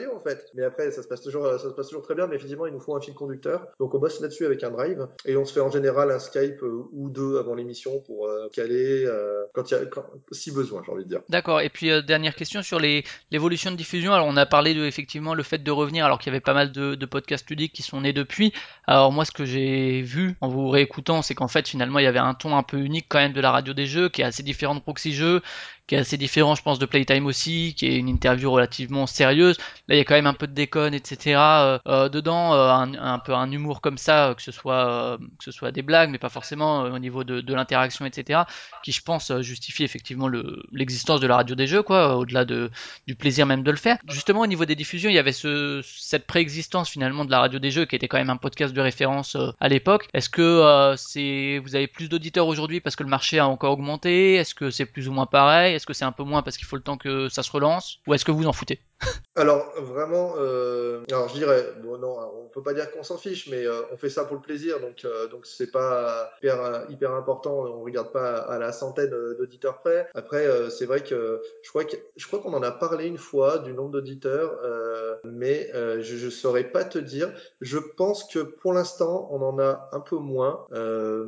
Mais 0.54 0.64
après, 0.64 0.92
ça 0.92 1.04
se 1.04 1.08
passe 1.08 1.22
toujours, 1.22 1.46
ça 1.48 1.60
se 1.60 1.68
passe 1.70 1.88
toujours 1.88 2.04
très 2.04 2.16
bien. 2.16 2.28
Mais 2.28 2.36
effectivement, 2.36 2.66
il 2.66 2.74
nous 2.74 2.80
faut 2.80 2.96
un 2.96 3.02
fil 3.02 3.14
conducteur. 3.14 3.68
Donc, 3.80 3.94
on 3.94 4.00
bosse 4.00 4.20
là-dessus 4.22 4.46
avec 4.46 4.64
un 4.64 4.72
drive 4.72 5.08
et 5.26 5.36
on 5.38 5.46
se 5.46 5.54
fait 5.54 5.60
en 5.60 5.70
général 5.72 6.12
un 6.12 6.20
Skype 6.20 6.62
euh, 6.64 6.84
ou 6.92 7.10
deux 7.10 7.38
avant 7.38 7.56
l'émission 7.56 8.00
pour 8.02 8.28
euh, 8.28 8.48
caler 8.54 9.06
euh, 9.06 9.44
quand 9.54 9.70
il 9.72 9.74
y 9.74 9.78
a, 9.78 9.86
quand- 9.86 10.06
si 10.32 10.52
besoin, 10.52 10.82
j'ai 10.86 10.92
envie 10.92 11.04
de 11.04 11.10
dire. 11.10 11.22
D'accord. 11.30 11.62
Et 11.62 11.70
puis 11.70 11.90
dernière 12.04 12.36
question 12.36 12.62
sur 12.62 12.80
les 12.80 13.04
l'évolution 13.32 13.72
de 13.72 13.76
diffusion. 13.76 14.14
Alors 14.14 14.28
on 14.28 14.38
a 14.38 14.46
parlé 14.46 14.74
de 14.74 14.84
effectivement 14.86 15.34
le 15.34 15.44
fait 15.44 15.60
de 15.60 15.72
revenir 15.72 16.06
alors 16.06 16.20
qu'il 16.20 16.32
y 16.32 16.36
avait 16.36 16.42
pas 16.42 16.54
mal 16.54 16.72
de 16.72 17.06
podcasts 17.06 17.50
ludiques 17.50 17.74
qui 17.74 17.84
sont 17.84 18.02
nés 18.02 18.14
depuis. 18.14 18.54
Alors 18.86 19.12
moi 19.12 19.26
ce 19.26 19.32
que 19.32 19.46
j'ai 19.46 20.02
vu 20.02 20.36
en 20.42 20.48
vous 20.48 20.70
réécoutant, 20.70 21.22
c'est 21.22 21.36
qu'en 21.36 21.48
fait 21.48 21.68
finalement 21.68 22.00
il 22.00 22.04
y 22.04 22.08
avait 22.08 22.20
un 22.20 22.34
ton 22.34 22.56
un 22.56 22.64
peu 22.64 22.78
unique 22.78 23.06
quand 23.10 23.20
même 23.20 23.34
de 23.34 23.42
la 23.42 23.52
radio 23.52 23.74
des 23.74 23.86
jeux, 23.86 24.10
qui 24.10 24.22
est 24.22 24.26
assez 24.26 24.44
différent 24.44 24.76
de 24.76 24.80
Proxy 24.82 25.14
Jeux, 25.14 25.42
qui 25.88 25.96
est 25.96 26.00
assez 26.00 26.18
différent 26.18 26.54
je 26.54 26.62
pense 26.62 26.80
de 26.80 26.86
Playtime 26.86 27.26
aussi, 27.26 27.74
qui 27.76 27.88
est 27.88 27.98
une 27.98 28.10
interview 28.10 28.52
relativement 28.52 29.08
sérieuse. 29.08 29.58
Là 29.88 29.96
il 29.96 29.98
y 29.98 30.02
a 30.02 30.04
quand 30.04 30.16
même 30.16 30.28
un 30.28 30.34
peu 30.34 30.46
de 30.46 30.52
déconne, 30.54 30.94
etc. 30.94 31.36
euh, 31.38 31.80
euh, 31.88 32.10
dedans, 32.10 32.54
euh, 32.54 32.70
un, 32.70 33.20
peu 33.20 33.34
un 33.34 33.50
humour 33.52 33.80
comme 33.82 33.98
ça, 33.98 34.34
que 34.36 34.42
ce 34.42 34.52
soit 34.52 35.18
que 35.40 35.44
ce 35.46 35.52
soit 35.52 35.72
des 35.72 35.82
blagues, 35.82 36.10
mais 36.10 36.18
pas 36.18 36.30
forcément 36.30 36.82
au 36.82 37.00
niveau 37.00 37.24
de, 37.24 37.54
l'interaction, 37.54 38.06
etc. 38.06 38.42
Qui 38.84 38.92
je 38.92 39.02
pense 39.02 39.32
justifie 39.40 39.84
effectivement 39.84 40.28
le 40.28 40.64
l'existence 40.72 41.22
de 41.22 41.28
la 41.28 41.38
radio 41.38 41.56
des 41.56 41.68
jeux, 41.68 41.84
quoi, 41.84 42.18
au-delà 42.18 42.44
de 42.44 42.70
du 43.08 43.16
plaisir 43.16 43.46
même 43.46 43.64
de 43.64 43.72
le 43.72 43.78
faire. 43.78 43.98
Justement 44.10 44.42
au 44.42 44.48
niveau 44.48 44.66
des 44.66 44.76
diffusions, 44.76 45.10
il 45.10 45.16
y 45.16 45.20
avait 45.20 45.32
ce 45.32 45.82
cette 45.84 46.28
préexistence 46.28 46.90
finalement 46.90 47.24
de 47.24 47.32
la 47.32 47.40
radio 47.40 47.60
des 47.60 47.72
jeux 47.72 47.86
qui 47.86 47.96
était 47.96 48.10
quand 48.10 48.18
même 48.18 48.30
un 48.30 48.38
podcast 48.38 48.74
de 48.74 48.82
référence 48.82 49.38
à 49.62 49.70
l'époque. 49.70 50.08
Est-ce 50.14 50.30
que 50.30 51.58
vous 51.60 51.76
avez 51.76 51.88
plus 51.88 52.10
d'auditeurs 52.10 52.48
aujourd'hui 52.48 52.82
parce 52.82 52.98
que 52.98 53.04
le 53.04 53.10
marché 53.10 53.40
a 53.40 53.48
encore 53.48 53.72
augmenté? 53.72 54.36
Est-ce 54.36 54.54
que 54.54 54.70
c'est 54.70 54.86
plus 54.86 55.08
ou 55.08 55.14
moins 55.14 55.26
pareil? 55.26 55.77
Est-ce 55.78 55.86
que 55.86 55.94
c'est 55.94 56.06
un 56.06 56.12
peu 56.12 56.24
moins 56.24 56.44
parce 56.44 56.58
qu'il 56.58 56.68
faut 56.68 56.76
le 56.76 56.84
temps 56.84 56.98
que 56.98 57.30
ça 57.30 57.44
se 57.44 57.52
relance 57.52 58.00
Ou 58.08 58.14
est-ce 58.14 58.26
que 58.26 58.32
vous 58.32 58.48
en 58.48 58.54
foutez? 58.54 58.87
Alors 59.36 59.72
vraiment, 59.80 60.34
euh, 60.40 61.04
alors 61.12 61.30
je 61.30 61.36
dirais, 61.36 61.64
bon 61.84 62.00
non, 62.00 62.18
on 62.44 62.48
peut 62.48 62.64
pas 62.64 62.74
dire 62.74 62.92
qu'on 62.92 63.04
s'en 63.04 63.18
fiche, 63.20 63.48
mais 63.52 63.68
euh, 63.68 63.84
on 63.92 63.98
fait 63.98 64.10
ça 64.10 64.26
pour 64.26 64.36
le 64.36 64.42
plaisir, 64.42 64.80
donc 64.80 65.06
euh, 65.06 65.28
donc 65.28 65.46
c'est 65.46 65.70
pas 65.70 66.32
hyper 66.42 66.86
hyper 66.90 67.14
important. 67.14 67.54
On 67.60 67.82
regarde 67.82 68.12
pas 68.12 68.38
à 68.38 68.58
la 68.58 68.72
centaine 68.72 69.14
euh, 69.14 69.36
d'auditeurs 69.38 69.78
près. 69.82 70.08
Après, 70.16 70.48
euh, 70.48 70.72
c'est 70.72 70.88
vrai 70.88 71.04
que 71.04 71.40
je 71.62 71.70
crois 71.70 71.86
que 71.86 71.96
je 72.16 72.26
crois 72.26 72.40
qu'on 72.40 72.54
en 72.56 72.64
a 72.64 72.72
parlé 72.72 73.06
une 73.06 73.20
fois 73.20 73.60
du 73.60 73.74
nombre 73.74 73.92
d'auditeurs, 73.92 74.58
euh, 74.64 75.16
mais 75.24 75.70
je, 75.74 76.02
je 76.02 76.30
saurais 76.30 76.64
pas 76.64 76.84
te 76.84 76.98
dire. 76.98 77.32
Je 77.62 77.78
pense 77.78 78.24
que 78.24 78.40
pour 78.40 78.74
l'instant, 78.74 79.28
on 79.32 79.44
en 79.44 79.60
a 79.60 79.88
un 79.92 80.00
peu 80.00 80.16
moins, 80.18 80.66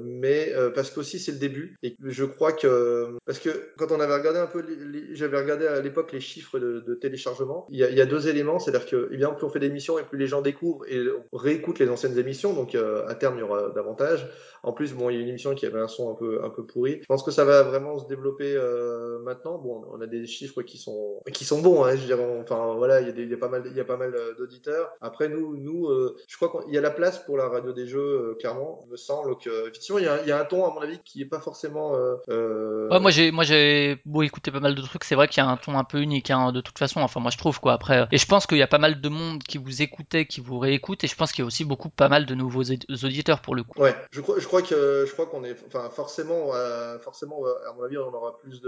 mais 0.04 0.52
parce 0.74 0.90
qu'aussi 0.90 1.20
c'est 1.20 1.34
le 1.34 1.38
début 1.38 1.78
et 1.84 1.96
je 2.04 2.26
crois 2.26 2.54
que 2.54 3.18
parce 3.26 3.38
que 3.38 3.70
quand 3.78 3.92
on 3.92 4.00
avait 4.00 4.16
regardé 4.16 4.40
un 4.40 4.48
peu, 4.48 4.66
j'avais 5.12 5.38
regardé 5.38 5.68
à 5.68 5.80
l'époque 5.80 6.12
les 6.12 6.22
chiffres 6.22 6.58
de, 6.58 6.80
de 6.80 6.96
téléchargement. 6.96 7.59
Il 7.70 7.78
y, 7.78 7.84
a, 7.84 7.90
il 7.90 7.98
y 7.98 8.02
a 8.02 8.06
deux 8.06 8.28
éléments, 8.28 8.60
c'est-à-dire 8.60 8.88
que 8.88 9.10
évidemment 9.12 9.36
plus 9.36 9.46
on 9.46 9.50
fait 9.50 9.60
d'émissions 9.60 10.00
et 10.00 10.04
plus 10.04 10.18
les 10.18 10.28
gens 10.28 10.42
découvrent 10.42 10.86
et 10.88 11.00
on 11.32 11.38
réécoute 11.38 11.80
les 11.80 11.90
anciennes 11.90 12.18
émissions, 12.18 12.54
donc 12.54 12.76
euh, 12.76 13.06
à 13.08 13.16
terme 13.16 13.36
il 13.38 13.40
y 13.42 13.44
aura 13.44 13.70
davantage. 13.70 14.28
En 14.62 14.74
plus, 14.74 14.94
bon, 14.94 15.10
il 15.10 15.16
y 15.16 15.20
a 15.20 15.22
une 15.22 15.30
émission 15.30 15.56
qui 15.56 15.66
avait 15.66 15.80
un 15.80 15.88
son 15.88 16.12
un 16.12 16.16
peu 16.16 16.44
un 16.44 16.50
peu 16.50 16.66
pourri. 16.66 17.00
Je 17.02 17.06
pense 17.06 17.24
que 17.24 17.32
ça 17.32 17.46
va 17.46 17.64
vraiment 17.64 17.98
se 17.98 18.08
développer 18.08 18.54
euh, 18.56 19.20
maintenant. 19.20 19.58
Bon, 19.58 19.86
on 19.94 20.02
a 20.02 20.06
des 20.06 20.26
chiffres 20.26 20.64
qui 20.64 20.78
sont 20.78 21.22
qui 21.32 21.46
sont 21.46 21.62
bons, 21.62 21.86
hein, 21.86 21.96
je 21.96 22.06
dirais. 22.06 22.42
Enfin 22.42 22.74
voilà, 22.76 23.00
il 23.00 23.08
y 23.08 23.10
a 23.10 23.14
des, 23.14 23.24
il 23.24 23.30
y 23.30 23.34
a 23.34 23.38
pas 23.38 23.48
mal 23.48 23.64
il 23.66 23.78
y 23.78 23.80
a 23.80 23.86
pas 23.86 23.96
mal 23.96 24.14
euh, 24.16 24.34
d'auditeurs. 24.38 24.90
Après 25.00 25.30
nous 25.30 25.56
nous, 25.56 25.88
euh, 25.88 26.18
je 26.28 26.36
crois 26.36 26.62
qu'il 26.64 26.74
y 26.74 26.78
a 26.78 26.82
la 26.82 26.92
place 26.92 27.20
pour 27.20 27.38
la 27.38 27.48
radio 27.48 27.72
des 27.72 27.88
jeux 27.88 28.02
euh, 28.02 28.36
clairement. 28.38 28.82
Il 28.86 28.92
me 28.92 28.98
semble 28.98 29.38
que 29.38 29.70
effectivement 29.70 30.00
il 30.00 30.06
y 30.06 30.10
a, 30.10 30.22
il 30.24 30.28
y 30.28 30.32
a 30.34 30.40
un 30.42 30.46
ton 30.46 30.66
à 30.66 30.74
mon 30.74 30.82
avis 30.82 31.00
qui 31.06 31.22
est 31.22 31.26
pas 31.26 31.40
forcément. 31.40 31.96
Euh, 31.96 32.90
Ouais, 32.92 33.00
moi 33.00 33.12
j'ai 33.12 33.32
moi 33.32 33.44
j'ai 33.46 34.02
beau 34.06 34.24
écouter 34.24 34.52
pas 34.52 34.60
mal 34.60 34.76
de 34.76 34.82
trucs, 34.82 35.04
c'est 35.04 35.16
vrai 35.16 35.28
qu'il 35.28 35.42
y 35.42 35.46
a 35.46 35.50
un 35.50 35.58
ton 35.58 35.78
un 35.78 35.84
peu 35.84 36.00
unique 36.00 36.32
hein, 36.32 36.52
de 36.52 36.60
toute 36.60 36.78
façon. 36.78 37.00
Enfin 37.02 37.20
moi 37.20 37.32
je 37.32 37.38
trouve 37.38 37.49
quoi 37.58 37.74
après. 37.74 38.08
Et 38.12 38.18
je 38.20 38.26
pense 38.28 38.46
qu'il 38.46 38.60
y 38.60 38.62
a 38.62 38.68
pas 38.68 38.78
mal 38.78 39.02
de 39.02 39.10
monde 39.10 39.42
qui 39.42 39.58
vous 39.58 39.82
écoutait, 39.82 40.26
qui 40.28 40.42
vous 40.42 40.60
réécoute, 40.60 41.04
et 41.04 41.08
je 41.08 41.16
pense 41.16 41.32
qu'il 41.32 41.42
y 41.42 41.46
a 41.46 41.48
aussi 41.48 41.66
beaucoup 41.66 41.90
pas 41.90 42.08
mal 42.10 42.28
de 42.28 42.36
nouveaux 42.36 42.62
auditeurs 42.64 43.42
pour 43.42 43.56
le 43.56 43.64
coup. 43.64 43.82
Ouais, 43.82 43.96
je 44.12 44.22
crois, 44.22 44.38
je 44.40 44.46
crois 44.46 44.62
que 44.62 45.06
je 45.08 45.12
crois 45.14 45.26
qu'on 45.26 45.44
est, 45.44 45.56
enfin 45.66 45.90
forcément, 45.90 46.54
euh, 46.54 47.00
forcément, 47.00 47.46
euh, 47.48 47.54
à 47.68 47.74
mon 47.74 47.84
avis, 47.84 47.98
on 47.98 48.14
aura 48.14 48.38
plus 48.38 48.62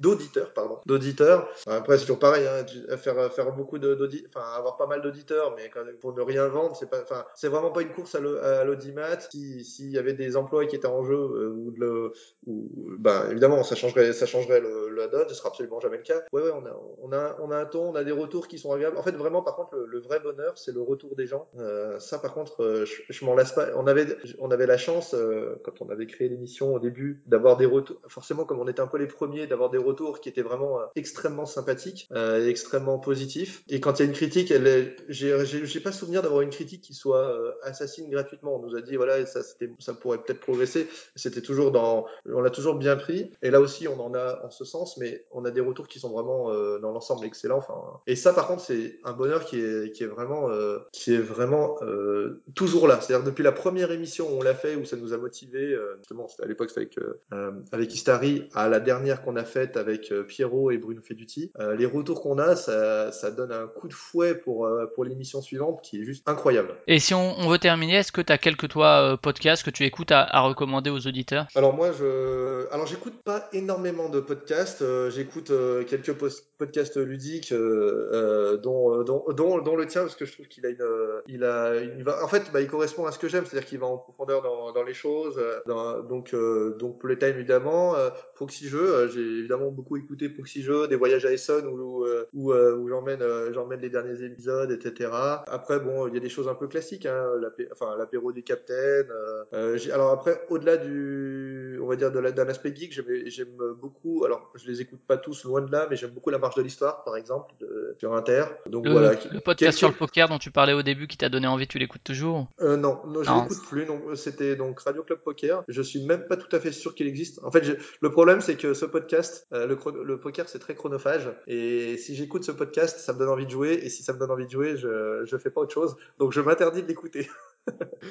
d'auditeurs, 0.00 0.52
pardon, 0.54 0.78
d'auditeurs. 0.86 1.48
Après, 1.66 1.96
c'est 1.98 2.04
toujours 2.04 2.18
pareil, 2.18 2.46
hein, 2.46 2.64
faire 2.96 3.32
faire 3.32 3.52
beaucoup 3.52 3.78
de- 3.78 3.94
d'audi, 3.94 4.24
enfin 4.28 4.46
avoir 4.56 4.76
pas 4.76 4.86
mal 4.86 5.02
d'auditeurs, 5.02 5.54
mais 5.56 5.68
quand 5.68 5.84
même, 5.84 5.96
pour 5.96 6.14
ne 6.14 6.22
rien 6.22 6.46
vendre, 6.48 6.76
c'est 6.76 6.88
pas, 6.88 7.02
enfin, 7.02 7.24
c'est 7.34 7.48
vraiment 7.48 7.70
pas 7.70 7.82
une 7.82 7.92
course 7.92 8.14
à 8.14 8.20
l'au- 8.20 8.38
à 8.38 8.64
l'audimat. 8.64 9.18
Si 9.30 9.64
s'il 9.64 9.90
y 9.90 9.98
avait 9.98 10.14
des 10.14 10.36
emplois 10.36 10.66
qui 10.66 10.76
étaient 10.76 10.86
en 10.86 11.04
jeu 11.04 11.14
euh, 11.16 11.50
ou 11.50 11.72
le, 11.76 12.12
ou, 12.46 12.70
ben 12.98 13.28
évidemment, 13.30 13.62
ça 13.64 13.74
changerait, 13.74 14.12
ça 14.12 14.26
changerait 14.26 14.60
le, 14.60 14.90
la 14.90 15.08
donne. 15.08 15.28
Ce 15.28 15.34
sera 15.34 15.48
absolument 15.48 15.80
jamais 15.80 15.96
le 15.98 16.02
cas. 16.02 16.20
Ouais, 16.32 16.42
ouais, 16.42 16.52
on 16.54 16.64
a, 16.66 16.76
on 17.02 17.12
a, 17.12 17.36
on 17.40 17.50
a 17.50 17.56
un 17.58 17.64
ton, 17.66 17.90
on 17.90 17.94
a 17.94 18.04
des 18.06 18.12
retours 18.12 18.48
qui 18.48 18.58
sont 18.58 18.72
agréables. 18.72 18.96
En 18.96 19.02
fait, 19.02 19.12
vraiment, 19.12 19.42
par 19.42 19.56
contre, 19.56 19.76
le, 19.76 19.86
le 19.86 20.00
vrai 20.00 20.20
bonheur, 20.20 20.56
c'est 20.56 20.72
le 20.72 20.80
retour 20.80 21.14
des 21.16 21.26
gens. 21.26 21.48
Euh, 21.58 21.98
ça, 21.98 22.18
par 22.18 22.32
contre, 22.32 22.62
euh, 22.62 22.84
je, 22.86 23.02
je 23.10 23.24
m'en 23.24 23.34
lasse 23.34 23.52
pas. 23.52 23.68
On 23.76 23.86
avait, 23.86 24.16
on 24.38 24.50
avait 24.50 24.66
la 24.66 24.78
chance, 24.78 25.14
euh, 25.14 25.60
quand 25.64 25.82
on 25.82 25.90
avait 25.90 26.06
créé 26.06 26.28
l'émission 26.28 26.74
au 26.74 26.78
début, 26.78 27.22
d'avoir 27.26 27.56
des 27.56 27.66
retours. 27.66 28.00
Forcément, 28.08 28.44
comme 28.44 28.60
on 28.60 28.68
était 28.68 28.80
un 28.80 28.86
peu 28.86 28.98
les 28.98 29.06
premiers, 29.06 29.46
d'avoir 29.46 29.70
des 29.70 29.78
retours 29.78 30.20
qui 30.20 30.28
étaient 30.28 30.42
vraiment 30.42 30.80
euh, 30.80 30.86
extrêmement 30.94 31.46
sympathiques 31.46 32.08
euh, 32.12 32.44
et 32.44 32.48
extrêmement 32.48 32.98
positifs. 32.98 33.62
Et 33.68 33.80
quand 33.80 33.98
il 33.98 34.02
y 34.02 34.06
a 34.06 34.08
une 34.08 34.16
critique, 34.16 34.50
elle 34.50 34.66
est, 34.66 34.96
j'ai, 35.08 35.80
pas 35.80 35.92
souvenir 35.92 36.22
d'avoir 36.22 36.40
une 36.40 36.50
critique 36.50 36.82
qui 36.82 36.94
soit 36.94 37.28
euh, 37.28 37.52
assassine 37.62 38.10
gratuitement. 38.10 38.56
On 38.56 38.60
nous 38.60 38.76
a 38.76 38.82
dit 38.82 38.96
voilà, 38.96 39.24
ça, 39.26 39.40
ça 39.42 39.94
pourrait 39.94 40.18
peut-être 40.18 40.40
progresser. 40.40 40.88
C'était 41.14 41.42
toujours 41.42 41.70
dans, 41.70 42.06
on 42.26 42.40
l'a 42.40 42.50
toujours 42.50 42.74
bien 42.76 42.96
pris. 42.96 43.30
Et 43.42 43.50
là 43.50 43.60
aussi, 43.60 43.88
on 43.88 44.00
en 44.00 44.14
a 44.14 44.44
en 44.44 44.50
ce 44.50 44.64
sens, 44.64 44.96
mais 44.96 45.26
on 45.30 45.44
a 45.44 45.50
des 45.50 45.60
retours 45.60 45.88
qui 45.88 45.98
sont 45.98 46.10
vraiment 46.10 46.50
dans 46.78 46.92
l'ensemble 46.92 47.26
excellents. 47.26 47.58
Enfin, 47.58 47.95
et 48.06 48.16
ça, 48.16 48.32
par 48.32 48.46
contre, 48.48 48.62
c'est 48.62 48.98
un 49.04 49.12
bonheur 49.12 49.44
qui 49.44 49.60
est, 49.60 49.92
qui 49.92 50.02
est 50.04 50.06
vraiment, 50.06 50.50
euh, 50.50 50.78
qui 50.92 51.14
est 51.14 51.18
vraiment 51.18 51.76
euh, 51.82 52.42
toujours 52.54 52.88
là. 52.88 53.00
C'est-à-dire 53.00 53.24
depuis 53.24 53.42
la 53.42 53.52
première 53.52 53.90
émission 53.90 54.28
où 54.30 54.38
on 54.38 54.42
l'a 54.42 54.54
fait, 54.54 54.76
où 54.76 54.84
ça 54.84 54.96
nous 54.96 55.12
a 55.12 55.18
motivé. 55.18 55.72
Euh, 55.72 55.96
justement, 55.98 56.28
c'était 56.28 56.44
à 56.44 56.46
l'époque, 56.46 56.70
c'était 56.70 56.80
avec 56.80 56.98
euh, 57.32 57.52
avec 57.72 57.94
Istari, 57.94 58.48
à 58.54 58.68
la 58.68 58.80
dernière 58.80 59.22
qu'on 59.22 59.36
a 59.36 59.44
faite 59.44 59.76
avec 59.76 60.12
euh, 60.12 60.22
Pierrot 60.24 60.70
et 60.70 60.78
Bruno 60.78 61.00
Feduti. 61.02 61.50
Euh, 61.60 61.76
les 61.76 61.86
retours 61.86 62.20
qu'on 62.22 62.38
a, 62.38 62.56
ça, 62.56 63.12
ça 63.12 63.30
donne 63.30 63.52
un 63.52 63.66
coup 63.66 63.88
de 63.88 63.94
fouet 63.94 64.34
pour 64.34 64.66
euh, 64.66 64.86
pour 64.94 65.04
l'émission 65.04 65.40
suivante, 65.42 65.80
qui 65.82 66.00
est 66.00 66.04
juste 66.04 66.28
incroyable. 66.28 66.74
Et 66.86 66.98
si 66.98 67.14
on, 67.14 67.38
on 67.38 67.48
veut 67.48 67.58
terminer, 67.58 67.96
est-ce 67.96 68.12
que 68.12 68.20
tu 68.20 68.32
as 68.32 68.38
quelques 68.38 68.68
toi 68.68 69.12
euh, 69.12 69.16
podcasts 69.16 69.64
que 69.64 69.70
tu 69.70 69.84
écoutes 69.84 70.12
à, 70.12 70.22
à 70.22 70.40
recommander 70.40 70.90
aux 70.90 71.06
auditeurs? 71.06 71.46
Alors 71.54 71.74
moi, 71.74 71.92
je, 71.92 72.66
alors 72.72 72.86
j'écoute 72.86 73.14
pas 73.24 73.48
énormément 73.52 74.08
de 74.08 74.20
podcasts. 74.20 74.82
euh, 74.82 75.10
j'écoute 75.10 75.50
euh, 75.50 75.84
quelques 75.84 76.14
podcasts 76.58 76.96
ludiques, 76.96 77.52
euh, 77.52 77.85
euh, 77.86 78.56
dont, 78.56 79.00
euh, 79.00 79.04
dont, 79.04 79.24
dont, 79.28 79.58
dont 79.60 79.76
le 79.76 79.86
tien, 79.86 80.02
parce 80.02 80.16
que 80.16 80.24
je 80.24 80.32
trouve 80.32 80.46
qu'il 80.48 80.64
a 80.66 80.70
une, 80.70 80.82
euh, 80.82 81.20
il 81.26 81.44
a, 81.44 81.72
va, 82.04 82.24
en 82.24 82.28
fait, 82.28 82.50
bah, 82.52 82.60
il 82.60 82.68
correspond 82.68 83.06
à 83.06 83.12
ce 83.12 83.18
que 83.18 83.28
j'aime, 83.28 83.44
c'est-à-dire 83.46 83.68
qu'il 83.68 83.78
va 83.78 83.86
en 83.86 83.98
profondeur 83.98 84.42
dans, 84.42 84.72
dans 84.72 84.82
les 84.82 84.94
choses. 84.94 85.38
euh, 85.38 85.60
dans- 85.66 86.00
donc, 86.02 86.34
euh, 86.34 86.74
donc 86.76 87.00
Playtime 87.00 87.28
évidemment, 87.36 87.96
euh, 87.96 88.10
Proxy 88.34 88.68
Jeux, 88.68 88.94
euh, 88.94 89.08
j'ai 89.08 89.20
évidemment 89.20 89.70
beaucoup 89.70 89.96
écouté 89.96 90.28
Proxy 90.28 90.62
Jeux, 90.62 90.88
des 90.88 90.96
voyages 90.96 91.24
à 91.26 91.32
Essonne 91.32 91.66
où, 91.66 92.04
euh, 92.04 92.26
où, 92.32 92.52
euh, 92.52 92.76
où 92.76 92.88
j'emmène, 92.88 93.22
euh, 93.22 93.52
j'emmène 93.52 93.80
les 93.80 93.90
derniers 93.90 94.22
épisodes, 94.22 94.70
etc. 94.70 95.10
Après, 95.46 95.80
bon, 95.80 96.06
il 96.08 96.14
y 96.14 96.16
a 96.16 96.20
des 96.20 96.28
choses 96.28 96.48
un 96.48 96.54
peu 96.54 96.66
classiques, 96.68 97.06
hein, 97.06 97.30
enfin 97.72 97.96
l'apéro 97.96 98.32
du 98.32 98.42
Capitaine. 98.42 99.08
euh, 99.10 99.44
euh, 99.54 99.78
alors 99.92 100.10
après, 100.10 100.40
au-delà 100.50 100.76
du, 100.76 101.78
on 101.82 101.86
va 101.86 101.96
dire 101.96 102.10
d'un 102.10 102.48
aspect 102.48 102.74
geek, 102.74 102.92
j'aime 103.26 103.56
beaucoup. 103.80 104.24
Alors, 104.24 104.50
je 104.54 104.66
les 104.70 104.80
écoute 104.80 105.00
pas 105.06 105.16
tous 105.16 105.44
loin 105.44 105.60
de 105.60 105.70
là, 105.72 105.86
mais 105.90 105.96
j'aime 105.96 106.10
beaucoup 106.10 106.30
la 106.30 106.38
marche 106.38 106.56
de 106.56 106.62
l'histoire, 106.62 107.04
par 107.04 107.16
exemple, 107.16 107.54
sur 107.98 108.14
Inter. 108.14 108.44
Donc 108.66 108.84
le, 108.86 108.92
voilà. 108.92 109.12
le 109.32 109.40
podcast 109.40 109.78
sur 109.78 109.88
le 109.88 109.94
poker 109.94 110.28
dont 110.28 110.38
tu 110.38 110.50
parlais 110.50 110.72
au 110.72 110.82
début 110.82 111.06
qui 111.06 111.16
t'a 111.16 111.28
donné 111.28 111.46
envie, 111.46 111.66
tu 111.66 111.78
l'écoutes 111.78 112.04
toujours 112.04 112.48
Euh, 112.60 112.76
non, 112.76 113.00
non, 113.06 113.22
je 113.22 113.30
l'écoute 113.42 113.66
plus. 113.68 113.86
C'était 114.16 114.56
donc 114.56 114.80
Radio 114.80 115.02
Club 115.02 115.20
Poker. 115.20 115.62
Je 115.68 115.82
suis 115.82 116.04
même 116.04 116.26
pas 116.26 116.36
tout 116.36 116.54
à 116.54 116.60
fait 116.60 116.72
sûr 116.72 116.94
qu'il 116.94 117.06
existe. 117.06 117.40
En 117.42 117.50
fait, 117.50 117.78
le 118.00 118.10
problème 118.10 118.40
c'est 118.40 118.56
que 118.56 118.74
ce 118.74 118.84
podcast, 118.84 119.46
euh, 119.52 119.66
le, 119.66 119.76
chrono- 119.76 120.02
le 120.02 120.18
poker, 120.20 120.48
c'est 120.48 120.58
très 120.58 120.74
chronophage. 120.74 121.30
Et 121.46 121.96
si 121.98 122.14
j'écoute 122.14 122.44
ce 122.44 122.52
podcast, 122.52 122.98
ça 122.98 123.12
me 123.12 123.18
donne 123.18 123.28
envie 123.28 123.46
de 123.46 123.50
jouer. 123.50 123.74
Et 123.82 123.88
si 123.88 124.02
ça 124.02 124.12
me 124.12 124.18
donne 124.18 124.30
envie 124.30 124.46
de 124.46 124.50
jouer, 124.50 124.76
je 124.76 125.22
je 125.24 125.36
fais 125.36 125.50
pas 125.50 125.60
autre 125.60 125.72
chose. 125.74 125.96
Donc 126.18 126.32
je 126.32 126.40
m'interdis 126.40 126.82
de 126.82 126.88
l'écouter. 126.88 127.28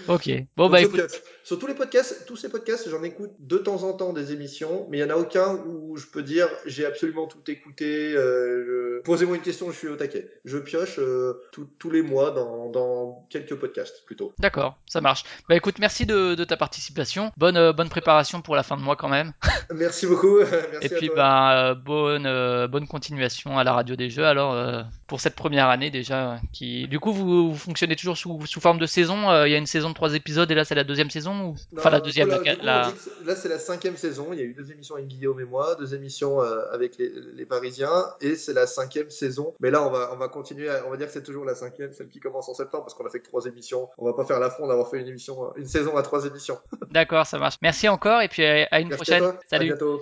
Ok. 0.08 0.30
Bon 0.58 0.64
Donc, 0.66 0.72
bah 0.74 0.82
écoute. 0.82 1.22
Sur 1.44 1.60
tous 1.60 1.68
les 1.68 1.76
podcasts, 1.76 2.26
tous 2.26 2.36
ces 2.36 2.50
podcasts, 2.50 2.90
j'en 2.90 3.04
écoute 3.04 3.32
de 3.40 3.58
temps 3.58 3.84
en 3.84 3.94
temps 3.94 4.14
des 4.14 4.32
émissions, 4.34 4.88
mais 4.90 4.98
il 4.98 5.02
y 5.02 5.04
en 5.04 5.10
a 5.12 5.16
aucun 5.16 5.54
où 5.66 5.96
je 5.96 6.08
peux 6.08 6.24
dire 6.24 6.48
j'ai 6.66 6.86
absolument 6.86 7.28
tout 7.28 7.40
écouté. 7.50 8.14
euh, 8.16 8.66
je- 8.66 9.02
Posez-moi 9.04 9.36
une 9.36 9.42
question, 9.42 9.72
je 9.72 9.78
suis 9.78 9.88
au 9.88 9.96
taquet. 9.96 10.30
Je 10.44 10.58
pioche 10.58 10.96
euh, 11.00 11.40
tout- 11.52 11.70
tous 11.80 11.92
les 11.92 12.02
mois 12.02 12.32
dans, 12.32 12.70
dans 12.70 13.28
quelques 13.30 13.56
podcasts 13.56 14.04
plutôt. 14.06 14.34
d'accord, 14.40 14.78
ça 14.88 15.02
marche. 15.02 15.24
Bah 15.48 15.56
écoute, 15.56 15.78
merci 15.80 16.06
de, 16.06 16.34
de 16.36 16.44
ta 16.44 16.58
participation. 16.58 17.32
Bonne 17.38 17.58
euh, 17.58 17.74
bonne 17.74 17.90
préparation 17.90 18.42
pour 18.42 18.56
la 18.56 18.64
fin 18.64 18.76
de 18.78 18.82
mois 18.82 18.96
quand 18.96 19.10
même. 19.10 19.34
Merci 19.74 20.08
beaucoup. 20.08 20.40
Merci 20.72 20.88
Et 20.88 20.90
puis 20.90 21.10
bah 21.16 21.76
bonne 21.76 22.68
bonne 22.68 22.88
continuation 22.88 23.58
à 23.58 23.64
la 23.64 23.74
radio 23.74 23.96
des 23.96 24.10
jeux. 24.10 24.26
Alors 24.26 24.84
pour 25.08 25.20
cette 25.22 25.36
première 25.36 25.70
année 25.70 25.92
déjà, 25.92 26.38
qui 26.54 26.88
du 26.88 27.00
coup 27.00 27.14
vous, 27.14 27.52
vous 27.52 27.58
fonctionnez 27.58 27.96
toujours 27.96 28.18
sous, 28.18 28.46
sous 28.46 28.60
forme 28.60 28.80
de 28.80 28.86
saison. 28.88 29.45
Euh, 29.46 29.48
Il 29.48 29.52
y 29.52 29.56
a 29.56 29.58
une 29.58 29.66
saison 29.68 29.90
de 29.90 29.94
trois 29.94 30.14
épisodes 30.16 30.50
et 30.52 30.56
là 30.56 30.66
c'est 30.66 30.76
la 30.76 30.84
deuxième 30.84 31.10
saison 31.10 31.32
ou 31.34 31.56
Non, 31.72 31.80
enfin 31.80 31.90
la 31.90 32.02
deuxième. 32.02 32.28
là, 32.30 32.40
la- 32.62 32.92
là, 33.26 33.36
c'est 33.36 33.48
la 33.50 33.60
cinquième 33.60 33.96
saison. 33.98 34.28
Il 34.34 34.40
y 34.40 34.42
a 34.42 34.46
eu 34.46 34.54
deux 34.54 34.72
émissions 34.72 34.96
avec 34.96 35.08
Guillaume 35.08 35.40
et 35.40 35.46
moi, 35.46 35.76
deux 35.76 35.94
émissions 35.96 36.42
euh, 36.42 36.62
avec 36.72 36.98
les, 36.98 37.12
les 37.36 37.46
Parisiens, 37.46 38.06
et 38.22 38.36
c'est 38.36 38.54
la 38.54 38.68
cinquième 38.68 39.10
saison. 39.10 39.54
Mais 39.60 39.72
là, 39.72 39.82
on 39.88 39.90
va, 39.92 40.10
on 40.14 40.18
va 40.18 40.28
continuer. 40.28 40.70
à- 40.70 40.84
on 40.86 40.90
va 40.92 40.98
dire 40.98 41.08
que 41.08 41.14
c'est 41.14 41.24
toujours 41.24 41.46
la 41.46 41.56
cinquième, 41.56 41.92
celle 41.94 42.10
qui 42.10 42.20
commence 42.20 42.50
en 42.50 42.54
septembre, 42.54 42.84
parce 42.86 42.94
qu'on 42.96 43.06
a 43.06 43.10
fait 43.10 43.20
que 43.20 43.28
trois 43.28 43.46
émissions. 43.46 43.90
On 43.98 44.06
va 44.06 44.14
pas 44.14 44.26
faire 44.26 44.40
l'affront 44.40 44.68
d'avoir 44.68 44.90
fait 44.90 45.00
une 45.00 45.08
émission, 45.08 45.54
une 45.56 45.68
saison 45.68 45.96
à 45.98 46.02
trois 46.04 46.26
émissions. 46.26 46.58
D'accord, 46.92 47.26
ça 47.26 47.38
marche. 47.38 47.56
Merci 47.62 47.88
encore 47.88 48.22
et 48.22 48.28
puis 48.28 48.44
euh, 48.44 48.66
à 48.72 48.80
une 48.80 48.90
Merci 48.90 49.04
prochaine. 49.04 49.24
à 49.24 49.28
toi. 49.32 49.40
À 49.40 49.50
Salut. 49.50 49.66
bientôt. 49.68 50.02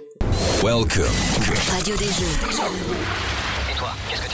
Welcome 0.64 1.04
Radio 1.72 1.96
des 1.98 2.06
jeux. 2.06 2.34
Et 3.72 3.76
toi, 3.78 3.90
qu'est-ce 4.10 4.22
que 4.22 4.32
tu 4.32 4.33